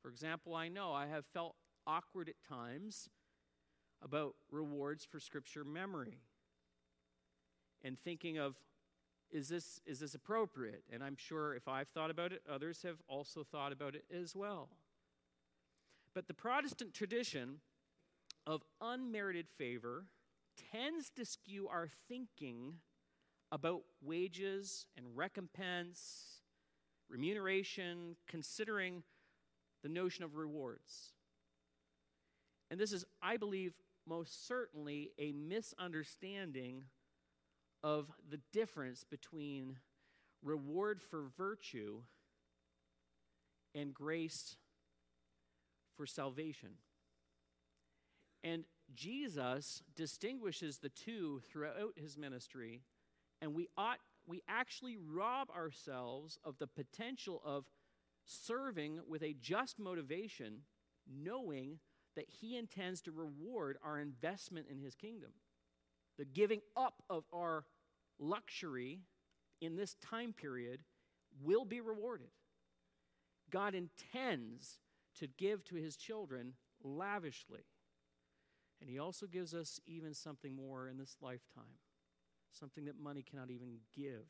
For 0.02 0.08
example, 0.08 0.54
I 0.54 0.68
know 0.68 0.92
I 0.92 1.06
have 1.06 1.24
felt 1.26 1.56
awkward 1.86 2.28
at 2.28 2.36
times 2.48 3.08
about 4.02 4.34
rewards 4.50 5.04
for 5.04 5.20
scripture 5.20 5.64
memory 5.64 6.20
and 7.82 7.98
thinking 7.98 8.38
of 8.38 8.56
is 9.30 9.48
this 9.48 9.80
is 9.86 10.00
this 10.00 10.14
appropriate? 10.14 10.82
And 10.92 11.04
i'm 11.04 11.16
sure 11.16 11.54
if 11.54 11.68
i've 11.68 11.88
thought 11.88 12.10
about 12.10 12.32
it 12.32 12.42
others 12.50 12.82
have 12.82 12.96
also 13.08 13.44
thought 13.44 13.72
about 13.72 13.94
it 13.94 14.04
as 14.12 14.34
well. 14.34 14.68
But 16.14 16.26
the 16.26 16.34
Protestant 16.34 16.92
tradition 16.92 17.60
of 18.46 18.62
unmerited 18.80 19.48
favor 19.48 20.06
tends 20.72 21.10
to 21.10 21.24
skew 21.24 21.68
our 21.68 21.88
thinking 22.08 22.74
about 23.52 23.82
wages 24.02 24.86
and 24.96 25.06
recompense, 25.16 26.40
remuneration, 27.08 28.16
considering 28.26 29.04
the 29.82 29.88
notion 29.88 30.24
of 30.24 30.36
rewards. 30.36 31.12
And 32.70 32.78
this 32.78 32.92
is, 32.92 33.04
I 33.22 33.36
believe, 33.36 33.74
most 34.06 34.46
certainly 34.46 35.10
a 35.18 35.32
misunderstanding 35.32 36.84
of 37.82 38.10
the 38.28 38.40
difference 38.52 39.04
between 39.04 39.78
reward 40.42 41.00
for 41.02 41.24
virtue 41.36 42.02
and 43.74 43.94
grace 43.94 44.56
for 45.96 46.06
salvation. 46.06 46.70
And 48.42 48.64
Jesus 48.94 49.82
distinguishes 49.96 50.78
the 50.78 50.88
two 50.88 51.42
throughout 51.50 51.94
his 51.96 52.16
ministry, 52.16 52.82
and 53.40 53.54
we 53.54 53.68
ought 53.76 53.98
we 54.26 54.42
actually 54.48 54.96
rob 54.96 55.50
ourselves 55.50 56.38
of 56.44 56.58
the 56.58 56.66
potential 56.66 57.42
of 57.44 57.64
serving 58.24 59.00
with 59.08 59.22
a 59.22 59.34
just 59.40 59.78
motivation, 59.78 60.62
knowing 61.06 61.78
that 62.16 62.28
he 62.28 62.56
intends 62.56 63.00
to 63.02 63.12
reward 63.12 63.78
our 63.82 63.98
investment 63.98 64.66
in 64.70 64.78
his 64.78 64.94
kingdom. 64.94 65.30
The 66.18 66.24
giving 66.24 66.60
up 66.76 67.02
of 67.08 67.24
our 67.32 67.64
luxury 68.18 69.00
in 69.60 69.76
this 69.76 69.94
time 69.94 70.32
period 70.32 70.82
will 71.42 71.64
be 71.64 71.80
rewarded. 71.80 72.30
God 73.50 73.74
intends 73.74 74.78
to 75.18 75.26
give 75.26 75.64
to 75.64 75.76
his 75.76 75.96
children 75.96 76.54
lavishly. 76.82 77.64
And 78.80 78.88
he 78.88 78.98
also 78.98 79.26
gives 79.26 79.54
us 79.54 79.80
even 79.86 80.14
something 80.14 80.54
more 80.54 80.88
in 80.88 80.96
this 80.96 81.16
lifetime, 81.20 81.78
something 82.50 82.86
that 82.86 82.98
money 82.98 83.22
cannot 83.22 83.50
even 83.50 83.78
give. 83.94 84.26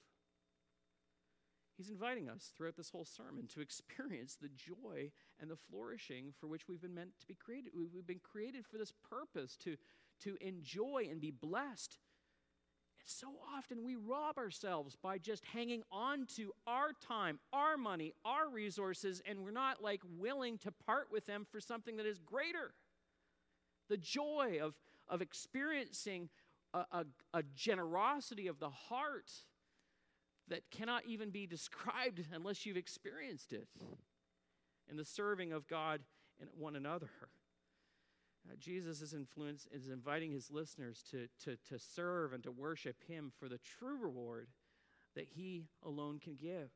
He's 1.80 1.88
inviting 1.88 2.28
us 2.28 2.52
throughout 2.54 2.76
this 2.76 2.90
whole 2.90 3.06
sermon 3.06 3.46
to 3.54 3.62
experience 3.62 4.36
the 4.36 4.50
joy 4.50 5.12
and 5.40 5.50
the 5.50 5.56
flourishing 5.56 6.34
for 6.38 6.46
which 6.46 6.68
we've 6.68 6.82
been 6.82 6.94
meant 6.94 7.18
to 7.20 7.26
be 7.26 7.34
created. 7.34 7.72
We've 7.74 8.06
been 8.06 8.20
created 8.20 8.66
for 8.66 8.76
this 8.76 8.92
purpose 9.08 9.56
to, 9.64 9.76
to 10.24 10.36
enjoy 10.42 11.08
and 11.10 11.22
be 11.22 11.30
blessed. 11.30 11.96
And 13.00 13.08
so 13.08 13.28
often 13.56 13.82
we 13.82 13.96
rob 13.96 14.36
ourselves 14.36 14.94
by 14.94 15.16
just 15.16 15.42
hanging 15.46 15.82
on 15.90 16.26
to 16.36 16.52
our 16.66 16.90
time, 17.00 17.38
our 17.50 17.78
money, 17.78 18.12
our 18.26 18.50
resources, 18.50 19.22
and 19.24 19.42
we're 19.42 19.50
not 19.50 19.82
like 19.82 20.02
willing 20.18 20.58
to 20.58 20.72
part 20.84 21.06
with 21.10 21.24
them 21.24 21.46
for 21.50 21.62
something 21.62 21.96
that 21.96 22.04
is 22.04 22.18
greater. 22.18 22.74
The 23.88 23.96
joy 23.96 24.58
of, 24.60 24.74
of 25.08 25.22
experiencing 25.22 26.28
a, 26.74 26.84
a, 26.92 27.06
a 27.32 27.42
generosity 27.54 28.48
of 28.48 28.58
the 28.58 28.68
heart 28.68 29.32
that 30.50 30.70
cannot 30.70 31.06
even 31.06 31.30
be 31.30 31.46
described 31.46 32.24
unless 32.32 32.66
you've 32.66 32.76
experienced 32.76 33.52
it 33.52 33.68
in 34.90 34.96
the 34.96 35.04
serving 35.04 35.52
of 35.52 35.66
God 35.66 36.02
and 36.40 36.50
one 36.58 36.76
another. 36.76 37.10
Uh, 38.48 38.54
Jesus 38.58 39.00
is 39.00 39.12
influence 39.12 39.68
is 39.70 39.88
inviting 39.88 40.32
his 40.32 40.50
listeners 40.50 41.02
to, 41.10 41.28
to, 41.44 41.56
to 41.68 41.78
serve 41.78 42.32
and 42.32 42.42
to 42.42 42.50
worship 42.50 42.96
him 43.06 43.30
for 43.38 43.48
the 43.48 43.58
true 43.58 43.96
reward 43.96 44.48
that 45.14 45.26
he 45.36 45.66
alone 45.84 46.18
can 46.18 46.36
give. 46.36 46.70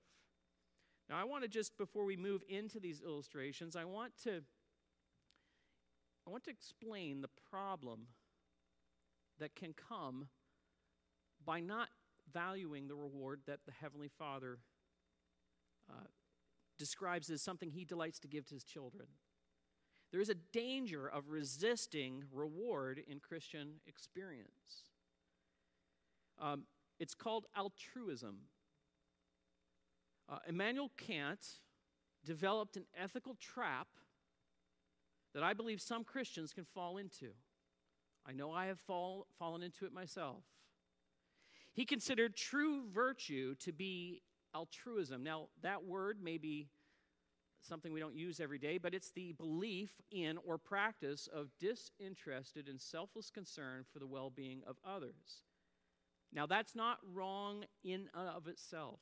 Now, 1.09 1.19
I 1.19 1.25
want 1.25 1.43
to 1.43 1.49
just 1.49 1.77
before 1.77 2.05
we 2.05 2.17
move 2.17 2.43
into 2.49 2.81
these 2.81 3.03
illustrations, 3.05 3.77
I 3.77 3.85
want 3.85 4.13
to 4.25 4.43
I 6.27 6.31
want 6.31 6.45
to 6.45 6.51
explain 6.51 7.21
the 7.21 7.29
problem 7.51 8.07
that 9.39 9.55
can 9.55 9.75
come 9.75 10.29
by 11.45 11.61
not 11.61 11.89
valuing 12.35 12.89
the 12.89 12.95
reward 12.95 13.41
that 13.47 13.61
the 13.65 13.73
Heavenly 13.73 14.11
Father 14.19 14.59
uh, 15.89 16.09
describes 16.79 17.31
as 17.31 17.41
something 17.41 17.71
He 17.71 17.85
delights 17.85 18.19
to 18.21 18.29
give 18.29 18.45
to 18.47 18.55
His 18.55 18.65
children. 18.65 19.07
There 20.13 20.21
is 20.21 20.29
a 20.29 20.35
danger 20.53 21.09
of 21.09 21.31
resisting 21.31 22.25
reward 22.33 23.01
in 23.09 23.21
Christian 23.21 23.81
experience. 23.87 24.91
Um, 26.41 26.65
it's 27.01 27.15
called 27.15 27.47
altruism. 27.57 28.37
Uh, 30.29 30.39
Immanuel 30.49 30.91
Kant 30.97 31.45
developed 32.25 32.77
an 32.77 32.85
ethical 32.97 33.35
trap 33.35 33.89
that 35.35 35.43
I 35.43 35.53
believe 35.53 35.81
some 35.81 36.05
Christians 36.05 36.53
can 36.53 36.65
fall 36.65 36.97
into. 36.97 37.31
I 38.27 38.33
know 38.33 38.53
I 38.53 38.67
have 38.67 38.79
fall, 38.79 39.27
fallen 39.39 39.63
into 39.63 39.85
it 39.85 39.93
myself. 39.93 40.45
He 41.75 41.85
considered 41.85 42.37
true 42.37 42.85
virtue 42.93 43.57
to 43.57 43.73
be 43.73 44.23
altruism. 44.55 45.25
Now, 45.25 45.49
that 45.63 45.85
word 45.85 46.19
may 46.23 46.39
be 46.39 46.69
something 47.61 47.93
we 47.93 48.01
don't 48.01 48.15
use 48.15 48.39
every 48.39 48.59
day, 48.59 48.79
but 48.79 48.95
it's 48.95 49.11
the 49.11 49.33
belief 49.33 49.91
in 50.13 50.39
or 50.47 50.57
practice 50.57 51.29
of 51.33 51.49
disinterested 51.59 52.69
and 52.69 52.81
selfless 52.81 53.29
concern 53.31 53.85
for 53.93 53.99
the 53.99 54.07
well 54.07 54.31
being 54.31 54.63
of 54.67 54.77
others. 54.87 55.43
Now, 56.33 56.47
that's 56.47 56.77
not 56.77 56.99
wrong 57.13 57.65
in 57.83 58.09
and 58.15 58.29
of 58.29 58.47
itself. 58.47 59.01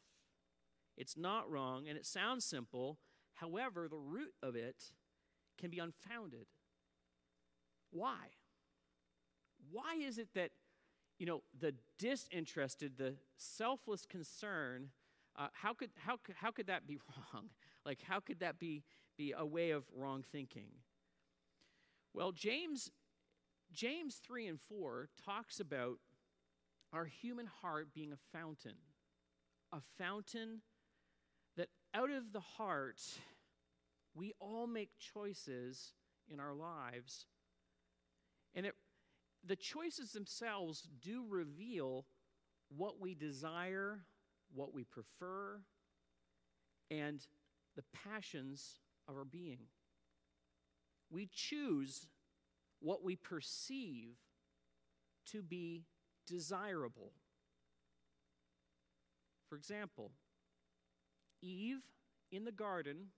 It's 0.96 1.16
not 1.16 1.50
wrong, 1.50 1.88
and 1.88 1.98
it 1.98 2.06
sounds 2.06 2.44
simple. 2.44 2.98
However, 3.34 3.86
the 3.88 3.98
root 3.98 4.34
of 4.42 4.56
it 4.56 4.92
can 5.58 5.70
be 5.70 5.78
unfounded. 5.78 6.46
Why? 7.90 8.16
Why 9.70 9.96
is 10.02 10.18
it 10.18 10.28
that 10.34 10.50
you 11.22 11.26
know, 11.26 11.40
the 11.60 11.72
disinterested, 12.00 12.94
the 12.98 13.14
selfless 13.36 14.04
concern, 14.04 14.88
uh, 15.38 15.46
how, 15.52 15.72
could, 15.72 15.90
how, 15.96 16.16
could, 16.16 16.34
how 16.34 16.50
could 16.50 16.66
that 16.66 16.84
be 16.84 16.98
wrong? 17.32 17.44
Like, 17.86 18.00
how 18.02 18.18
could 18.18 18.40
that 18.40 18.58
be, 18.58 18.82
be 19.16 19.32
a 19.38 19.46
way 19.46 19.70
of 19.70 19.84
wrong 19.96 20.24
thinking? 20.32 20.66
Well, 22.12 22.32
James, 22.32 22.90
James 23.72 24.16
3 24.16 24.48
and 24.48 24.60
4 24.60 25.10
talks 25.24 25.60
about 25.60 25.98
our 26.92 27.04
human 27.04 27.46
heart 27.46 27.94
being 27.94 28.12
a 28.12 28.36
fountain, 28.36 28.74
a 29.72 29.78
fountain 29.96 30.60
that 31.56 31.68
out 31.94 32.10
of 32.10 32.32
the 32.32 32.40
heart, 32.40 33.00
we 34.12 34.32
all 34.40 34.66
make 34.66 34.90
choices 34.98 35.92
in 36.28 36.40
our 36.40 36.52
lives. 36.52 37.26
And 38.56 38.66
it 38.66 38.74
the 39.46 39.56
choices 39.56 40.12
themselves 40.12 40.88
do 41.00 41.24
reveal 41.28 42.06
what 42.68 43.00
we 43.00 43.14
desire, 43.14 44.00
what 44.54 44.72
we 44.72 44.84
prefer, 44.84 45.60
and 46.90 47.26
the 47.76 47.84
passions 48.04 48.80
of 49.08 49.16
our 49.16 49.24
being. 49.24 49.58
We 51.10 51.28
choose 51.32 52.06
what 52.80 53.02
we 53.02 53.16
perceive 53.16 54.14
to 55.26 55.42
be 55.42 55.84
desirable. 56.26 57.12
For 59.48 59.56
example, 59.56 60.12
Eve 61.42 61.82
in 62.30 62.44
the 62.44 62.52
garden 62.52 63.08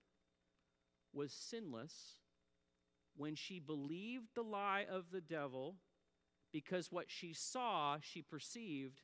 was 1.13 1.33
sinless 1.33 2.19
when 3.17 3.37
she 3.37 3.61
believed 3.61 4.29
the 4.35 4.43
lie 4.43 4.85
of 4.91 5.05
the 5.13 5.21
devil 5.21 5.77
because 6.55 6.93
what 6.93 7.07
she 7.09 7.33
saw, 7.33 7.97
she 8.01 8.23
perceived 8.23 9.03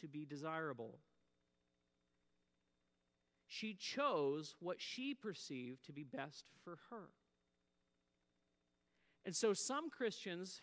to 0.00 0.06
be 0.06 0.24
desirable. 0.24 1.00
She 3.48 3.74
chose 3.74 4.54
what 4.60 4.80
she 4.80 5.12
perceived 5.12 5.84
to 5.86 5.92
be 5.92 6.04
best 6.04 6.44
for 6.62 6.78
her. 6.90 7.08
And 9.24 9.34
so 9.34 9.52
some 9.52 9.90
Christians 9.90 10.62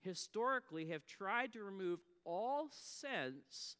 historically 0.00 0.86
have 0.86 1.04
tried 1.06 1.52
to 1.52 1.62
remove 1.62 2.00
all 2.24 2.68
sense 2.70 3.76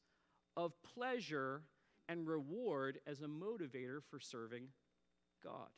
of 0.59 0.73
pleasure 0.83 1.63
and 2.07 2.29
reward 2.29 2.99
as 3.07 3.23
a 3.23 3.27
motivator 3.27 4.01
for 4.11 4.21
serving 4.21 4.69
God. 5.43 5.71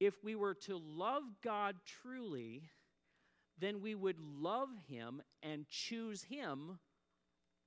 If 0.00 0.24
we 0.24 0.34
were 0.34 0.54
to 0.66 0.76
love 0.76 1.22
God 1.44 1.76
truly, 2.02 2.64
then 3.60 3.80
we 3.80 3.94
would 3.94 4.18
love 4.18 4.68
him 4.88 5.22
and 5.42 5.68
choose 5.68 6.24
him 6.24 6.78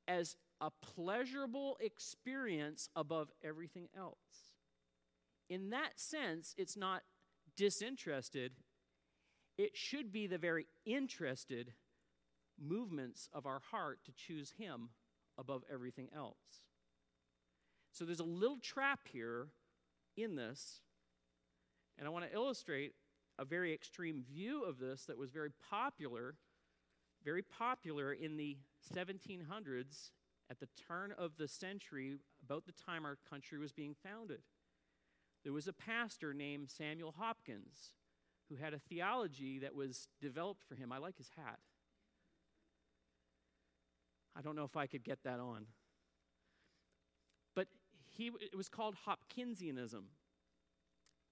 as 0.08 0.36
a 0.60 0.72
pleasurable 0.82 1.78
experience 1.80 2.90
above 2.96 3.30
everything 3.44 3.88
else. 3.98 4.56
In 5.50 5.70
that 5.70 6.00
sense, 6.00 6.56
it's 6.58 6.76
not 6.76 7.04
disinterested, 7.56 8.54
it 9.58 9.78
should 9.78 10.12
be 10.12 10.26
the 10.26 10.38
very 10.38 10.68
interested 10.86 11.74
movements 12.60 13.30
of 13.34 13.46
our 13.46 13.62
heart 13.72 14.00
to 14.06 14.12
choose 14.12 14.54
him 14.58 14.90
above 15.38 15.64
everything 15.72 16.08
else. 16.16 16.62
So 17.92 18.06
there's 18.06 18.20
a 18.20 18.24
little 18.24 18.58
trap 18.58 19.02
here 19.12 19.50
in 20.18 20.36
this 20.36 20.82
And 21.98 22.08
I 22.08 22.10
want 22.10 22.26
to 22.26 22.34
illustrate 22.34 22.94
a 23.40 23.46
very 23.46 23.74
extreme 23.74 24.24
view 24.24 24.64
of 24.64 24.80
this 24.80 25.06
that 25.06 25.18
was 25.18 25.32
very 25.32 25.52
popular, 25.70 26.36
very 27.24 27.42
popular 27.42 28.14
in 28.14 28.38
the 28.38 28.58
1700s 28.96 30.12
at 30.50 30.60
the 30.60 30.68
turn 30.88 31.14
of 31.18 31.38
the 31.38 31.48
century, 31.48 32.18
about 32.44 32.66
the 32.66 32.74
time 32.74 33.06
our 33.06 33.18
country 33.30 33.58
was 33.58 33.72
being 33.72 33.96
founded. 34.04 34.42
There 35.44 35.54
was 35.54 35.68
a 35.68 35.74
pastor 35.74 36.34
named 36.34 36.70
Samuel 36.70 37.16
Hopkins 37.18 37.94
who 38.50 38.56
had 38.56 38.74
a 38.74 38.80
theology 38.80 39.60
that 39.60 39.76
was 39.76 40.08
developed 40.22 40.64
for 40.64 40.76
him. 40.76 40.92
I 40.92 40.98
like 40.98 41.18
his 41.18 41.30
hat. 41.36 41.60
I 44.36 44.42
don't 44.42 44.56
know 44.56 44.64
if 44.64 44.78
I 44.78 44.88
could 44.88 45.04
get 45.04 45.24
that 45.24 45.40
on. 45.40 45.66
But 47.56 47.68
he, 48.18 48.32
it 48.42 48.56
was 48.56 48.70
called 48.70 48.96
Hopkinsianism. 49.08 50.04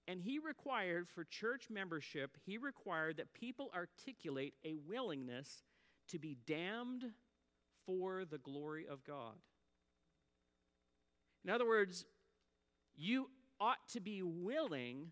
And 0.08 0.22
he 0.22 0.40
required 0.40 1.08
for 1.08 1.24
church 1.24 1.68
membership, 1.70 2.38
he 2.46 2.58
required 2.58 3.18
that 3.18 3.34
people 3.34 3.72
articulate 3.74 4.56
a 4.66 4.76
willingness 4.76 5.64
to 6.10 6.20
be 6.20 6.38
damned 6.46 7.06
for 7.86 8.26
the 8.26 8.38
glory 8.38 8.86
of 8.90 9.04
God. 9.04 9.36
In 11.44 11.50
other 11.50 11.68
words, 11.68 12.06
you 12.96 13.30
ought 13.60 13.88
to 13.94 14.00
be 14.00 14.22
willing 14.22 15.12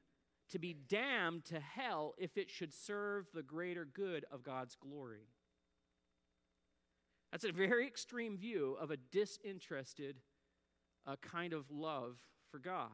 to 0.49 0.60
be 0.60 0.73
damned 0.73 1.45
to 1.45 1.60
hell 1.60 2.15
if 2.17 2.38
it 2.38 2.49
should 2.49 2.73
serve 2.73 3.28
the 3.34 3.43
greater 3.43 3.86
good 3.86 4.25
of 4.32 4.43
God's 4.43 4.75
glory. 4.75 5.28
That's 7.32 7.45
a 7.45 7.52
very 7.52 7.86
extreme 7.86 8.38
view 8.38 8.75
of 8.80 8.89
a 8.89 8.97
disinterested 8.97 10.17
uh, 11.06 11.15
kind 11.21 11.54
of 11.54 11.69
love 11.69 12.17
for 12.52 12.58
God 12.58 12.89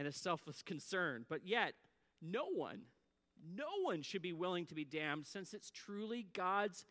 and 0.00 0.08
a 0.08 0.12
selfless 0.12 0.62
concern. 0.62 1.26
But 1.28 1.46
yet, 1.46 1.74
no 2.22 2.46
one, 2.46 2.80
no 3.54 3.82
one 3.82 4.00
should 4.00 4.22
be 4.22 4.32
willing 4.32 4.64
to 4.66 4.74
be 4.74 4.82
damned 4.82 5.26
since 5.26 5.52
it's 5.52 5.70
truly 5.70 6.26
God's 6.32 6.86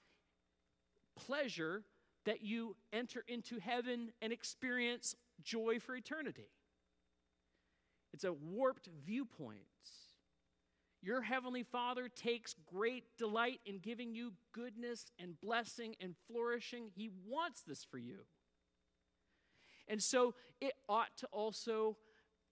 pleasure 1.15 1.81
that 2.25 2.43
you 2.43 2.75
enter 2.93 3.25
into 3.27 3.57
heaven 3.57 4.11
and 4.21 4.31
experience 4.31 5.15
joy 5.41 5.79
for 5.79 5.95
eternity. 5.95 6.51
It's 8.13 8.25
a 8.25 8.33
warped 8.33 8.87
viewpoint. 9.03 9.57
Your 11.01 11.23
heavenly 11.23 11.63
Father 11.63 12.09
takes 12.09 12.53
great 12.71 13.05
delight 13.17 13.59
in 13.65 13.79
giving 13.79 14.13
you 14.13 14.33
goodness 14.51 15.11
and 15.17 15.39
blessing 15.41 15.95
and 15.99 16.13
flourishing. 16.27 16.91
He 16.93 17.09
wants 17.27 17.61
this 17.61 17.83
for 17.83 17.97
you. 17.97 18.19
And 19.87 20.03
so 20.03 20.35
it 20.61 20.73
ought 20.87 21.17
to 21.17 21.27
also 21.31 21.97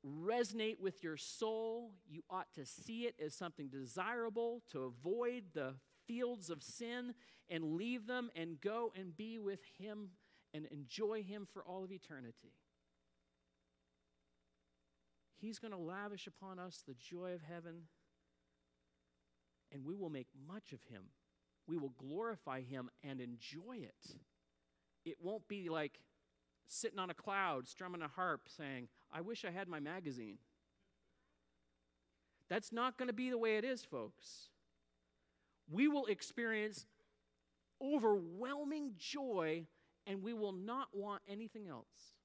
resonate 0.07 0.79
with 0.79 1.03
your 1.03 1.17
soul. 1.17 1.91
You 2.09 2.23
ought 2.29 2.53
to 2.55 2.65
see 2.65 3.05
it 3.05 3.15
as 3.23 3.35
something 3.35 3.67
desirable 3.67 4.63
to 4.71 4.83
avoid 4.83 5.45
the 5.53 5.75
fields 6.07 6.49
of 6.49 6.63
sin 6.63 7.13
and 7.49 7.75
leave 7.75 8.07
them 8.07 8.29
and 8.35 8.59
go 8.59 8.91
and 8.97 9.15
be 9.15 9.37
with 9.39 9.59
Him 9.77 10.09
and 10.53 10.65
enjoy 10.67 11.23
Him 11.23 11.47
for 11.51 11.63
all 11.63 11.83
of 11.83 11.91
eternity. 11.91 12.53
He's 15.39 15.59
going 15.59 15.71
to 15.71 15.77
lavish 15.77 16.27
upon 16.27 16.57
us 16.59 16.83
the 16.87 16.95
joy 16.95 17.33
of 17.33 17.41
heaven, 17.41 17.83
and 19.71 19.85
we 19.85 19.95
will 19.95 20.09
make 20.09 20.27
much 20.47 20.73
of 20.73 20.81
Him. 20.89 21.03
We 21.67 21.77
will 21.77 21.93
glorify 21.97 22.61
Him 22.61 22.89
and 23.03 23.21
enjoy 23.21 23.77
it. 23.81 24.17
It 25.05 25.17
won't 25.21 25.47
be 25.47 25.69
like 25.69 25.99
sitting 26.67 26.99
on 26.99 27.09
a 27.09 27.13
cloud, 27.13 27.67
strumming 27.67 28.01
a 28.01 28.07
harp, 28.07 28.47
saying, 28.47 28.87
I 29.11 29.21
wish 29.21 29.45
I 29.45 29.51
had 29.51 29.67
my 29.67 29.79
magazine. 29.79 30.37
That's 32.49 32.71
not 32.71 32.97
going 32.97 33.07
to 33.07 33.13
be 33.13 33.29
the 33.29 33.37
way 33.37 33.57
it 33.57 33.65
is, 33.65 33.83
folks. 33.83 34.49
We 35.69 35.87
will 35.87 36.05
experience 36.05 36.85
overwhelming 37.81 38.93
joy 38.97 39.65
and 40.05 40.23
we 40.23 40.33
will 40.33 40.53
not 40.53 40.87
want 40.93 41.21
anything 41.27 41.67
else. 41.67 42.15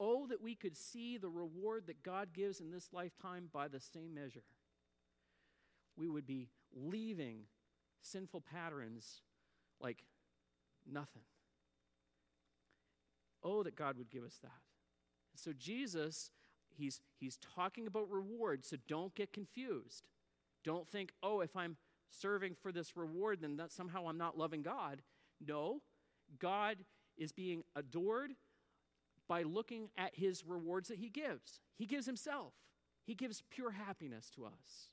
Oh, 0.00 0.28
that 0.28 0.40
we 0.40 0.54
could 0.54 0.76
see 0.76 1.18
the 1.18 1.28
reward 1.28 1.88
that 1.88 2.04
God 2.04 2.28
gives 2.32 2.60
in 2.60 2.70
this 2.70 2.90
lifetime 2.92 3.48
by 3.52 3.66
the 3.66 3.80
same 3.80 4.14
measure. 4.14 4.44
We 5.96 6.08
would 6.08 6.26
be 6.26 6.50
leaving 6.72 7.40
sinful 8.00 8.42
patterns 8.42 9.22
like 9.80 10.04
nothing. 10.88 11.22
Oh, 13.42 13.62
that 13.62 13.76
God 13.76 13.96
would 13.98 14.10
give 14.10 14.24
us 14.24 14.38
that. 14.42 14.50
So, 15.34 15.52
Jesus, 15.52 16.30
he's, 16.76 17.00
he's 17.18 17.38
talking 17.54 17.86
about 17.86 18.10
reward, 18.10 18.64
so 18.64 18.76
don't 18.88 19.14
get 19.14 19.32
confused. 19.32 20.08
Don't 20.64 20.88
think, 20.88 21.12
oh, 21.22 21.40
if 21.40 21.56
I'm 21.56 21.76
serving 22.10 22.56
for 22.60 22.72
this 22.72 22.96
reward, 22.96 23.40
then 23.40 23.56
that 23.56 23.72
somehow 23.72 24.08
I'm 24.08 24.18
not 24.18 24.36
loving 24.36 24.62
God. 24.62 25.02
No, 25.46 25.82
God 26.38 26.78
is 27.16 27.32
being 27.32 27.62
adored 27.76 28.32
by 29.28 29.42
looking 29.42 29.90
at 29.96 30.14
his 30.14 30.44
rewards 30.46 30.88
that 30.88 30.98
he 30.98 31.08
gives. 31.08 31.60
He 31.76 31.86
gives 31.86 32.06
himself, 32.06 32.54
he 33.04 33.14
gives 33.14 33.42
pure 33.50 33.72
happiness 33.72 34.30
to 34.34 34.46
us. 34.46 34.90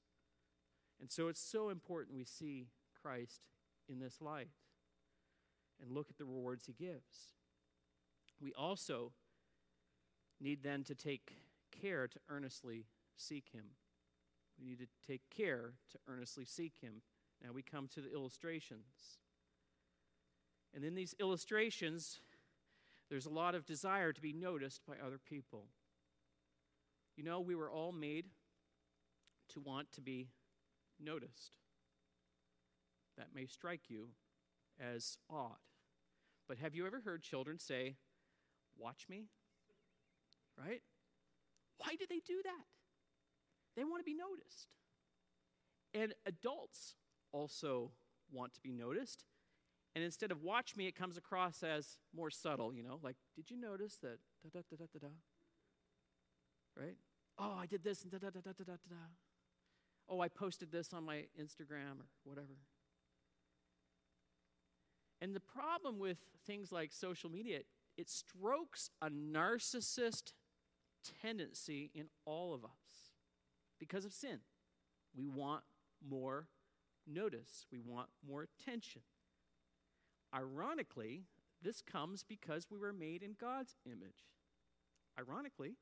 And 1.00 1.12
so 1.12 1.28
it's 1.28 1.42
so 1.42 1.70
important 1.70 2.18
we 2.18 2.24
see 2.24 2.68
Christ 3.02 3.42
in 3.90 4.00
this 4.00 4.22
light 4.22 4.50
and 5.82 5.92
look 5.92 6.08
at 6.10 6.18
the 6.18 6.26
rewards 6.26 6.66
he 6.66 6.74
gives. 6.74 7.34
We 8.42 8.54
also 8.54 9.12
need 10.40 10.64
then 10.64 10.84
to 10.84 10.96
take 10.96 11.34
care 11.72 12.08
to 12.08 12.20
earnestly 12.30 12.86
seek 13.16 13.46
him. 13.54 13.66
We 14.60 14.66
need 14.66 14.80
to 14.80 14.88
take 15.08 15.22
care 15.36 15.74
to 15.92 16.00
earnestly 16.08 16.46
seek 16.46 16.74
him. 16.82 17.02
Now 17.44 17.52
we 17.54 17.62
come 17.62 17.88
to 17.90 18.02
the 18.02 18.14
illustrations. 18.14 19.20
And 20.74 20.84
in 20.84 20.96
these 20.96 21.16
illustrations, 21.20 22.20
there's 23.10 23.26
a 23.26 23.30
lot 23.30 23.56
of 23.56 23.66
desire 23.66 24.12
to 24.12 24.22
be 24.22 24.34
noticed 24.34 24.82
by 24.86 24.96
other 25.06 25.18
people. 25.18 25.68
You 27.16 27.24
know, 27.24 27.40
we 27.40 27.56
were 27.56 27.72
all 27.72 27.92
made 27.92 28.26
to 29.54 29.60
want 29.60 29.92
to 29.94 30.02
be 30.02 30.30
noticed. 31.00 31.58
That 33.18 33.34
may 33.34 33.46
strike 33.46 33.90
you 33.90 34.10
as 34.80 35.18
odd. 35.30 35.58
But 36.48 36.58
have 36.58 36.76
you 36.76 36.86
ever 36.86 37.00
heard 37.00 37.24
children 37.24 37.58
say, 37.60 37.96
Watch 38.78 39.06
me? 39.10 39.26
Right? 40.58 40.82
Why 41.78 41.96
do 41.96 42.06
they 42.10 42.22
do 42.26 42.42
that? 42.44 42.66
They 43.76 43.84
want 43.84 44.00
to 44.00 44.06
be 44.06 44.16
noticed. 44.16 44.76
And 45.94 46.14
adults 46.26 46.96
also 47.32 47.92
want 48.32 48.54
to 48.54 48.62
be 48.62 48.72
noticed. 48.72 49.26
And 49.96 50.04
instead 50.04 50.32
of 50.32 50.42
watch 50.42 50.76
me, 50.76 50.88
it 50.88 50.96
comes 50.96 51.18
across 51.18 51.64
as 51.64 51.98
more 52.14 52.30
subtle, 52.30 52.74
you 52.74 52.84
know, 52.84 53.00
like, 53.02 53.16
did 53.36 53.50
you 53.50 53.60
notice 53.60 53.98
that 54.02 54.20
da 54.44 54.50
da 54.54 54.60
da 54.70 54.76
da 54.78 54.86
da 54.94 55.08
da? 55.08 55.14
Right? 56.78 56.98
Oh, 57.38 57.58
I 57.58 57.66
did 57.66 57.84
this 57.84 58.04
and 58.04 58.12
da 58.12 58.18
da 58.18 58.30
da 58.30 58.42
da 58.42 58.52
da 58.52 58.64
da 58.64 58.74
da. 58.90 58.96
Oh, 60.10 60.20
I 60.20 60.28
posted 60.28 60.72
this 60.72 60.94
on 60.94 61.04
my 61.04 61.26
Instagram 61.40 62.00
or 62.02 62.08
whatever. 62.24 62.58
And 65.22 65.34
the 65.34 65.40
problem 65.40 65.98
with 65.98 66.18
things 66.46 66.72
like 66.72 66.92
social 66.92 67.30
media, 67.30 67.60
it 67.98 68.10
strokes 68.10 68.90
a 69.02 69.10
narcissist 69.10 70.34
tendency 71.22 71.92
in 71.94 72.08
all 72.26 72.54
of 72.54 72.64
us 72.64 73.12
because 73.80 74.06
of 74.06 74.14
sin. 74.14 74.40
We 75.16 75.28
want 75.28 75.64
more 76.08 76.48
notice, 77.08 77.66
we 77.72 77.80
want 77.80 78.10
more 78.28 78.44
attention. 78.44 79.02
Ironically, 80.34 81.24
this 81.62 81.82
comes 81.82 82.24
because 82.24 82.68
we 82.70 82.78
were 82.78 82.94
made 82.94 83.24
in 83.24 83.36
God's 83.40 83.76
image. 83.86 84.28
Ironically, 85.18 85.78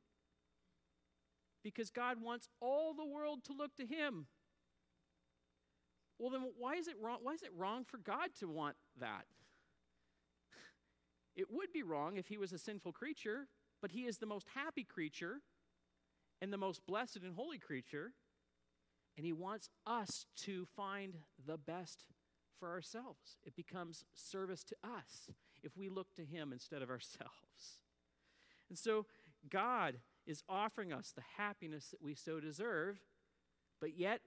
because 1.64 1.90
God 1.90 2.22
wants 2.22 2.50
all 2.60 2.94
the 2.94 3.06
world 3.06 3.44
to 3.46 3.54
look 3.54 3.76
to 3.78 3.86
Him. 3.86 4.28
Well, 6.20 6.30
then 6.30 6.44
why 6.58 6.76
is 6.76 6.88
it 6.88 6.96
wrong? 7.02 7.20
Why 7.24 7.34
is 7.34 7.42
it 7.42 7.50
wrong 7.58 7.84
for 7.86 7.98
God 7.98 8.30
to 8.40 8.48
want 8.48 8.76
that? 9.00 9.26
It 11.36 11.48
would 11.52 11.72
be 11.74 11.84
wrong 11.84 12.18
if 12.18 12.28
he 12.28 12.38
was 12.38 12.54
a 12.54 12.58
sinful 12.58 12.94
creature, 12.94 13.48
but 13.82 13.92
he 13.92 14.02
is 14.02 14.18
the 14.18 14.26
most 14.26 14.48
happy 14.56 14.84
creature 14.84 15.42
and 16.42 16.52
the 16.52 16.58
most 16.58 16.86
blessed 16.86 17.18
and 17.24 17.36
holy 17.36 17.58
creature. 17.58 18.14
And 19.18 19.26
he 19.26 19.34
wants 19.34 19.70
us 19.86 20.26
to 20.44 20.66
find 20.76 21.16
the 21.46 21.58
best 21.58 22.06
for 22.60 22.70
ourselves. 22.70 23.38
It 23.44 23.56
becomes 23.56 24.06
service 24.16 24.64
to 24.66 24.76
us 24.84 25.30
if 25.64 25.78
we 25.78 25.90
look 25.90 26.14
to 26.16 26.26
him 26.26 26.52
instead 26.52 26.82
of 26.82 26.90
ourselves. 26.90 27.82
And 28.70 28.78
so 28.78 29.06
God 29.50 30.00
is 30.26 30.44
offering 30.48 30.94
us 30.94 31.12
the 31.16 31.24
happiness 31.38 31.90
that 31.90 32.02
we 32.02 32.16
so 32.16 32.40
deserve, 32.40 33.00
but 33.80 33.98
yet 33.98 34.22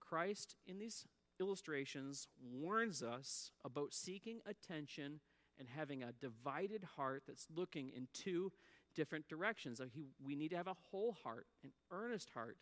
Christ 0.00 0.54
in 0.66 0.78
these 0.78 1.06
illustrations 1.40 2.28
warns 2.42 3.02
us 3.02 3.52
about 3.64 3.92
seeking 3.92 4.40
attention 4.46 5.20
and 5.58 5.68
having 5.68 6.02
a 6.02 6.12
divided 6.12 6.84
heart 6.96 7.24
that's 7.26 7.46
looking 7.54 7.90
in 7.94 8.08
two 8.12 8.52
different 8.94 9.28
directions. 9.28 9.80
He, 9.92 10.06
we 10.24 10.34
need 10.34 10.50
to 10.50 10.56
have 10.56 10.66
a 10.66 10.76
whole 10.90 11.16
heart, 11.22 11.46
an 11.62 11.70
earnest 11.90 12.30
heart 12.30 12.56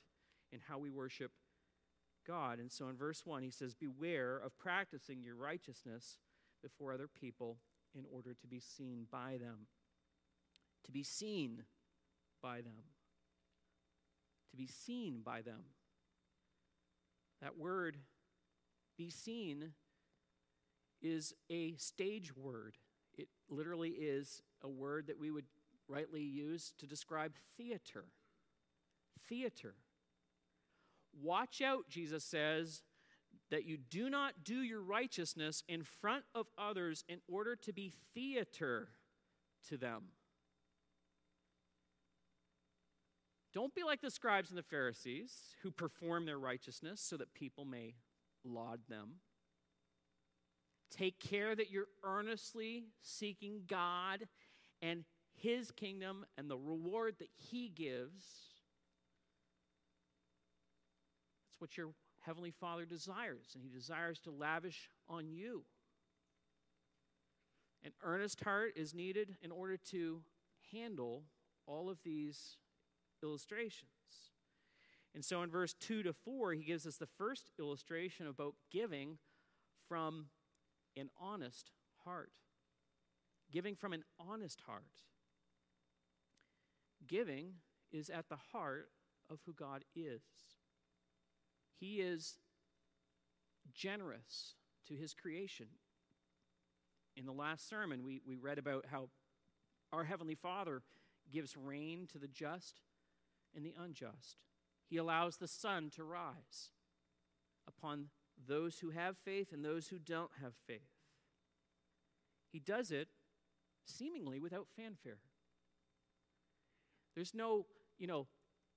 in 0.52 0.60
how 0.66 0.78
we 0.78 0.90
worship 0.90 1.32
God. 2.26 2.58
And 2.58 2.70
so 2.70 2.88
in 2.88 2.96
verse 2.96 3.24
1, 3.24 3.42
he 3.42 3.50
says, 3.50 3.74
Beware 3.74 4.38
of 4.38 4.58
practicing 4.58 5.22
your 5.22 5.36
righteousness 5.36 6.18
before 6.62 6.92
other 6.92 7.08
people 7.08 7.58
in 7.94 8.04
order 8.12 8.34
to 8.34 8.46
be 8.46 8.60
seen 8.60 9.06
by 9.10 9.38
them. 9.40 9.66
To 10.84 10.92
be 10.92 11.02
seen 11.02 11.64
by 12.42 12.60
them. 12.60 12.84
To 14.50 14.56
be 14.56 14.66
seen 14.66 15.20
by 15.24 15.42
them. 15.42 15.64
That 17.42 17.58
word, 17.58 17.98
be 18.96 19.10
seen, 19.10 19.72
is 21.02 21.34
a 21.50 21.74
stage 21.76 22.34
word. 22.34 22.76
It 23.16 23.28
literally 23.48 23.90
is 23.90 24.42
a 24.62 24.68
word 24.68 25.06
that 25.06 25.18
we 25.18 25.30
would 25.30 25.46
rightly 25.88 26.22
use 26.22 26.74
to 26.78 26.86
describe 26.86 27.34
theater. 27.56 28.04
Theater. 29.28 29.74
Watch 31.22 31.60
out, 31.62 31.88
Jesus 31.88 32.24
says, 32.24 32.82
that 33.50 33.64
you 33.64 33.76
do 33.76 34.10
not 34.10 34.44
do 34.44 34.56
your 34.56 34.82
righteousness 34.82 35.62
in 35.68 35.82
front 35.82 36.24
of 36.34 36.46
others 36.58 37.04
in 37.08 37.20
order 37.28 37.56
to 37.56 37.72
be 37.72 37.92
theater 38.14 38.88
to 39.68 39.76
them. 39.76 40.08
Don't 43.54 43.74
be 43.74 43.84
like 43.84 44.02
the 44.02 44.10
scribes 44.10 44.50
and 44.50 44.58
the 44.58 44.62
Pharisees 44.62 45.32
who 45.62 45.70
perform 45.70 46.26
their 46.26 46.38
righteousness 46.38 47.00
so 47.00 47.16
that 47.16 47.32
people 47.32 47.64
may 47.64 47.94
laud 48.44 48.80
them. 48.88 49.20
Take 50.90 51.18
care 51.18 51.54
that 51.54 51.70
you're 51.70 51.88
earnestly 52.04 52.84
seeking 53.02 53.62
God 53.66 54.26
and 54.80 55.04
His 55.34 55.70
kingdom 55.70 56.24
and 56.38 56.50
the 56.50 56.56
reward 56.56 57.16
that 57.18 57.30
He 57.36 57.68
gives. 57.68 58.24
That's 61.46 61.60
what 61.60 61.76
your 61.76 61.88
Heavenly 62.20 62.50
Father 62.50 62.84
desires, 62.84 63.52
and 63.54 63.62
He 63.62 63.68
desires 63.68 64.18
to 64.20 64.30
lavish 64.30 64.90
on 65.08 65.28
you. 65.28 65.64
An 67.84 67.92
earnest 68.02 68.42
heart 68.42 68.72
is 68.74 68.94
needed 68.94 69.36
in 69.42 69.52
order 69.52 69.76
to 69.90 70.22
handle 70.72 71.22
all 71.66 71.88
of 71.88 71.98
these 72.04 72.56
illustrations. 73.22 73.90
And 75.14 75.24
so 75.24 75.42
in 75.42 75.50
verse 75.50 75.74
2 75.74 76.02
to 76.02 76.12
4, 76.12 76.52
he 76.52 76.64
gives 76.64 76.86
us 76.86 76.96
the 76.96 77.06
first 77.06 77.50
illustration 77.58 78.26
about 78.26 78.54
giving 78.70 79.18
from 79.88 80.26
an 80.96 81.10
honest 81.20 81.70
heart. 82.04 82.32
Giving 83.52 83.76
from 83.76 83.92
an 83.92 84.04
honest 84.18 84.60
heart. 84.66 84.84
Giving 87.06 87.54
is 87.92 88.10
at 88.10 88.28
the 88.28 88.38
heart 88.52 88.88
of 89.30 89.38
who 89.46 89.52
God 89.52 89.84
is. 89.94 90.22
He 91.78 91.96
is 91.96 92.38
generous 93.72 94.54
to 94.88 94.94
his 94.94 95.14
creation. 95.14 95.66
In 97.16 97.26
the 97.26 97.32
last 97.32 97.68
sermon, 97.68 98.04
we, 98.04 98.20
we 98.26 98.36
read 98.36 98.58
about 98.58 98.86
how 98.90 99.08
our 99.92 100.04
Heavenly 100.04 100.34
Father 100.34 100.82
gives 101.32 101.56
rain 101.56 102.06
to 102.12 102.18
the 102.18 102.28
just 102.28 102.82
and 103.54 103.64
the 103.64 103.74
unjust. 103.78 104.36
He 104.88 104.96
allows 104.96 105.36
the 105.36 105.48
sun 105.48 105.90
to 105.96 106.04
rise 106.04 106.70
upon 107.66 108.06
those 108.46 108.78
who 108.78 108.90
have 108.90 109.16
faith 109.24 109.52
and 109.52 109.64
those 109.64 109.88
who 109.88 109.98
don't 109.98 110.30
have 110.42 110.52
faith. 110.66 110.80
He 112.52 112.58
does 112.58 112.90
it 112.90 113.08
seemingly 113.84 114.40
without 114.40 114.66
fanfare. 114.76 115.18
There's 117.14 117.34
no, 117.34 117.66
you 117.98 118.06
know, 118.06 118.26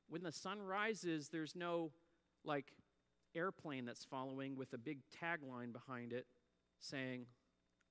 when 0.08 0.24
the 0.24 0.32
sun 0.32 0.62
rises, 0.62 1.30
there's 1.30 1.56
no 1.56 1.92
like 2.44 2.74
airplane 3.36 3.86
that's 3.86 4.06
following 4.06 4.56
with 4.56 4.74
a 4.74 4.78
big 4.78 5.00
tagline 5.22 5.72
behind 5.72 6.14
it 6.14 6.26
saying, 6.80 7.26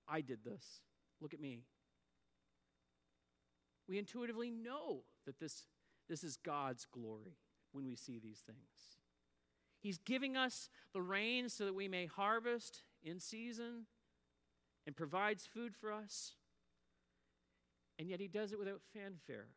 I 0.09 0.21
did 0.21 0.45
this. 0.45 0.81
Look 1.21 1.35
at 1.35 1.41
me. 1.41 1.63
We 3.89 3.99
intuitively 3.99 4.51
know 4.51 5.05
that 5.27 5.39
this 5.39 5.65
this 6.09 6.25
is 6.25 6.39
God's 6.39 6.87
glory 6.87 7.37
when 7.73 7.87
we 7.87 7.95
see 7.95 8.19
these 8.19 8.41
things. 8.41 8.97
He's 9.81 9.99
giving 9.99 10.37
us 10.37 10.69
the 10.93 11.03
rain 11.03 11.49
so 11.49 11.65
that 11.65 11.75
we 11.75 11.89
may 11.89 12.07
harvest 12.07 12.83
in 13.03 13.21
season 13.21 13.87
and 14.87 14.97
provides 14.97 15.47
food 15.47 15.75
for 15.75 15.93
us. 15.93 16.35
And 17.99 18.09
yet 18.09 18.21
he 18.21 18.29
does 18.29 18.53
it 18.53 18.59
without 18.59 18.81
fanfare. 18.93 19.49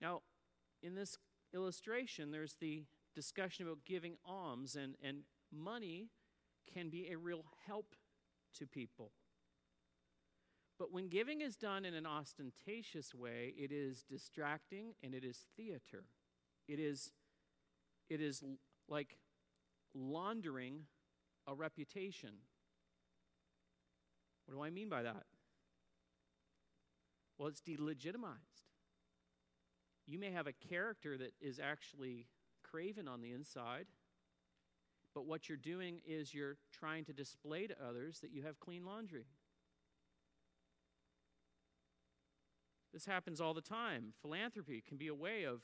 Now, 0.00 0.22
in 0.82 0.94
this 0.94 1.18
illustration, 1.54 2.30
there's 2.30 2.56
the 2.60 2.84
discussion 3.14 3.66
about 3.66 3.84
giving 3.84 4.16
alms, 4.24 4.76
and, 4.76 4.94
and 5.02 5.18
money 5.52 6.08
can 6.72 6.88
be 6.88 7.08
a 7.10 7.18
real 7.18 7.44
help 7.66 7.94
to 8.58 8.66
people. 8.66 9.12
But 10.78 10.92
when 10.92 11.08
giving 11.08 11.40
is 11.40 11.56
done 11.56 11.84
in 11.84 11.94
an 11.94 12.06
ostentatious 12.06 13.14
way, 13.14 13.54
it 13.58 13.72
is 13.72 14.04
distracting 14.08 14.94
and 15.02 15.14
it 15.14 15.24
is 15.24 15.46
theater. 15.56 16.04
It 16.68 16.78
is, 16.78 17.10
it 18.08 18.20
is 18.20 18.42
like 18.88 19.18
laundering 19.94 20.82
a 21.46 21.54
reputation. 21.54 22.30
What 24.46 24.54
do 24.54 24.62
I 24.62 24.70
mean 24.70 24.88
by 24.88 25.02
that? 25.02 25.24
Well, 27.38 27.48
it's 27.48 27.60
delegitimized. 27.60 28.64
You 30.06 30.18
may 30.18 30.30
have 30.30 30.46
a 30.46 30.52
character 30.52 31.18
that 31.18 31.32
is 31.40 31.60
actually 31.60 32.26
craven 32.62 33.06
on 33.06 33.20
the 33.20 33.32
inside, 33.32 33.86
but 35.14 35.26
what 35.26 35.48
you're 35.48 35.58
doing 35.58 36.00
is 36.06 36.32
you're 36.32 36.56
trying 36.72 37.04
to 37.04 37.12
display 37.12 37.66
to 37.66 37.76
others 37.86 38.20
that 38.20 38.32
you 38.32 38.42
have 38.42 38.58
clean 38.58 38.84
laundry. 38.84 39.26
This 42.92 43.04
happens 43.04 43.40
all 43.40 43.54
the 43.54 43.60
time. 43.60 44.14
Philanthropy 44.22 44.82
can 44.86 44.96
be 44.96 45.08
a 45.08 45.14
way 45.14 45.44
of, 45.44 45.60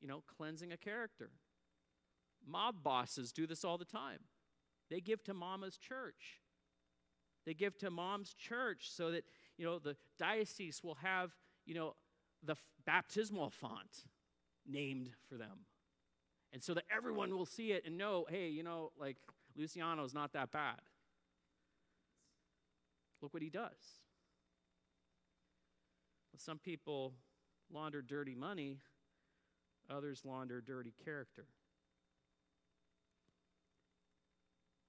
you 0.00 0.08
know, 0.08 0.22
cleansing 0.36 0.72
a 0.72 0.76
character. 0.76 1.30
Mob 2.46 2.82
bosses 2.82 3.32
do 3.32 3.46
this 3.46 3.64
all 3.64 3.78
the 3.78 3.84
time. 3.84 4.18
They 4.90 5.00
give 5.00 5.22
to 5.24 5.34
mama's 5.34 5.76
church. 5.76 6.40
They 7.46 7.54
give 7.54 7.78
to 7.78 7.90
mom's 7.90 8.34
church 8.34 8.90
so 8.90 9.10
that, 9.10 9.24
you 9.56 9.64
know, 9.64 9.78
the 9.78 9.96
diocese 10.18 10.82
will 10.82 10.96
have, 10.96 11.32
you 11.66 11.74
know, 11.74 11.94
the 12.42 12.56
baptismal 12.84 13.50
font 13.50 14.04
named 14.66 15.10
for 15.28 15.36
them. 15.36 15.66
And 16.52 16.62
so 16.62 16.74
that 16.74 16.84
everyone 16.94 17.36
will 17.36 17.46
see 17.46 17.72
it 17.72 17.84
and 17.86 17.98
know, 17.98 18.26
hey, 18.28 18.48
you 18.48 18.62
know, 18.62 18.92
like 18.98 19.16
Luciano's 19.56 20.14
not 20.14 20.32
that 20.34 20.52
bad. 20.52 20.80
Look 23.20 23.32
what 23.32 23.42
he 23.42 23.50
does. 23.50 23.72
Some 26.36 26.58
people 26.58 27.14
launder 27.72 28.02
dirty 28.02 28.34
money, 28.34 28.78
others 29.90 30.22
launder 30.24 30.60
dirty 30.60 30.92
character. 31.04 31.46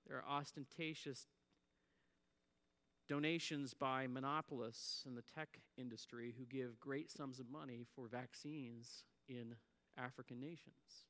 There 0.08 0.18
are 0.18 0.38
ostentatious 0.38 1.28
donations 3.08 3.74
by 3.74 4.08
monopolists 4.08 5.04
in 5.06 5.16
the 5.16 5.22
tech 5.22 5.60
industry 5.78 6.34
who 6.38 6.46
give 6.46 6.80
great 6.80 7.12
sums 7.12 7.40
of 7.40 7.50
money 7.50 7.86
for 7.96 8.08
vaccines 8.08 9.04
in 9.28 9.56
African 9.98 10.40
nations. 10.40 11.06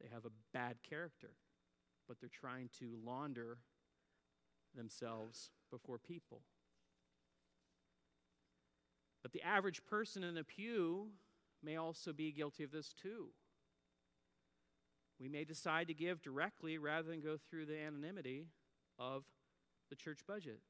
They 0.00 0.08
have 0.12 0.24
a 0.24 0.30
bad 0.52 0.76
character, 0.88 1.30
but 2.06 2.20
they're 2.20 2.28
trying 2.28 2.70
to 2.78 2.96
launder 3.04 3.58
themselves 4.74 5.50
before 5.70 5.98
people. 5.98 6.42
But 9.22 9.32
the 9.32 9.42
average 9.42 9.84
person 9.84 10.22
in 10.22 10.36
a 10.36 10.44
pew 10.44 11.08
may 11.62 11.76
also 11.76 12.12
be 12.12 12.32
guilty 12.32 12.64
of 12.64 12.70
this 12.70 12.92
too. 12.92 13.28
We 15.20 15.28
may 15.28 15.44
decide 15.44 15.88
to 15.88 15.94
give 15.94 16.22
directly 16.22 16.78
rather 16.78 17.08
than 17.08 17.20
go 17.20 17.36
through 17.36 17.66
the 17.66 17.80
anonymity 17.80 18.46
of 18.98 19.24
the 19.90 19.96
church 19.96 20.20
budget. 20.26 20.60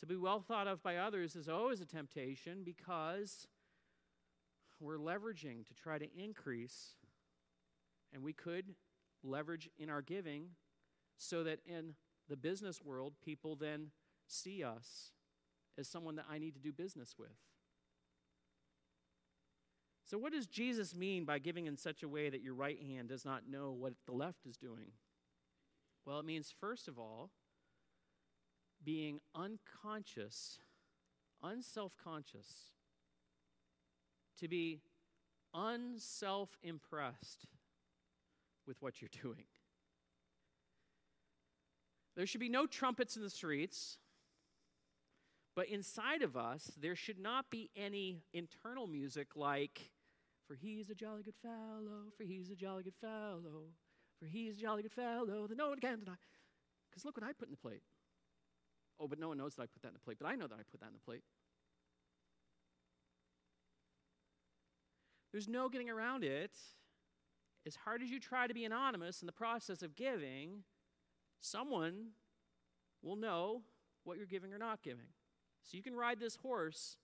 To 0.00 0.06
be 0.06 0.16
well 0.16 0.40
thought 0.40 0.66
of 0.66 0.82
by 0.82 0.96
others 0.96 1.34
is 1.36 1.48
always 1.48 1.80
a 1.80 1.86
temptation 1.86 2.62
because 2.64 3.46
we're 4.80 4.98
leveraging 4.98 5.66
to 5.66 5.74
try 5.74 5.98
to 5.98 6.06
increase, 6.14 6.96
and 8.12 8.22
we 8.22 8.34
could 8.34 8.74
leverage 9.22 9.70
in 9.78 9.88
our 9.88 10.02
giving 10.02 10.48
so 11.16 11.44
that 11.44 11.60
in 11.64 11.94
the 12.28 12.36
business 12.36 12.82
world, 12.82 13.14
people 13.24 13.56
then 13.56 13.92
see 14.26 14.62
us 14.62 15.12
as 15.78 15.88
someone 15.88 16.16
that 16.16 16.26
I 16.30 16.38
need 16.38 16.54
to 16.54 16.60
do 16.60 16.72
business 16.72 17.14
with. 17.18 17.36
So, 20.04 20.18
what 20.18 20.32
does 20.32 20.46
Jesus 20.46 20.94
mean 20.94 21.24
by 21.24 21.38
giving 21.38 21.66
in 21.66 21.76
such 21.76 22.02
a 22.02 22.08
way 22.08 22.28
that 22.28 22.42
your 22.42 22.54
right 22.54 22.80
hand 22.80 23.08
does 23.08 23.24
not 23.24 23.48
know 23.48 23.72
what 23.72 23.94
the 24.06 24.12
left 24.12 24.46
is 24.46 24.56
doing? 24.56 24.92
Well, 26.04 26.20
it 26.20 26.26
means, 26.26 26.52
first 26.60 26.88
of 26.88 26.98
all, 26.98 27.30
being 28.84 29.20
unconscious, 29.34 30.58
unself 31.42 31.92
conscious, 32.02 32.72
to 34.40 34.48
be 34.48 34.80
unself 35.54 36.50
impressed 36.62 37.46
with 38.66 38.76
what 38.82 39.00
you're 39.00 39.08
doing. 39.22 39.44
There 42.16 42.26
should 42.26 42.40
be 42.40 42.48
no 42.48 42.66
trumpets 42.66 43.16
in 43.16 43.22
the 43.22 43.30
streets, 43.30 43.98
but 45.56 45.68
inside 45.68 46.22
of 46.22 46.36
us, 46.36 46.72
there 46.80 46.96
should 46.96 47.18
not 47.18 47.50
be 47.50 47.70
any 47.76 48.22
internal 48.32 48.86
music 48.86 49.36
like, 49.36 49.90
For 50.46 50.54
he's 50.54 50.90
a 50.90 50.94
jolly 50.94 51.22
good 51.22 51.36
fellow, 51.40 52.10
for 52.16 52.24
he's 52.24 52.50
a 52.50 52.54
jolly 52.54 52.82
good 52.82 52.96
fellow, 53.00 53.70
for 54.18 54.26
he's 54.26 54.58
a 54.58 54.60
jolly 54.60 54.82
good 54.82 54.92
fellow 54.92 55.46
that 55.46 55.56
no 55.56 55.70
one 55.70 55.80
can 55.80 56.00
deny. 56.00 56.16
Because 56.90 57.04
look 57.04 57.16
what 57.16 57.26
I 57.26 57.32
put 57.32 57.48
in 57.48 57.52
the 57.52 57.56
plate. 57.56 57.82
Oh, 59.00 59.08
but 59.08 59.18
no 59.18 59.28
one 59.28 59.38
knows 59.38 59.56
that 59.56 59.62
I 59.62 59.66
put 59.66 59.82
that 59.82 59.88
in 59.88 59.94
the 59.94 60.00
plate, 60.00 60.18
but 60.20 60.28
I 60.28 60.36
know 60.36 60.46
that 60.46 60.54
I 60.54 60.62
put 60.70 60.80
that 60.80 60.88
in 60.88 60.94
the 60.94 61.00
plate. 61.00 61.24
There's 65.32 65.48
no 65.48 65.68
getting 65.68 65.90
around 65.90 66.22
it. 66.22 66.56
As 67.66 67.74
hard 67.74 68.02
as 68.02 68.10
you 68.10 68.20
try 68.20 68.46
to 68.46 68.54
be 68.54 68.64
anonymous 68.64 69.20
in 69.20 69.26
the 69.26 69.32
process 69.32 69.82
of 69.82 69.96
giving, 69.96 70.62
someone 71.40 72.10
will 73.02 73.16
know 73.16 73.62
what 74.04 74.16
you're 74.16 74.26
giving 74.26 74.52
or 74.52 74.58
not 74.58 74.82
giving. 74.82 75.08
So 75.64 75.76
you 75.76 75.82
can 75.82 75.96
ride 75.96 76.20
this 76.20 76.36
horse 76.36 76.98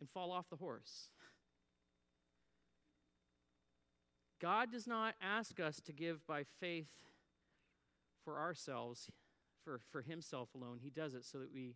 and 0.00 0.08
fall 0.10 0.30
off 0.30 0.48
the 0.50 0.56
horse. 0.56 1.10
God 4.40 4.70
does 4.70 4.86
not 4.86 5.14
ask 5.20 5.58
us 5.58 5.80
to 5.84 5.92
give 5.92 6.26
by 6.26 6.44
faith 6.60 6.88
for 8.24 8.38
ourselves, 8.38 9.10
for, 9.64 9.80
for 9.90 10.02
Himself 10.02 10.50
alone. 10.54 10.78
He 10.80 10.90
does 10.90 11.14
it 11.14 11.24
so 11.24 11.38
that 11.38 11.52
we, 11.52 11.74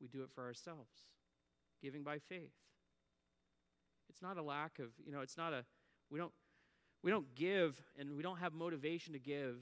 we 0.00 0.06
do 0.06 0.22
it 0.22 0.30
for 0.34 0.44
ourselves, 0.44 1.06
giving 1.82 2.02
by 2.04 2.18
faith. 2.18 2.52
It's 4.08 4.22
not 4.22 4.36
a 4.36 4.42
lack 4.42 4.78
of, 4.78 4.90
you 5.04 5.12
know, 5.12 5.20
it's 5.20 5.36
not 5.36 5.52
a, 5.52 5.64
we 6.10 6.18
don't, 6.18 6.32
we 7.02 7.10
don't 7.10 7.34
give 7.34 7.82
and 7.98 8.16
we 8.16 8.22
don't 8.22 8.38
have 8.38 8.52
motivation 8.52 9.12
to 9.14 9.18
give 9.18 9.56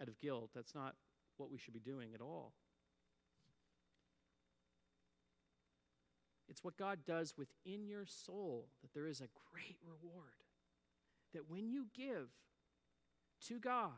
out 0.00 0.08
of 0.08 0.18
guilt. 0.20 0.50
That's 0.54 0.74
not 0.74 0.94
what 1.38 1.50
we 1.50 1.58
should 1.58 1.74
be 1.74 1.80
doing 1.80 2.10
at 2.14 2.20
all. 2.20 2.52
It's 6.54 6.62
what 6.62 6.76
God 6.76 7.00
does 7.04 7.34
within 7.36 7.88
your 7.88 8.06
soul 8.06 8.68
that 8.82 8.94
there 8.94 9.08
is 9.08 9.20
a 9.20 9.26
great 9.50 9.76
reward. 9.84 10.30
That 11.32 11.50
when 11.50 11.68
you 11.68 11.86
give 11.92 12.28
to 13.48 13.58
God, 13.58 13.90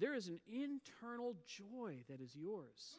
there 0.00 0.16
is 0.16 0.26
an 0.26 0.40
internal 0.52 1.36
joy 1.46 1.98
that 2.08 2.20
is 2.20 2.34
yours 2.34 2.96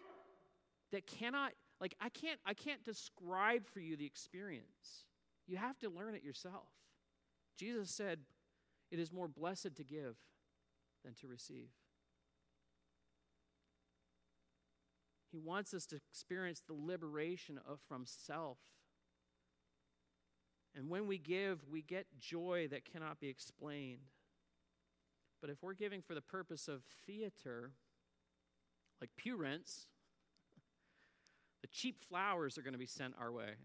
that 0.93 1.05
cannot 1.05 1.51
like 1.81 1.95
I 1.99 2.07
can't 2.07 2.39
I 2.45 2.53
can't 2.53 2.81
describe 2.85 3.67
for 3.67 3.81
you 3.81 3.97
the 3.97 4.05
experience. 4.05 5.03
You 5.45 5.57
have 5.57 5.77
to 5.79 5.89
learn 5.89 6.15
it 6.15 6.23
yourself. 6.23 6.69
Jesus 7.57 7.89
said, 7.89 8.19
"It 8.89 8.99
is 8.99 9.11
more 9.11 9.27
blessed 9.27 9.75
to 9.75 9.83
give 9.83 10.15
than 11.03 11.13
to 11.15 11.27
receive." 11.27 11.71
He 15.33 15.39
wants 15.39 15.73
us 15.73 15.87
to 15.87 15.95
experience 15.95 16.61
the 16.67 16.75
liberation 16.75 17.59
of, 17.67 17.79
from 17.87 18.03
self. 18.05 18.59
And 20.75 20.91
when 20.91 21.07
we 21.07 21.17
give, 21.17 21.61
we 21.67 21.81
get 21.81 22.05
joy 22.19 22.67
that 22.69 22.85
cannot 22.85 23.19
be 23.19 23.29
explained. 23.29 24.01
But 25.41 25.49
if 25.49 25.63
we're 25.63 25.73
giving 25.73 26.03
for 26.03 26.13
the 26.13 26.21
purpose 26.21 26.67
of 26.67 26.83
theater, 27.07 27.71
like 29.01 29.09
pew 29.17 29.35
rents, 29.35 29.87
the 31.63 31.67
cheap 31.67 31.97
flowers 32.07 32.55
are 32.59 32.61
going 32.61 32.73
to 32.73 32.79
be 32.79 32.85
sent 32.85 33.15
our 33.19 33.31
way. 33.31 33.55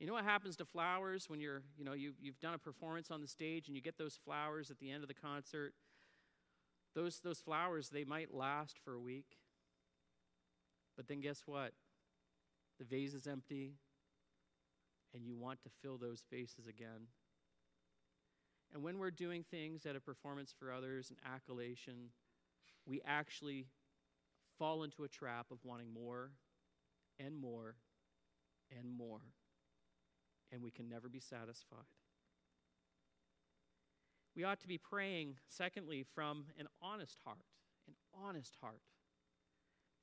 You 0.00 0.08
know 0.08 0.14
what 0.14 0.24
happens 0.24 0.56
to 0.56 0.64
flowers 0.64 1.30
when 1.30 1.38
you're, 1.38 1.62
you 1.76 1.84
know, 1.84 1.92
you, 1.92 2.14
you've 2.20 2.40
done 2.40 2.54
a 2.54 2.58
performance 2.58 3.12
on 3.12 3.20
the 3.20 3.28
stage 3.28 3.68
and 3.68 3.76
you 3.76 3.82
get 3.82 3.96
those 3.96 4.18
flowers 4.24 4.72
at 4.72 4.80
the 4.80 4.90
end 4.90 5.04
of 5.04 5.08
the 5.08 5.14
concert? 5.14 5.72
Those, 6.96 7.20
those 7.20 7.38
flowers, 7.38 7.90
they 7.90 8.02
might 8.02 8.34
last 8.34 8.76
for 8.84 8.94
a 8.94 9.00
week. 9.00 9.36
But 10.98 11.06
then 11.06 11.20
guess 11.20 11.44
what? 11.46 11.72
The 12.80 12.84
vase 12.84 13.14
is 13.14 13.28
empty, 13.28 13.76
and 15.14 15.24
you 15.24 15.36
want 15.36 15.62
to 15.62 15.70
fill 15.80 15.96
those 15.96 16.24
vases 16.28 16.66
again. 16.66 17.06
And 18.74 18.82
when 18.82 18.98
we're 18.98 19.12
doing 19.12 19.44
things 19.48 19.86
at 19.86 19.94
a 19.94 20.00
performance 20.00 20.52
for 20.58 20.72
others 20.72 21.10
and 21.10 21.18
accolation, 21.24 22.10
we 22.84 23.00
actually 23.06 23.66
fall 24.58 24.82
into 24.82 25.04
a 25.04 25.08
trap 25.08 25.46
of 25.52 25.58
wanting 25.62 25.92
more 25.94 26.32
and 27.20 27.38
more 27.38 27.76
and 28.76 28.92
more, 28.92 29.20
and 30.50 30.62
we 30.62 30.72
can 30.72 30.88
never 30.88 31.08
be 31.08 31.20
satisfied. 31.20 31.78
We 34.34 34.42
ought 34.42 34.60
to 34.60 34.68
be 34.68 34.78
praying, 34.78 35.36
secondly, 35.48 36.04
from 36.14 36.46
an 36.58 36.66
honest 36.82 37.18
heart, 37.24 37.38
an 37.86 37.94
honest 38.12 38.56
heart. 38.60 38.82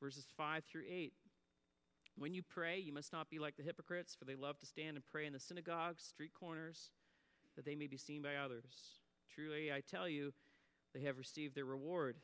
Verses 0.02 0.26
5 0.38 0.64
through 0.66 0.84
8. 0.89 1.14
When 2.18 2.34
you 2.34 2.43
pray, 2.43 2.80
you 2.80 2.93
must 2.93 3.12
not 3.12 3.30
be 3.30 3.39
like 3.39 3.58
the 3.58 3.64
hypocrites, 3.64 4.16
for 4.16 4.26
they 4.26 4.36
love 4.36 4.58
to 4.60 4.66
stand 4.66 4.96
and 4.96 5.06
pray 5.06 5.26
in 5.26 5.34
the 5.34 5.39
synagogues, 5.39 6.04
street 6.04 6.32
corners, 6.34 6.91
that 7.56 7.66
they 7.66 7.76
may 7.76 7.88
be 7.88 7.98
seen 7.98 8.22
by 8.22 8.36
others. 8.36 9.02
Truly, 9.34 9.72
I 9.72 9.82
tell 9.82 10.08
you, 10.08 10.34
they 10.93 11.02
have 11.02 11.18
received 11.18 11.56
their 11.56 11.66
reward. 11.66 12.16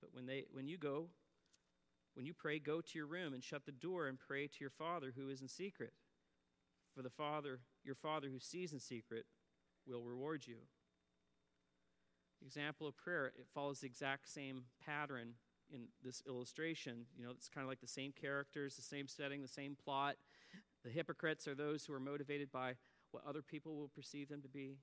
But 0.00 0.14
when, 0.14 0.26
they, 0.26 0.46
when 0.52 0.66
you 0.66 0.78
go, 0.78 1.08
when 2.14 2.24
you 2.24 2.32
pray, 2.32 2.58
go 2.58 2.80
to 2.80 2.98
your 2.98 3.06
room 3.06 3.34
and 3.34 3.44
shut 3.44 3.66
the 3.66 3.72
door 3.72 4.06
and 4.06 4.18
pray 4.18 4.46
to 4.46 4.60
your 4.60 4.70
Father 4.70 5.12
who 5.14 5.28
is 5.28 5.42
in 5.42 5.48
secret. 5.48 5.92
For 6.94 7.02
the 7.02 7.10
Father, 7.10 7.60
your 7.84 7.94
Father 7.94 8.28
who 8.32 8.40
sees 8.40 8.72
in 8.72 8.80
secret, 8.80 9.26
will 9.86 10.02
reward 10.02 10.46
you. 10.46 10.56
Example 12.42 12.86
of 12.86 12.96
prayer, 12.96 13.26
it 13.26 13.46
follows 13.54 13.80
the 13.80 13.86
exact 13.86 14.32
same 14.32 14.64
pattern 14.84 15.34
in 15.72 15.82
this 16.04 16.22
illustration. 16.26 17.06
You 17.16 17.24
know, 17.24 17.30
it's 17.30 17.48
kind 17.48 17.64
of 17.64 17.68
like 17.68 17.80
the 17.80 17.86
same 17.86 18.12
characters, 18.12 18.76
the 18.76 18.82
same 18.82 19.08
setting, 19.08 19.42
the 19.42 19.48
same 19.48 19.76
plot. 19.82 20.16
The 20.84 20.90
hypocrites 20.90 21.46
are 21.46 21.54
those 21.54 21.84
who 21.84 21.92
are 21.92 22.00
motivated 22.00 22.50
by 22.50 22.74
what 23.10 23.24
other 23.26 23.42
people 23.42 23.76
will 23.76 23.88
perceive 23.88 24.28
them 24.28 24.42
to 24.42 24.48
be. 24.48 24.76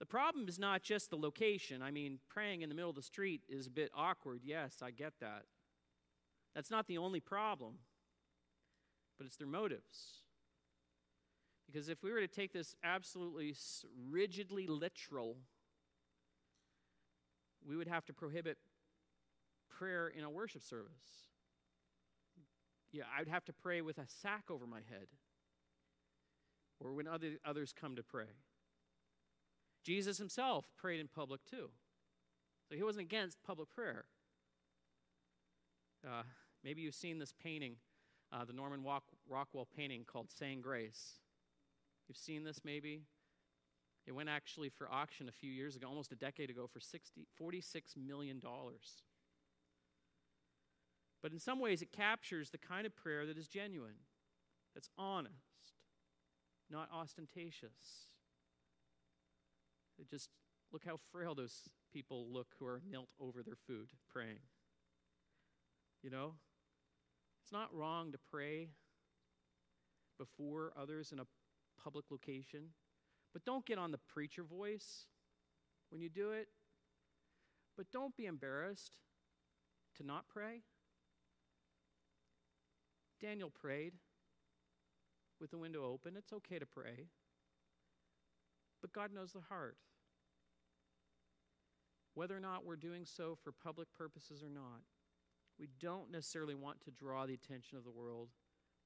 The 0.00 0.06
problem 0.06 0.48
is 0.48 0.58
not 0.58 0.82
just 0.82 1.10
the 1.10 1.16
location. 1.16 1.80
I 1.80 1.90
mean, 1.90 2.18
praying 2.28 2.62
in 2.62 2.68
the 2.68 2.74
middle 2.74 2.90
of 2.90 2.96
the 2.96 3.02
street 3.02 3.42
is 3.48 3.66
a 3.66 3.70
bit 3.70 3.90
awkward. 3.96 4.40
Yes, 4.44 4.76
I 4.82 4.90
get 4.90 5.14
that. 5.20 5.44
That's 6.54 6.70
not 6.70 6.86
the 6.86 6.98
only 6.98 7.20
problem, 7.20 7.74
but 9.18 9.26
it's 9.26 9.36
their 9.36 9.48
motives. 9.48 10.24
Because 11.66 11.88
if 11.88 12.02
we 12.02 12.12
were 12.12 12.20
to 12.20 12.28
take 12.28 12.52
this 12.52 12.76
absolutely 12.84 13.54
rigidly 14.10 14.66
literal, 14.66 15.36
we 17.66 17.76
would 17.76 17.88
have 17.88 18.04
to 18.06 18.12
prohibit 18.12 18.58
prayer 19.78 20.08
in 20.08 20.24
a 20.24 20.30
worship 20.30 20.62
service. 20.62 21.28
Yeah, 22.92 23.04
I'd 23.18 23.28
have 23.28 23.44
to 23.46 23.52
pray 23.52 23.80
with 23.80 23.98
a 23.98 24.06
sack 24.06 24.44
over 24.50 24.66
my 24.66 24.80
head 24.88 25.08
or 26.80 26.92
when 26.92 27.08
other, 27.08 27.38
others 27.44 27.72
come 27.78 27.96
to 27.96 28.02
pray. 28.02 28.36
Jesus 29.84 30.18
himself 30.18 30.66
prayed 30.76 31.00
in 31.00 31.08
public 31.08 31.40
too. 31.44 31.70
So 32.68 32.76
he 32.76 32.82
wasn't 32.82 33.06
against 33.06 33.42
public 33.42 33.70
prayer. 33.70 34.06
Uh, 36.06 36.22
maybe 36.62 36.82
you've 36.82 36.94
seen 36.94 37.18
this 37.18 37.32
painting, 37.42 37.76
uh, 38.32 38.44
the 38.44 38.52
Norman 38.52 38.84
Rockwell 39.28 39.68
painting 39.76 40.04
called 40.04 40.30
Saying 40.30 40.60
Grace. 40.60 41.20
You've 42.08 42.16
seen 42.16 42.44
this 42.44 42.60
maybe? 42.64 43.02
It 44.06 44.12
went 44.12 44.28
actually 44.28 44.68
for 44.68 44.90
auction 44.90 45.28
a 45.28 45.32
few 45.32 45.50
years 45.50 45.76
ago, 45.76 45.88
almost 45.88 46.12
a 46.12 46.16
decade 46.16 46.50
ago, 46.50 46.68
for 46.70 46.80
60, 46.80 47.26
$46 47.40 47.96
million. 47.96 48.40
But 51.24 51.32
in 51.32 51.38
some 51.38 51.58
ways, 51.58 51.80
it 51.80 51.90
captures 51.90 52.50
the 52.50 52.58
kind 52.58 52.84
of 52.84 52.94
prayer 52.94 53.24
that 53.24 53.38
is 53.38 53.48
genuine, 53.48 53.96
that's 54.74 54.90
honest, 54.98 55.32
not 56.70 56.90
ostentatious. 56.92 58.10
Just 60.10 60.28
look 60.70 60.84
how 60.84 60.98
frail 61.10 61.34
those 61.34 61.70
people 61.90 62.26
look 62.30 62.48
who 62.58 62.66
are 62.66 62.82
knelt 62.86 63.08
over 63.18 63.42
their 63.42 63.56
food 63.66 63.88
praying. 64.12 64.40
You 66.02 66.10
know? 66.10 66.34
It's 67.42 67.52
not 67.52 67.74
wrong 67.74 68.12
to 68.12 68.18
pray 68.30 68.68
before 70.18 70.74
others 70.78 71.10
in 71.10 71.20
a 71.20 71.26
public 71.82 72.04
location, 72.10 72.64
but 73.32 73.46
don't 73.46 73.64
get 73.64 73.78
on 73.78 73.92
the 73.92 74.00
preacher 74.12 74.42
voice 74.42 75.06
when 75.88 76.02
you 76.02 76.10
do 76.10 76.32
it. 76.32 76.48
But 77.78 77.90
don't 77.90 78.14
be 78.14 78.26
embarrassed 78.26 78.98
to 79.96 80.02
not 80.02 80.26
pray. 80.28 80.64
Daniel 83.24 83.50
prayed 83.50 83.94
with 85.40 85.50
the 85.50 85.56
window 85.58 85.84
open. 85.84 86.14
It's 86.16 86.32
okay 86.32 86.58
to 86.58 86.66
pray. 86.66 87.08
But 88.82 88.92
God 88.92 89.12
knows 89.14 89.32
the 89.32 89.40
heart. 89.48 89.78
whether 92.14 92.36
or 92.36 92.40
not 92.40 92.64
we're 92.64 92.76
doing 92.76 93.04
so 93.04 93.36
for 93.42 93.52
public 93.52 93.92
purposes 93.92 94.42
or 94.42 94.48
not. 94.48 94.82
We 95.58 95.68
don't 95.80 96.10
necessarily 96.10 96.54
want 96.54 96.80
to 96.82 96.90
draw 96.90 97.26
the 97.26 97.34
attention 97.34 97.76
of 97.76 97.84
the 97.84 97.90
world, 97.90 98.28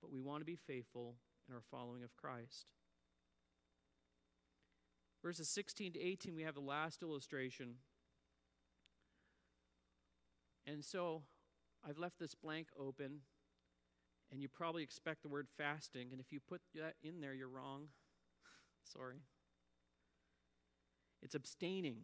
but 0.01 0.11
we 0.11 0.21
want 0.21 0.41
to 0.41 0.47
be 0.47 0.57
faithful 0.57 1.15
in 1.49 1.55
our 1.55 1.63
following 1.71 2.03
of 2.03 2.17
Christ. 2.17 2.67
Verses 5.23 5.49
16 5.49 5.95
to 5.95 6.01
18, 6.01 6.35
we 6.35 6.43
have 6.43 6.55
the 6.55 6.61
last 6.61 7.03
illustration. 7.03 7.77
And 10.67 10.85
so 10.85 11.23
I've 11.87 11.99
left 11.99 12.19
this 12.19 12.35
blank 12.35 12.69
open, 12.79 13.21
and 14.31 14.43
you 14.43 14.49
probably 14.49 14.83
expect 14.83 15.23
the 15.23 15.29
word 15.29 15.49
fasting, 15.57 16.09
and 16.13 16.21
if 16.21 16.33
you 16.33 16.41
put 16.41 16.61
that 16.75 16.95
in 17.03 17.21
there, 17.21 17.35
you're 17.35 17.49
wrong. 17.49 17.89
Sorry. 18.85 19.23
It's 21.23 21.35
abstaining. 21.35 22.03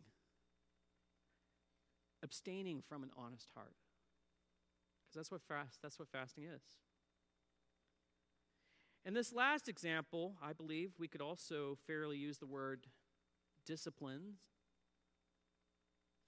Abstaining 2.23 2.83
from 2.89 3.03
an 3.03 3.11
honest 3.17 3.51
heart. 3.55 3.75
Because 5.05 5.17
that's 5.17 5.31
what 5.31 5.43
fast 5.43 5.79
that's 5.83 5.99
what 5.99 6.09
fasting 6.09 6.45
is. 6.45 6.63
In 9.05 9.13
this 9.13 9.35
last 9.35 9.69
example, 9.69 10.35
I 10.43 10.55
believe 10.55 10.93
we 10.99 11.09
could 11.09 11.21
also 11.21 11.77
fairly 11.87 12.17
use 12.17 12.39
the 12.39 12.47
word 12.47 12.87
discipline 13.67 14.39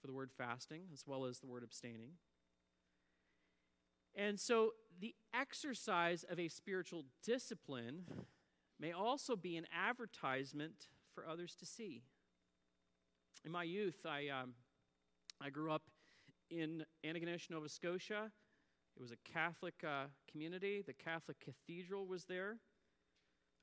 for 0.01 0.07
the 0.07 0.12
word 0.12 0.30
fasting 0.36 0.82
as 0.92 1.05
well 1.07 1.24
as 1.24 1.38
the 1.38 1.47
word 1.47 1.62
abstaining. 1.62 2.11
And 4.16 4.40
so 4.40 4.70
the 4.98 5.14
exercise 5.34 6.24
of 6.28 6.40
a 6.40 6.48
spiritual 6.48 7.04
discipline 7.22 8.04
may 8.80 8.92
also 8.92 9.36
be 9.36 9.56
an 9.56 9.66
advertisement 9.72 10.88
for 11.14 11.28
others 11.28 11.54
to 11.56 11.66
see. 11.66 12.02
In 13.44 13.52
my 13.52 13.62
youth, 13.62 14.06
I, 14.06 14.28
um, 14.28 14.54
I 15.40 15.50
grew 15.50 15.70
up 15.70 15.82
in 16.50 16.84
Antigonish, 17.04 17.50
Nova 17.50 17.68
Scotia. 17.68 18.30
It 18.96 19.02
was 19.02 19.12
a 19.12 19.30
Catholic 19.30 19.74
uh, 19.84 20.06
community. 20.30 20.82
The 20.86 20.94
Catholic 20.94 21.38
Cathedral 21.38 22.06
was 22.06 22.24
there. 22.24 22.56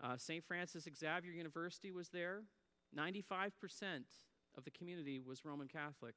Uh, 0.03 0.17
St. 0.17 0.43
Francis 0.43 0.87
Xavier 0.95 1.31
University 1.31 1.91
was 1.91 2.09
there. 2.09 2.43
95% 2.95 3.51
of 4.55 4.63
the 4.63 4.71
community 4.71 5.19
was 5.19 5.43
Roman 5.43 5.67
Catholic. 5.67 6.15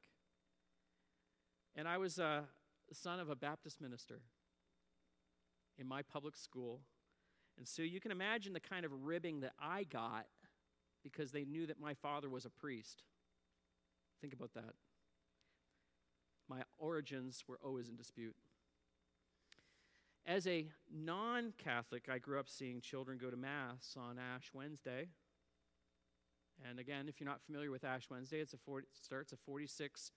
And 1.75 1.89
I 1.89 1.99
was 1.99 2.19
uh, 2.19 2.43
the 2.89 2.95
son 2.95 3.21
of 3.21 3.29
a 3.29 3.37
Baptist 3.37 3.81
minister 3.81 4.21
in 5.79 5.87
my 5.87 6.03
public 6.03 6.37
school. 6.37 6.81
And 7.59 7.67
so 7.67 7.83
you 7.83 8.01
can 8.01 8.11
imagine 8.11 8.53
the 8.53 8.61
kind 8.61 8.85
of 8.85 8.93
ribbing 9.05 9.41
that 9.41 9.53
I 9.61 9.85
got 9.85 10.27
because 11.03 11.33
they 11.33 11.45
knew 11.45 11.67
that 11.67 11.81
my 11.81 11.95
father 11.95 12.29
was 12.29 12.45
a 12.45 12.51
priest. 12.51 13.03
Think 14.21 14.33
about 14.33 14.55
that. 14.55 14.75
My 16.49 16.63
origins 16.79 17.45
were 17.49 17.59
always 17.63 17.89
in 17.89 17.97
dispute. 17.97 18.37
As 20.27 20.47
a 20.47 20.67
non 20.93 21.53
Catholic, 21.57 22.09
I 22.13 22.19
grew 22.19 22.39
up 22.41 22.49
seeing 22.49 22.81
children 22.81 23.19
go 23.19 23.31
to 23.31 23.37
Mass 23.37 23.97
on 23.97 24.19
Ash 24.19 24.51
Wednesday. 24.53 25.09
And 26.69 26.79
again, 26.79 27.07
if 27.09 27.21
you're 27.21 27.29
not 27.29 27.43
familiar 27.43 27.71
with 27.71 27.85
Ash 27.85 28.09
Wednesday, 28.11 28.41
it's 28.41 28.55
a 28.55 28.59
40, 28.59 28.87
it 28.87 29.05
starts 29.05 29.33
a 29.33 29.37
46 29.37 30.11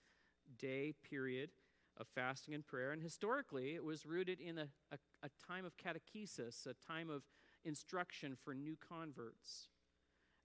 day 0.58 0.94
period 1.08 1.52
of 2.00 2.08
fasting 2.08 2.54
and 2.54 2.66
prayer. 2.66 2.92
And 2.92 3.02
historically, 3.02 3.76
it 3.76 3.84
was 3.84 4.06
rooted 4.06 4.40
in 4.40 4.58
a, 4.58 4.68
a, 4.92 4.98
a 5.24 5.30
time 5.48 5.66
of 5.66 5.74
catechesis, 5.78 6.66
a 6.66 6.74
time 6.74 7.10
of 7.10 7.24
instruction 7.66 8.36
for 8.42 8.54
new 8.54 8.78
converts. 8.78 9.68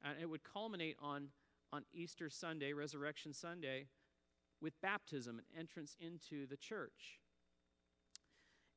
And 0.03 0.17
it 0.21 0.29
would 0.29 0.43
culminate 0.45 0.97
on, 1.01 1.29
on 1.73 1.85
Easter 1.93 2.29
Sunday, 2.29 2.73
Resurrection 2.73 3.33
Sunday, 3.33 3.87
with 4.61 4.81
baptism 4.81 5.39
and 5.39 5.61
entrance 5.61 5.97
into 6.01 6.47
the 6.47 6.57
church. 6.57 7.21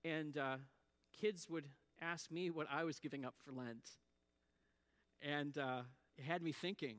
And 0.05 0.38
uh, 0.38 0.57
kids 1.19 1.47
would 1.49 1.65
ask 2.01 2.32
me 2.32 2.49
what 2.49 2.67
I 2.71 2.84
was 2.84 2.99
giving 2.99 3.25
up 3.25 3.36
for 3.43 3.51
Lent. 3.51 3.89
And 5.21 5.57
uh, 5.57 5.82
it 6.17 6.23
had 6.23 6.41
me 6.41 6.51
thinking, 6.51 6.97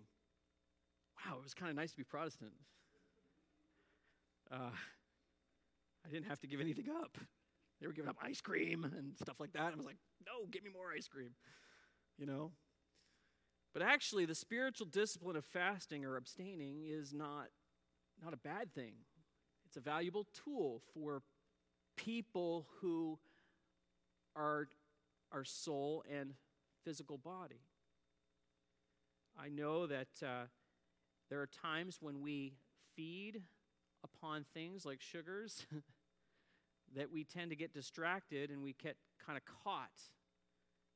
wow, 1.24 1.36
it 1.38 1.42
was 1.42 1.54
kind 1.54 1.70
of 1.70 1.76
nice 1.76 1.92
to 1.92 1.96
be 1.96 2.04
Protestant. 2.04 2.52
Uh, 4.50 4.70
I 6.08 6.12
didn't 6.12 6.26
have 6.26 6.40
to 6.40 6.46
give 6.46 6.60
anything 6.60 6.86
up. 6.88 7.18
They 7.80 7.86
were 7.86 7.92
giving 7.92 8.08
up 8.08 8.16
ice 8.22 8.40
cream 8.40 8.84
and 8.84 9.16
stuff 9.20 9.38
like 9.38 9.52
that. 9.52 9.72
I 9.72 9.76
was 9.76 9.84
like, 9.84 9.98
no, 10.26 10.46
give 10.50 10.64
me 10.64 10.70
more 10.72 10.86
ice 10.96 11.06
cream, 11.06 11.30
you 12.16 12.26
know? 12.26 12.52
But 13.74 13.82
actually, 13.82 14.24
the 14.24 14.34
spiritual 14.34 14.86
discipline 14.86 15.36
of 15.36 15.44
fasting 15.44 16.04
or 16.04 16.16
abstaining 16.16 16.84
is 16.88 17.12
not, 17.12 17.48
not 18.22 18.32
a 18.32 18.38
bad 18.38 18.74
thing. 18.74 18.94
It's 19.66 19.76
a 19.76 19.80
valuable 19.80 20.26
tool 20.44 20.82
for 20.94 21.22
people 21.96 22.66
who 22.80 23.18
are 24.34 24.68
our 25.30 25.44
soul 25.44 26.04
and 26.10 26.32
physical 26.84 27.18
body. 27.18 27.60
I 29.38 29.50
know 29.50 29.86
that 29.86 30.08
uh, 30.22 30.46
there 31.28 31.40
are 31.42 31.46
times 31.46 31.98
when 32.00 32.22
we 32.22 32.54
feed 32.96 33.42
upon 34.02 34.46
things 34.54 34.86
like 34.86 35.00
sugars 35.00 35.66
that 36.98 37.12
we 37.12 37.22
tend 37.22 37.50
to 37.50 37.56
get 37.56 37.72
distracted 37.72 38.50
and 38.50 38.62
we 38.62 38.74
get 38.82 38.96
kind 39.24 39.38
of 39.38 39.44
caught, 39.64 40.02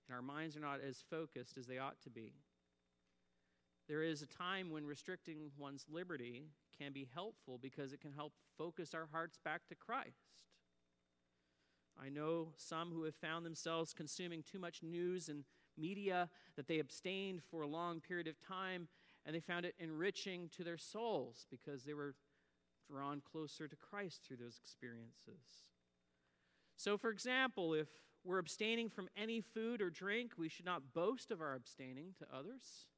and 0.06 0.14
our 0.14 0.22
minds 0.22 0.56
are 0.56 0.60
not 0.60 0.80
as 0.86 1.04
focused 1.08 1.56
as 1.56 1.66
they 1.66 1.78
ought 1.78 2.00
to 2.02 2.10
be. 2.10 2.32
There 3.88 4.02
is 4.02 4.20
a 4.20 4.26
time 4.26 4.70
when 4.70 4.84
restricting 4.84 5.52
one's 5.56 5.86
liberty 5.88 6.48
can 6.76 6.92
be 6.92 7.08
helpful 7.14 7.58
because 7.60 7.92
it 7.92 8.00
can 8.00 8.12
help 8.12 8.32
focus 8.58 8.94
our 8.94 9.08
hearts 9.12 9.38
back 9.44 9.62
to 9.68 9.76
Christ. 9.76 10.32
I 12.02 12.08
know 12.08 12.48
some 12.56 12.90
who 12.90 13.04
have 13.04 13.14
found 13.14 13.46
themselves 13.46 13.92
consuming 13.92 14.42
too 14.42 14.58
much 14.58 14.82
news 14.82 15.28
and 15.28 15.44
media 15.78 16.28
that 16.56 16.66
they 16.66 16.80
abstained 16.80 17.42
for 17.48 17.62
a 17.62 17.66
long 17.66 18.00
period 18.00 18.26
of 18.26 18.40
time 18.40 18.88
and 19.24 19.36
they 19.36 19.40
found 19.40 19.64
it 19.64 19.74
enriching 19.78 20.48
to 20.56 20.64
their 20.64 20.78
souls 20.78 21.46
because 21.50 21.84
they 21.84 21.94
were 21.94 22.14
drawn 22.90 23.20
closer 23.20 23.68
to 23.68 23.76
Christ 23.76 24.22
through 24.26 24.38
those 24.38 24.58
experiences. 24.60 25.71
So, 26.82 26.98
for 26.98 27.10
example, 27.10 27.74
if 27.74 27.86
we're 28.24 28.40
abstaining 28.40 28.90
from 28.90 29.08
any 29.16 29.40
food 29.40 29.80
or 29.80 29.88
drink, 29.88 30.32
we 30.36 30.48
should 30.48 30.64
not 30.64 30.92
boast 30.92 31.30
of 31.30 31.40
our 31.40 31.54
abstaining 31.54 32.14
to 32.18 32.26
others 32.36 32.88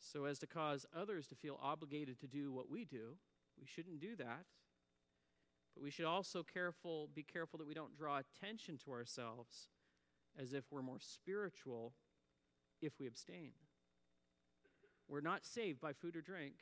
so 0.00 0.24
as 0.24 0.38
to 0.38 0.46
cause 0.46 0.86
others 0.98 1.26
to 1.26 1.34
feel 1.34 1.60
obligated 1.62 2.18
to 2.20 2.26
do 2.26 2.50
what 2.50 2.70
we 2.70 2.86
do. 2.86 3.16
We 3.60 3.66
shouldn't 3.66 4.00
do 4.00 4.16
that. 4.16 4.46
But 5.74 5.82
we 5.82 5.90
should 5.90 6.06
also 6.06 6.42
careful, 6.42 7.10
be 7.14 7.22
careful 7.22 7.58
that 7.58 7.68
we 7.68 7.74
don't 7.74 7.94
draw 7.94 8.18
attention 8.18 8.78
to 8.86 8.92
ourselves 8.92 9.68
as 10.40 10.54
if 10.54 10.64
we're 10.70 10.80
more 10.80 11.00
spiritual 11.00 11.92
if 12.80 12.94
we 12.98 13.06
abstain. 13.06 13.52
We're 15.06 15.20
not 15.20 15.44
saved 15.44 15.82
by 15.82 15.92
food 15.92 16.16
or 16.16 16.22
drink. 16.22 16.54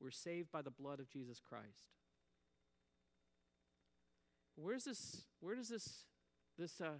We're 0.00 0.12
saved 0.12 0.52
by 0.52 0.62
the 0.62 0.70
blood 0.70 1.00
of 1.00 1.10
Jesus 1.10 1.40
Christ. 1.40 2.01
Where's 4.56 4.84
this, 4.84 5.22
where 5.40 5.56
does 5.56 5.68
this, 5.68 6.04
this 6.58 6.80
uh, 6.80 6.98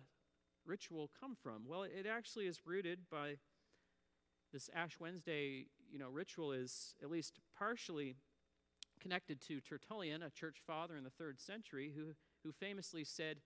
ritual 0.67 1.11
come 1.19 1.37
from? 1.41 1.63
Well, 1.67 1.83
it 1.83 2.07
actually 2.11 2.47
is 2.47 2.61
rooted 2.67 3.01
by 3.11 3.37
this 4.53 4.71
Ash 4.75 4.99
Wednesday, 4.99 5.67
you 5.91 5.99
know, 5.99 6.09
ritual 6.09 6.53
is 6.53 6.95
at 7.03 7.11
least 7.11 7.41
partially 7.57 8.17
connected 9.01 9.41
to 9.49 9.61
Tertullian, 9.61 10.23
a 10.23 10.31
church 10.31 10.59
father 10.67 10.97
in 10.97 11.05
the 11.05 11.11
third 11.11 11.41
century, 11.41 11.93
who, 11.95 12.15
who 12.45 12.53
famously 12.53 13.05
said, 13.05 13.39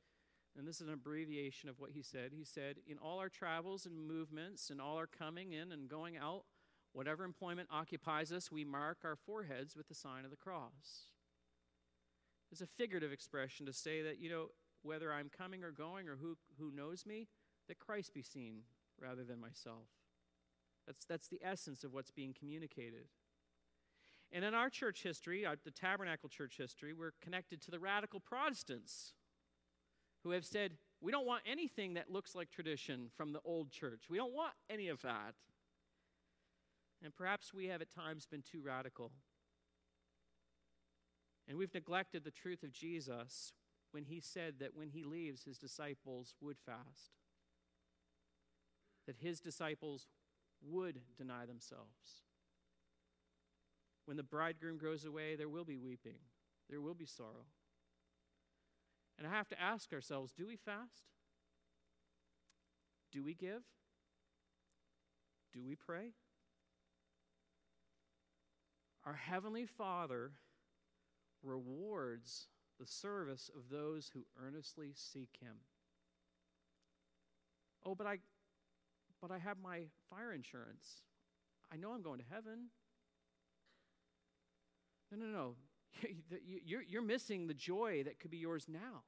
and 0.59 0.67
this 0.67 0.81
is 0.81 0.89
an 0.89 0.93
abbreviation 0.93 1.69
of 1.69 1.79
what 1.79 1.91
he 1.91 2.03
said. 2.03 2.33
He 2.33 2.45
said, 2.45 2.77
In 2.87 2.99
all 2.99 3.19
our 3.19 3.29
travels 3.29 3.87
and 3.87 4.07
movements, 4.07 4.71
and 4.71 4.81
all 4.81 4.97
our 4.97 5.07
coming 5.07 5.53
in 5.53 5.73
and 5.73 5.89
going 5.89 6.17
out, 6.17 6.45
whatever 6.93 7.25
employment 7.25 7.69
occupies 7.71 8.33
us, 8.33 8.51
we 8.51 8.65
mark 8.65 8.99
our 9.05 9.17
foreheads 9.17 9.77
with 9.77 9.89
the 9.89 9.95
sign 9.95 10.25
of 10.25 10.31
the 10.31 10.37
cross. 10.37 11.11
It's 12.53 12.61
a 12.61 12.67
figurative 12.67 13.13
expression 13.13 13.67
to 13.67 13.73
say 13.73 14.03
that, 14.03 14.19
you 14.19 14.31
know, 14.31 14.47
whether 14.83 15.13
I'm 15.13 15.29
coming 15.29 15.65
or 15.65 15.73
going 15.73 16.09
or 16.09 16.17
who, 16.17 16.37
who 16.59 16.71
knows 16.71 17.05
me, 17.05 17.29
that 17.69 17.79
Christ 17.79 18.15
be 18.15 18.23
seen 18.23 18.61
rather 19.01 19.25
than 19.25 19.41
myself. 19.41 19.89
That's, 20.87 21.05
that's 21.05 21.29
the 21.29 21.41
essence 21.43 21.83
of 21.83 21.93
what's 21.93 22.13
being 22.13 22.35
communicated. 22.39 23.07
And 24.33 24.45
in 24.45 24.55
our 24.55 24.71
church 24.71 25.03
history, 25.03 25.47
the 25.65 25.71
tabernacle 25.71 26.29
church 26.29 26.57
history, 26.57 26.93
we're 26.93 27.13
connected 27.21 27.61
to 27.63 27.71
the 27.71 27.79
radical 27.79 28.21
Protestants 28.21 29.13
who 30.23 30.31
have 30.31 30.45
said, 30.45 30.73
we 31.01 31.13
don't 31.13 31.27
want 31.27 31.43
anything 31.51 31.95
that 31.95 32.11
looks 32.11 32.35
like 32.35 32.51
tradition 32.51 33.11
from 33.17 33.33
the 33.33 33.41
old 33.45 33.71
church. 33.71 34.05
We 34.09 34.19
don't 34.19 34.33
want 34.33 34.53
any 34.71 34.89
of 34.89 35.03
that. 35.03 35.35
And 37.03 37.15
perhaps 37.15 37.53
we 37.53 37.67
have 37.67 37.83
at 37.83 37.95
times 37.95 38.27
been 38.27 38.43
too 38.43 38.63
radical. 38.63 39.13
And 41.49 41.57
we've 41.57 41.75
neglected 41.75 42.25
the 42.25 42.31
truth 42.31 42.63
of 42.63 42.73
Jesus 42.73 43.53
when 43.93 44.05
he 44.05 44.21
said 44.21 44.55
that 44.61 44.77
when 44.77 44.89
he 44.89 45.05
leaves, 45.05 45.45
his 45.45 45.59
disciples 45.59 46.35
would 46.41 46.59
fast, 46.59 47.13
that 49.07 49.17
his 49.17 49.41
disciples 49.41 50.09
would 50.61 51.01
deny 51.17 51.47
themselves. 51.47 52.25
When 54.07 54.17
the 54.17 54.23
bridegroom 54.23 54.79
goes 54.79 55.05
away, 55.05 55.37
there 55.37 55.49
will 55.49 55.65
be 55.65 55.77
weeping, 55.77 56.19
there 56.69 56.81
will 56.81 56.95
be 56.95 57.07
sorrow. 57.07 57.47
And 59.19 59.27
I 59.27 59.31
have 59.31 59.49
to 59.49 59.61
ask 59.61 59.93
ourselves 59.93 60.33
do 60.33 60.47
we 60.47 60.57
fast? 60.57 61.05
Do 63.13 63.25
we 63.25 63.35
give? 63.35 63.63
Do 65.55 65.63
we 65.65 65.75
pray? 65.75 66.11
Our 69.07 69.15
Heavenly 69.15 69.65
Father 69.65 70.33
rewards 71.43 72.49
the 72.79 72.87
service 72.87 73.51
of 73.55 73.71
those 73.71 74.11
who 74.13 74.27
earnestly 74.45 74.93
seek 74.95 75.31
Him. 75.41 75.57
Oh, 77.85 77.95
but 77.95 78.07
I, 78.07 78.19
but 79.21 79.31
I 79.31 79.39
have 79.39 79.59
my 79.63 79.85
fire 80.11 80.33
insurance. 80.33 81.03
I 81.73 81.77
know 81.77 81.93
I'm 81.93 82.03
going 82.03 82.19
to 82.19 82.25
heaven. 82.31 82.71
No, 85.11 85.25
no, 85.25 85.33
no. 85.33 85.55
You're, 86.65 86.83
you're 86.83 87.03
missing 87.03 87.47
the 87.47 87.55
joy 87.55 88.03
that 88.05 88.21
could 88.21 88.31
be 88.31 88.37
yours 88.37 88.67
now. 88.69 89.05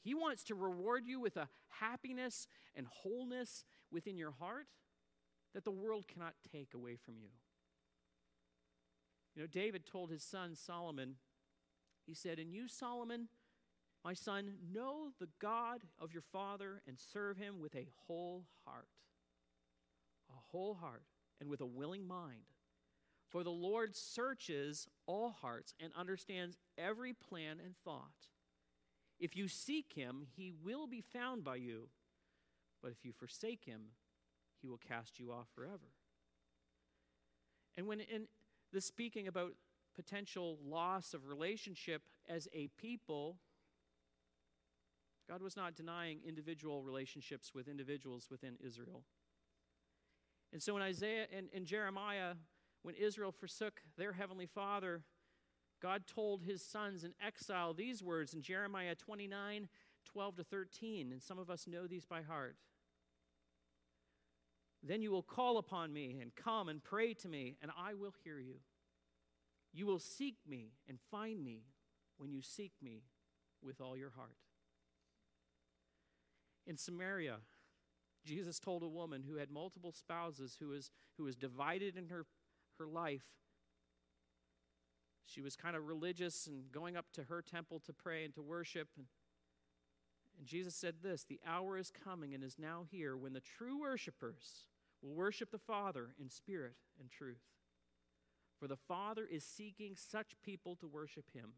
He 0.00 0.14
wants 0.14 0.44
to 0.44 0.54
reward 0.54 1.04
you 1.04 1.20
with 1.20 1.36
a 1.36 1.48
happiness 1.80 2.46
and 2.74 2.86
wholeness 2.86 3.64
within 3.92 4.16
your 4.16 4.30
heart 4.30 4.68
that 5.54 5.64
the 5.64 5.70
world 5.70 6.06
cannot 6.08 6.34
take 6.50 6.72
away 6.74 6.96
from 6.96 7.16
you. 7.18 7.28
You 9.34 9.42
know, 9.42 9.48
David 9.48 9.84
told 9.84 10.10
his 10.10 10.22
son 10.22 10.54
Solomon, 10.54 11.16
he 12.08 12.14
said, 12.14 12.38
And 12.38 12.50
you, 12.50 12.68
Solomon, 12.68 13.28
my 14.02 14.14
son, 14.14 14.54
know 14.72 15.10
the 15.20 15.28
God 15.40 15.82
of 16.00 16.10
your 16.10 16.22
father 16.32 16.80
and 16.88 16.96
serve 16.98 17.36
him 17.36 17.60
with 17.60 17.76
a 17.76 17.86
whole 18.06 18.46
heart. 18.64 18.88
A 20.30 20.40
whole 20.50 20.74
heart 20.74 21.04
and 21.38 21.50
with 21.50 21.60
a 21.60 21.66
willing 21.66 22.08
mind. 22.08 22.46
For 23.28 23.44
the 23.44 23.50
Lord 23.50 23.94
searches 23.94 24.88
all 25.06 25.28
hearts 25.28 25.74
and 25.78 25.92
understands 25.94 26.56
every 26.78 27.12
plan 27.12 27.58
and 27.62 27.74
thought. 27.84 28.30
If 29.20 29.36
you 29.36 29.46
seek 29.46 29.92
him, 29.92 30.22
he 30.34 30.50
will 30.50 30.86
be 30.86 31.02
found 31.02 31.44
by 31.44 31.56
you. 31.56 31.88
But 32.82 32.92
if 32.92 33.04
you 33.04 33.12
forsake 33.12 33.66
him, 33.66 33.82
he 34.62 34.68
will 34.68 34.78
cast 34.78 35.18
you 35.18 35.30
off 35.30 35.48
forever. 35.54 35.92
And 37.76 37.86
when 37.86 38.00
in 38.00 38.28
the 38.72 38.80
speaking 38.80 39.28
about 39.28 39.52
potential 39.98 40.58
loss 40.64 41.12
of 41.12 41.26
relationship 41.26 42.02
as 42.28 42.46
a 42.54 42.68
people, 42.78 43.36
God 45.28 45.42
was 45.42 45.56
not 45.56 45.74
denying 45.74 46.20
individual 46.24 46.84
relationships 46.84 47.52
with 47.52 47.66
individuals 47.66 48.28
within 48.30 48.54
Israel. 48.64 49.02
And 50.52 50.62
so 50.62 50.76
in 50.76 50.82
Isaiah 50.82 51.26
and 51.52 51.66
Jeremiah, 51.66 52.34
when 52.82 52.94
Israel 52.94 53.32
forsook 53.32 53.82
their 53.96 54.12
heavenly 54.12 54.46
Father, 54.46 55.02
God 55.82 56.04
told 56.06 56.44
his 56.44 56.62
sons 56.62 57.02
in 57.02 57.12
exile 57.24 57.74
these 57.74 58.00
words 58.00 58.34
in 58.34 58.40
Jeremiah 58.40 58.94
29 58.94 59.68
12 60.06 60.36
to 60.36 60.44
13, 60.44 61.12
and 61.12 61.22
some 61.22 61.38
of 61.38 61.50
us 61.50 61.66
know 61.66 61.86
these 61.86 62.06
by 62.06 62.22
heart. 62.22 62.56
Then 64.82 65.02
you 65.02 65.10
will 65.10 65.24
call 65.24 65.58
upon 65.58 65.92
me 65.92 66.18
and 66.22 66.34
come 66.34 66.68
and 66.68 66.82
pray 66.82 67.12
to 67.14 67.28
me, 67.28 67.56
and 67.60 67.70
I 67.76 67.92
will 67.92 68.14
hear 68.24 68.38
you. 68.38 68.60
You 69.72 69.86
will 69.86 69.98
seek 69.98 70.36
me 70.48 70.72
and 70.88 70.98
find 71.10 71.44
me 71.44 71.64
when 72.16 72.32
you 72.32 72.42
seek 72.42 72.72
me 72.82 73.02
with 73.62 73.80
all 73.80 73.96
your 73.96 74.10
heart. 74.10 74.36
In 76.66 76.76
Samaria, 76.76 77.38
Jesus 78.24 78.58
told 78.58 78.82
a 78.82 78.88
woman 78.88 79.24
who 79.26 79.36
had 79.36 79.50
multiple 79.50 79.92
spouses, 79.92 80.56
who 80.60 80.68
was, 80.68 80.90
who 81.16 81.24
was 81.24 81.36
divided 81.36 81.96
in 81.96 82.08
her, 82.08 82.26
her 82.78 82.86
life. 82.86 83.24
She 85.24 85.40
was 85.40 85.56
kind 85.56 85.76
of 85.76 85.86
religious 85.86 86.46
and 86.46 86.70
going 86.72 86.96
up 86.96 87.06
to 87.14 87.24
her 87.24 87.42
temple 87.42 87.80
to 87.86 87.92
pray 87.92 88.24
and 88.24 88.34
to 88.34 88.42
worship. 88.42 88.88
And, 88.96 89.06
and 90.38 90.46
Jesus 90.46 90.74
said 90.74 90.96
this 91.02 91.24
The 91.24 91.40
hour 91.46 91.78
is 91.78 91.90
coming 91.90 92.34
and 92.34 92.42
is 92.42 92.56
now 92.58 92.84
here 92.90 93.16
when 93.16 93.32
the 93.32 93.40
true 93.40 93.80
worshipers 93.80 94.66
will 95.02 95.14
worship 95.14 95.50
the 95.50 95.58
Father 95.58 96.14
in 96.20 96.28
spirit 96.28 96.74
and 97.00 97.10
truth. 97.10 97.42
For 98.58 98.66
the 98.66 98.76
Father 98.76 99.26
is 99.30 99.44
seeking 99.44 99.94
such 99.94 100.34
people 100.42 100.74
to 100.76 100.86
worship 100.86 101.26
him. 101.32 101.50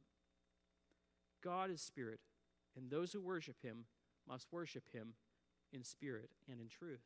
God 1.42 1.70
is 1.70 1.80
spirit, 1.80 2.20
and 2.76 2.90
those 2.90 3.12
who 3.12 3.20
worship 3.20 3.56
him 3.62 3.84
must 4.28 4.52
worship 4.52 4.84
him 4.92 5.14
in 5.72 5.82
spirit 5.82 6.30
and 6.50 6.60
in 6.60 6.68
truth. 6.68 7.00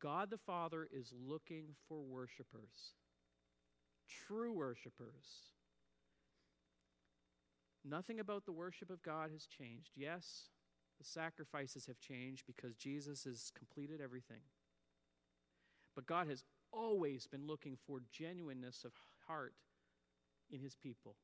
God 0.00 0.30
the 0.30 0.38
Father 0.38 0.88
is 0.90 1.12
looking 1.12 1.74
for 1.86 2.00
worshipers, 2.00 2.94
true 4.08 4.52
worshipers. 4.52 5.50
Nothing 7.84 8.20
about 8.20 8.46
the 8.46 8.52
worship 8.52 8.90
of 8.90 9.02
God 9.02 9.30
has 9.32 9.46
changed. 9.46 9.92
Yes, 9.94 10.48
the 10.98 11.04
sacrifices 11.04 11.86
have 11.86 11.98
changed 11.98 12.44
because 12.46 12.74
Jesus 12.74 13.24
has 13.24 13.50
completed 13.56 14.00
everything. 14.02 14.42
But 15.94 16.06
God 16.06 16.28
has 16.28 16.44
always 16.72 17.26
been 17.26 17.46
looking 17.46 17.76
for 17.86 18.02
genuineness 18.12 18.84
of 18.84 18.92
heart 19.26 19.54
in 20.50 20.60
his 20.60 20.74
people, 20.74 21.16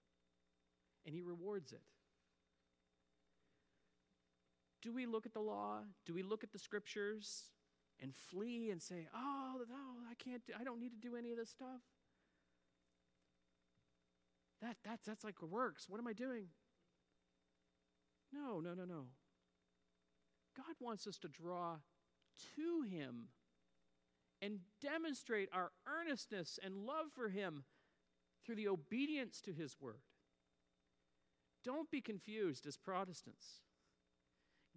and 1.05 1.15
he 1.15 1.23
rewards 1.23 1.73
it. 1.73 1.83
Do 4.83 4.93
we 4.93 5.07
look 5.07 5.27
at 5.27 5.33
the 5.33 5.41
law? 5.41 5.81
Do 6.05 6.15
we 6.15 6.23
look 6.23 6.45
at 6.45 6.53
the 6.53 6.59
scriptures 6.59 7.51
and 8.01 8.15
flee 8.15 8.71
and 8.71 8.81
say, 8.81 9.09
"Oh, 9.15 9.65
no, 9.69 10.05
I 10.09 10.15
can't 10.15 10.45
do, 10.47 10.53
I 10.59 10.65
don't 10.65 10.79
need 10.79 10.93
to 10.93 11.09
do 11.09 11.17
any 11.17 11.33
of 11.33 11.39
this 11.39 11.51
stuff." 11.51 11.83
That 14.61 14.77
that's 14.85 15.05
that's 15.05 15.25
like 15.25 15.41
works. 15.43 15.89
What 15.89 15.99
am 15.99 16.07
I 16.07 16.13
doing? 16.13 16.49
No, 18.33 18.61
no, 18.61 18.75
no, 18.75 18.85
no. 18.85 19.07
God 20.57 20.75
wants 20.81 21.07
us 21.07 21.19
to 21.19 21.29
draw 21.29 21.77
to 22.57 22.83
Him 22.83 23.29
and 24.43 24.59
demonstrate 24.81 25.49
our 25.53 25.73
earnestness 25.87 26.59
and 26.63 26.87
love 26.87 27.07
for 27.15 27.29
Him 27.29 27.65
through 28.45 28.57
the 28.57 28.69
obedience 28.69 29.41
to 29.43 29.53
His 29.53 29.77
Word. 29.81 30.03
Don't 31.65 31.91
be 31.91 32.01
confused 32.01 32.67
as 32.67 32.77
Protestants. 32.77 33.63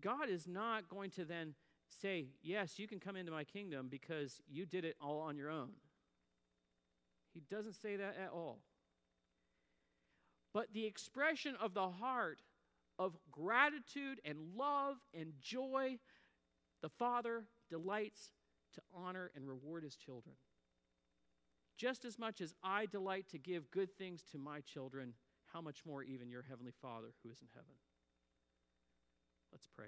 God 0.01 0.29
is 0.29 0.47
not 0.47 0.89
going 0.89 1.11
to 1.11 1.25
then 1.25 1.55
say, 2.01 2.27
Yes, 2.41 2.79
you 2.79 2.87
can 2.87 2.99
come 2.99 3.15
into 3.15 3.31
my 3.31 3.43
kingdom 3.43 3.87
because 3.89 4.41
you 4.49 4.65
did 4.65 4.85
it 4.85 4.95
all 5.01 5.19
on 5.19 5.37
your 5.37 5.49
own. 5.49 5.71
He 7.33 7.41
doesn't 7.41 7.75
say 7.75 7.95
that 7.95 8.15
at 8.21 8.31
all. 8.33 8.59
But 10.53 10.73
the 10.73 10.85
expression 10.85 11.55
of 11.61 11.73
the 11.73 11.89
heart 11.89 12.39
of 12.97 13.15
gratitude 13.31 14.19
and 14.25 14.55
love 14.57 14.97
and 15.13 15.33
joy, 15.39 15.99
the 16.81 16.89
Father 16.89 17.45
delights 17.69 18.31
to 18.75 18.81
honor 18.93 19.31
and 19.35 19.47
reward 19.47 19.83
his 19.83 19.95
children. 19.95 20.35
Just 21.77 22.03
as 22.03 22.19
much 22.19 22.41
as 22.41 22.53
I 22.63 22.85
delight 22.85 23.29
to 23.29 23.37
give 23.37 23.71
good 23.71 23.97
things 23.97 24.23
to 24.31 24.37
my 24.37 24.59
children, 24.61 25.13
how 25.53 25.61
much 25.61 25.85
more 25.85 26.03
even 26.03 26.29
your 26.29 26.43
heavenly 26.43 26.73
Father 26.81 27.13
who 27.23 27.31
is 27.31 27.41
in 27.41 27.47
heaven. 27.53 27.73
Let's 29.51 29.67
pray. 29.67 29.87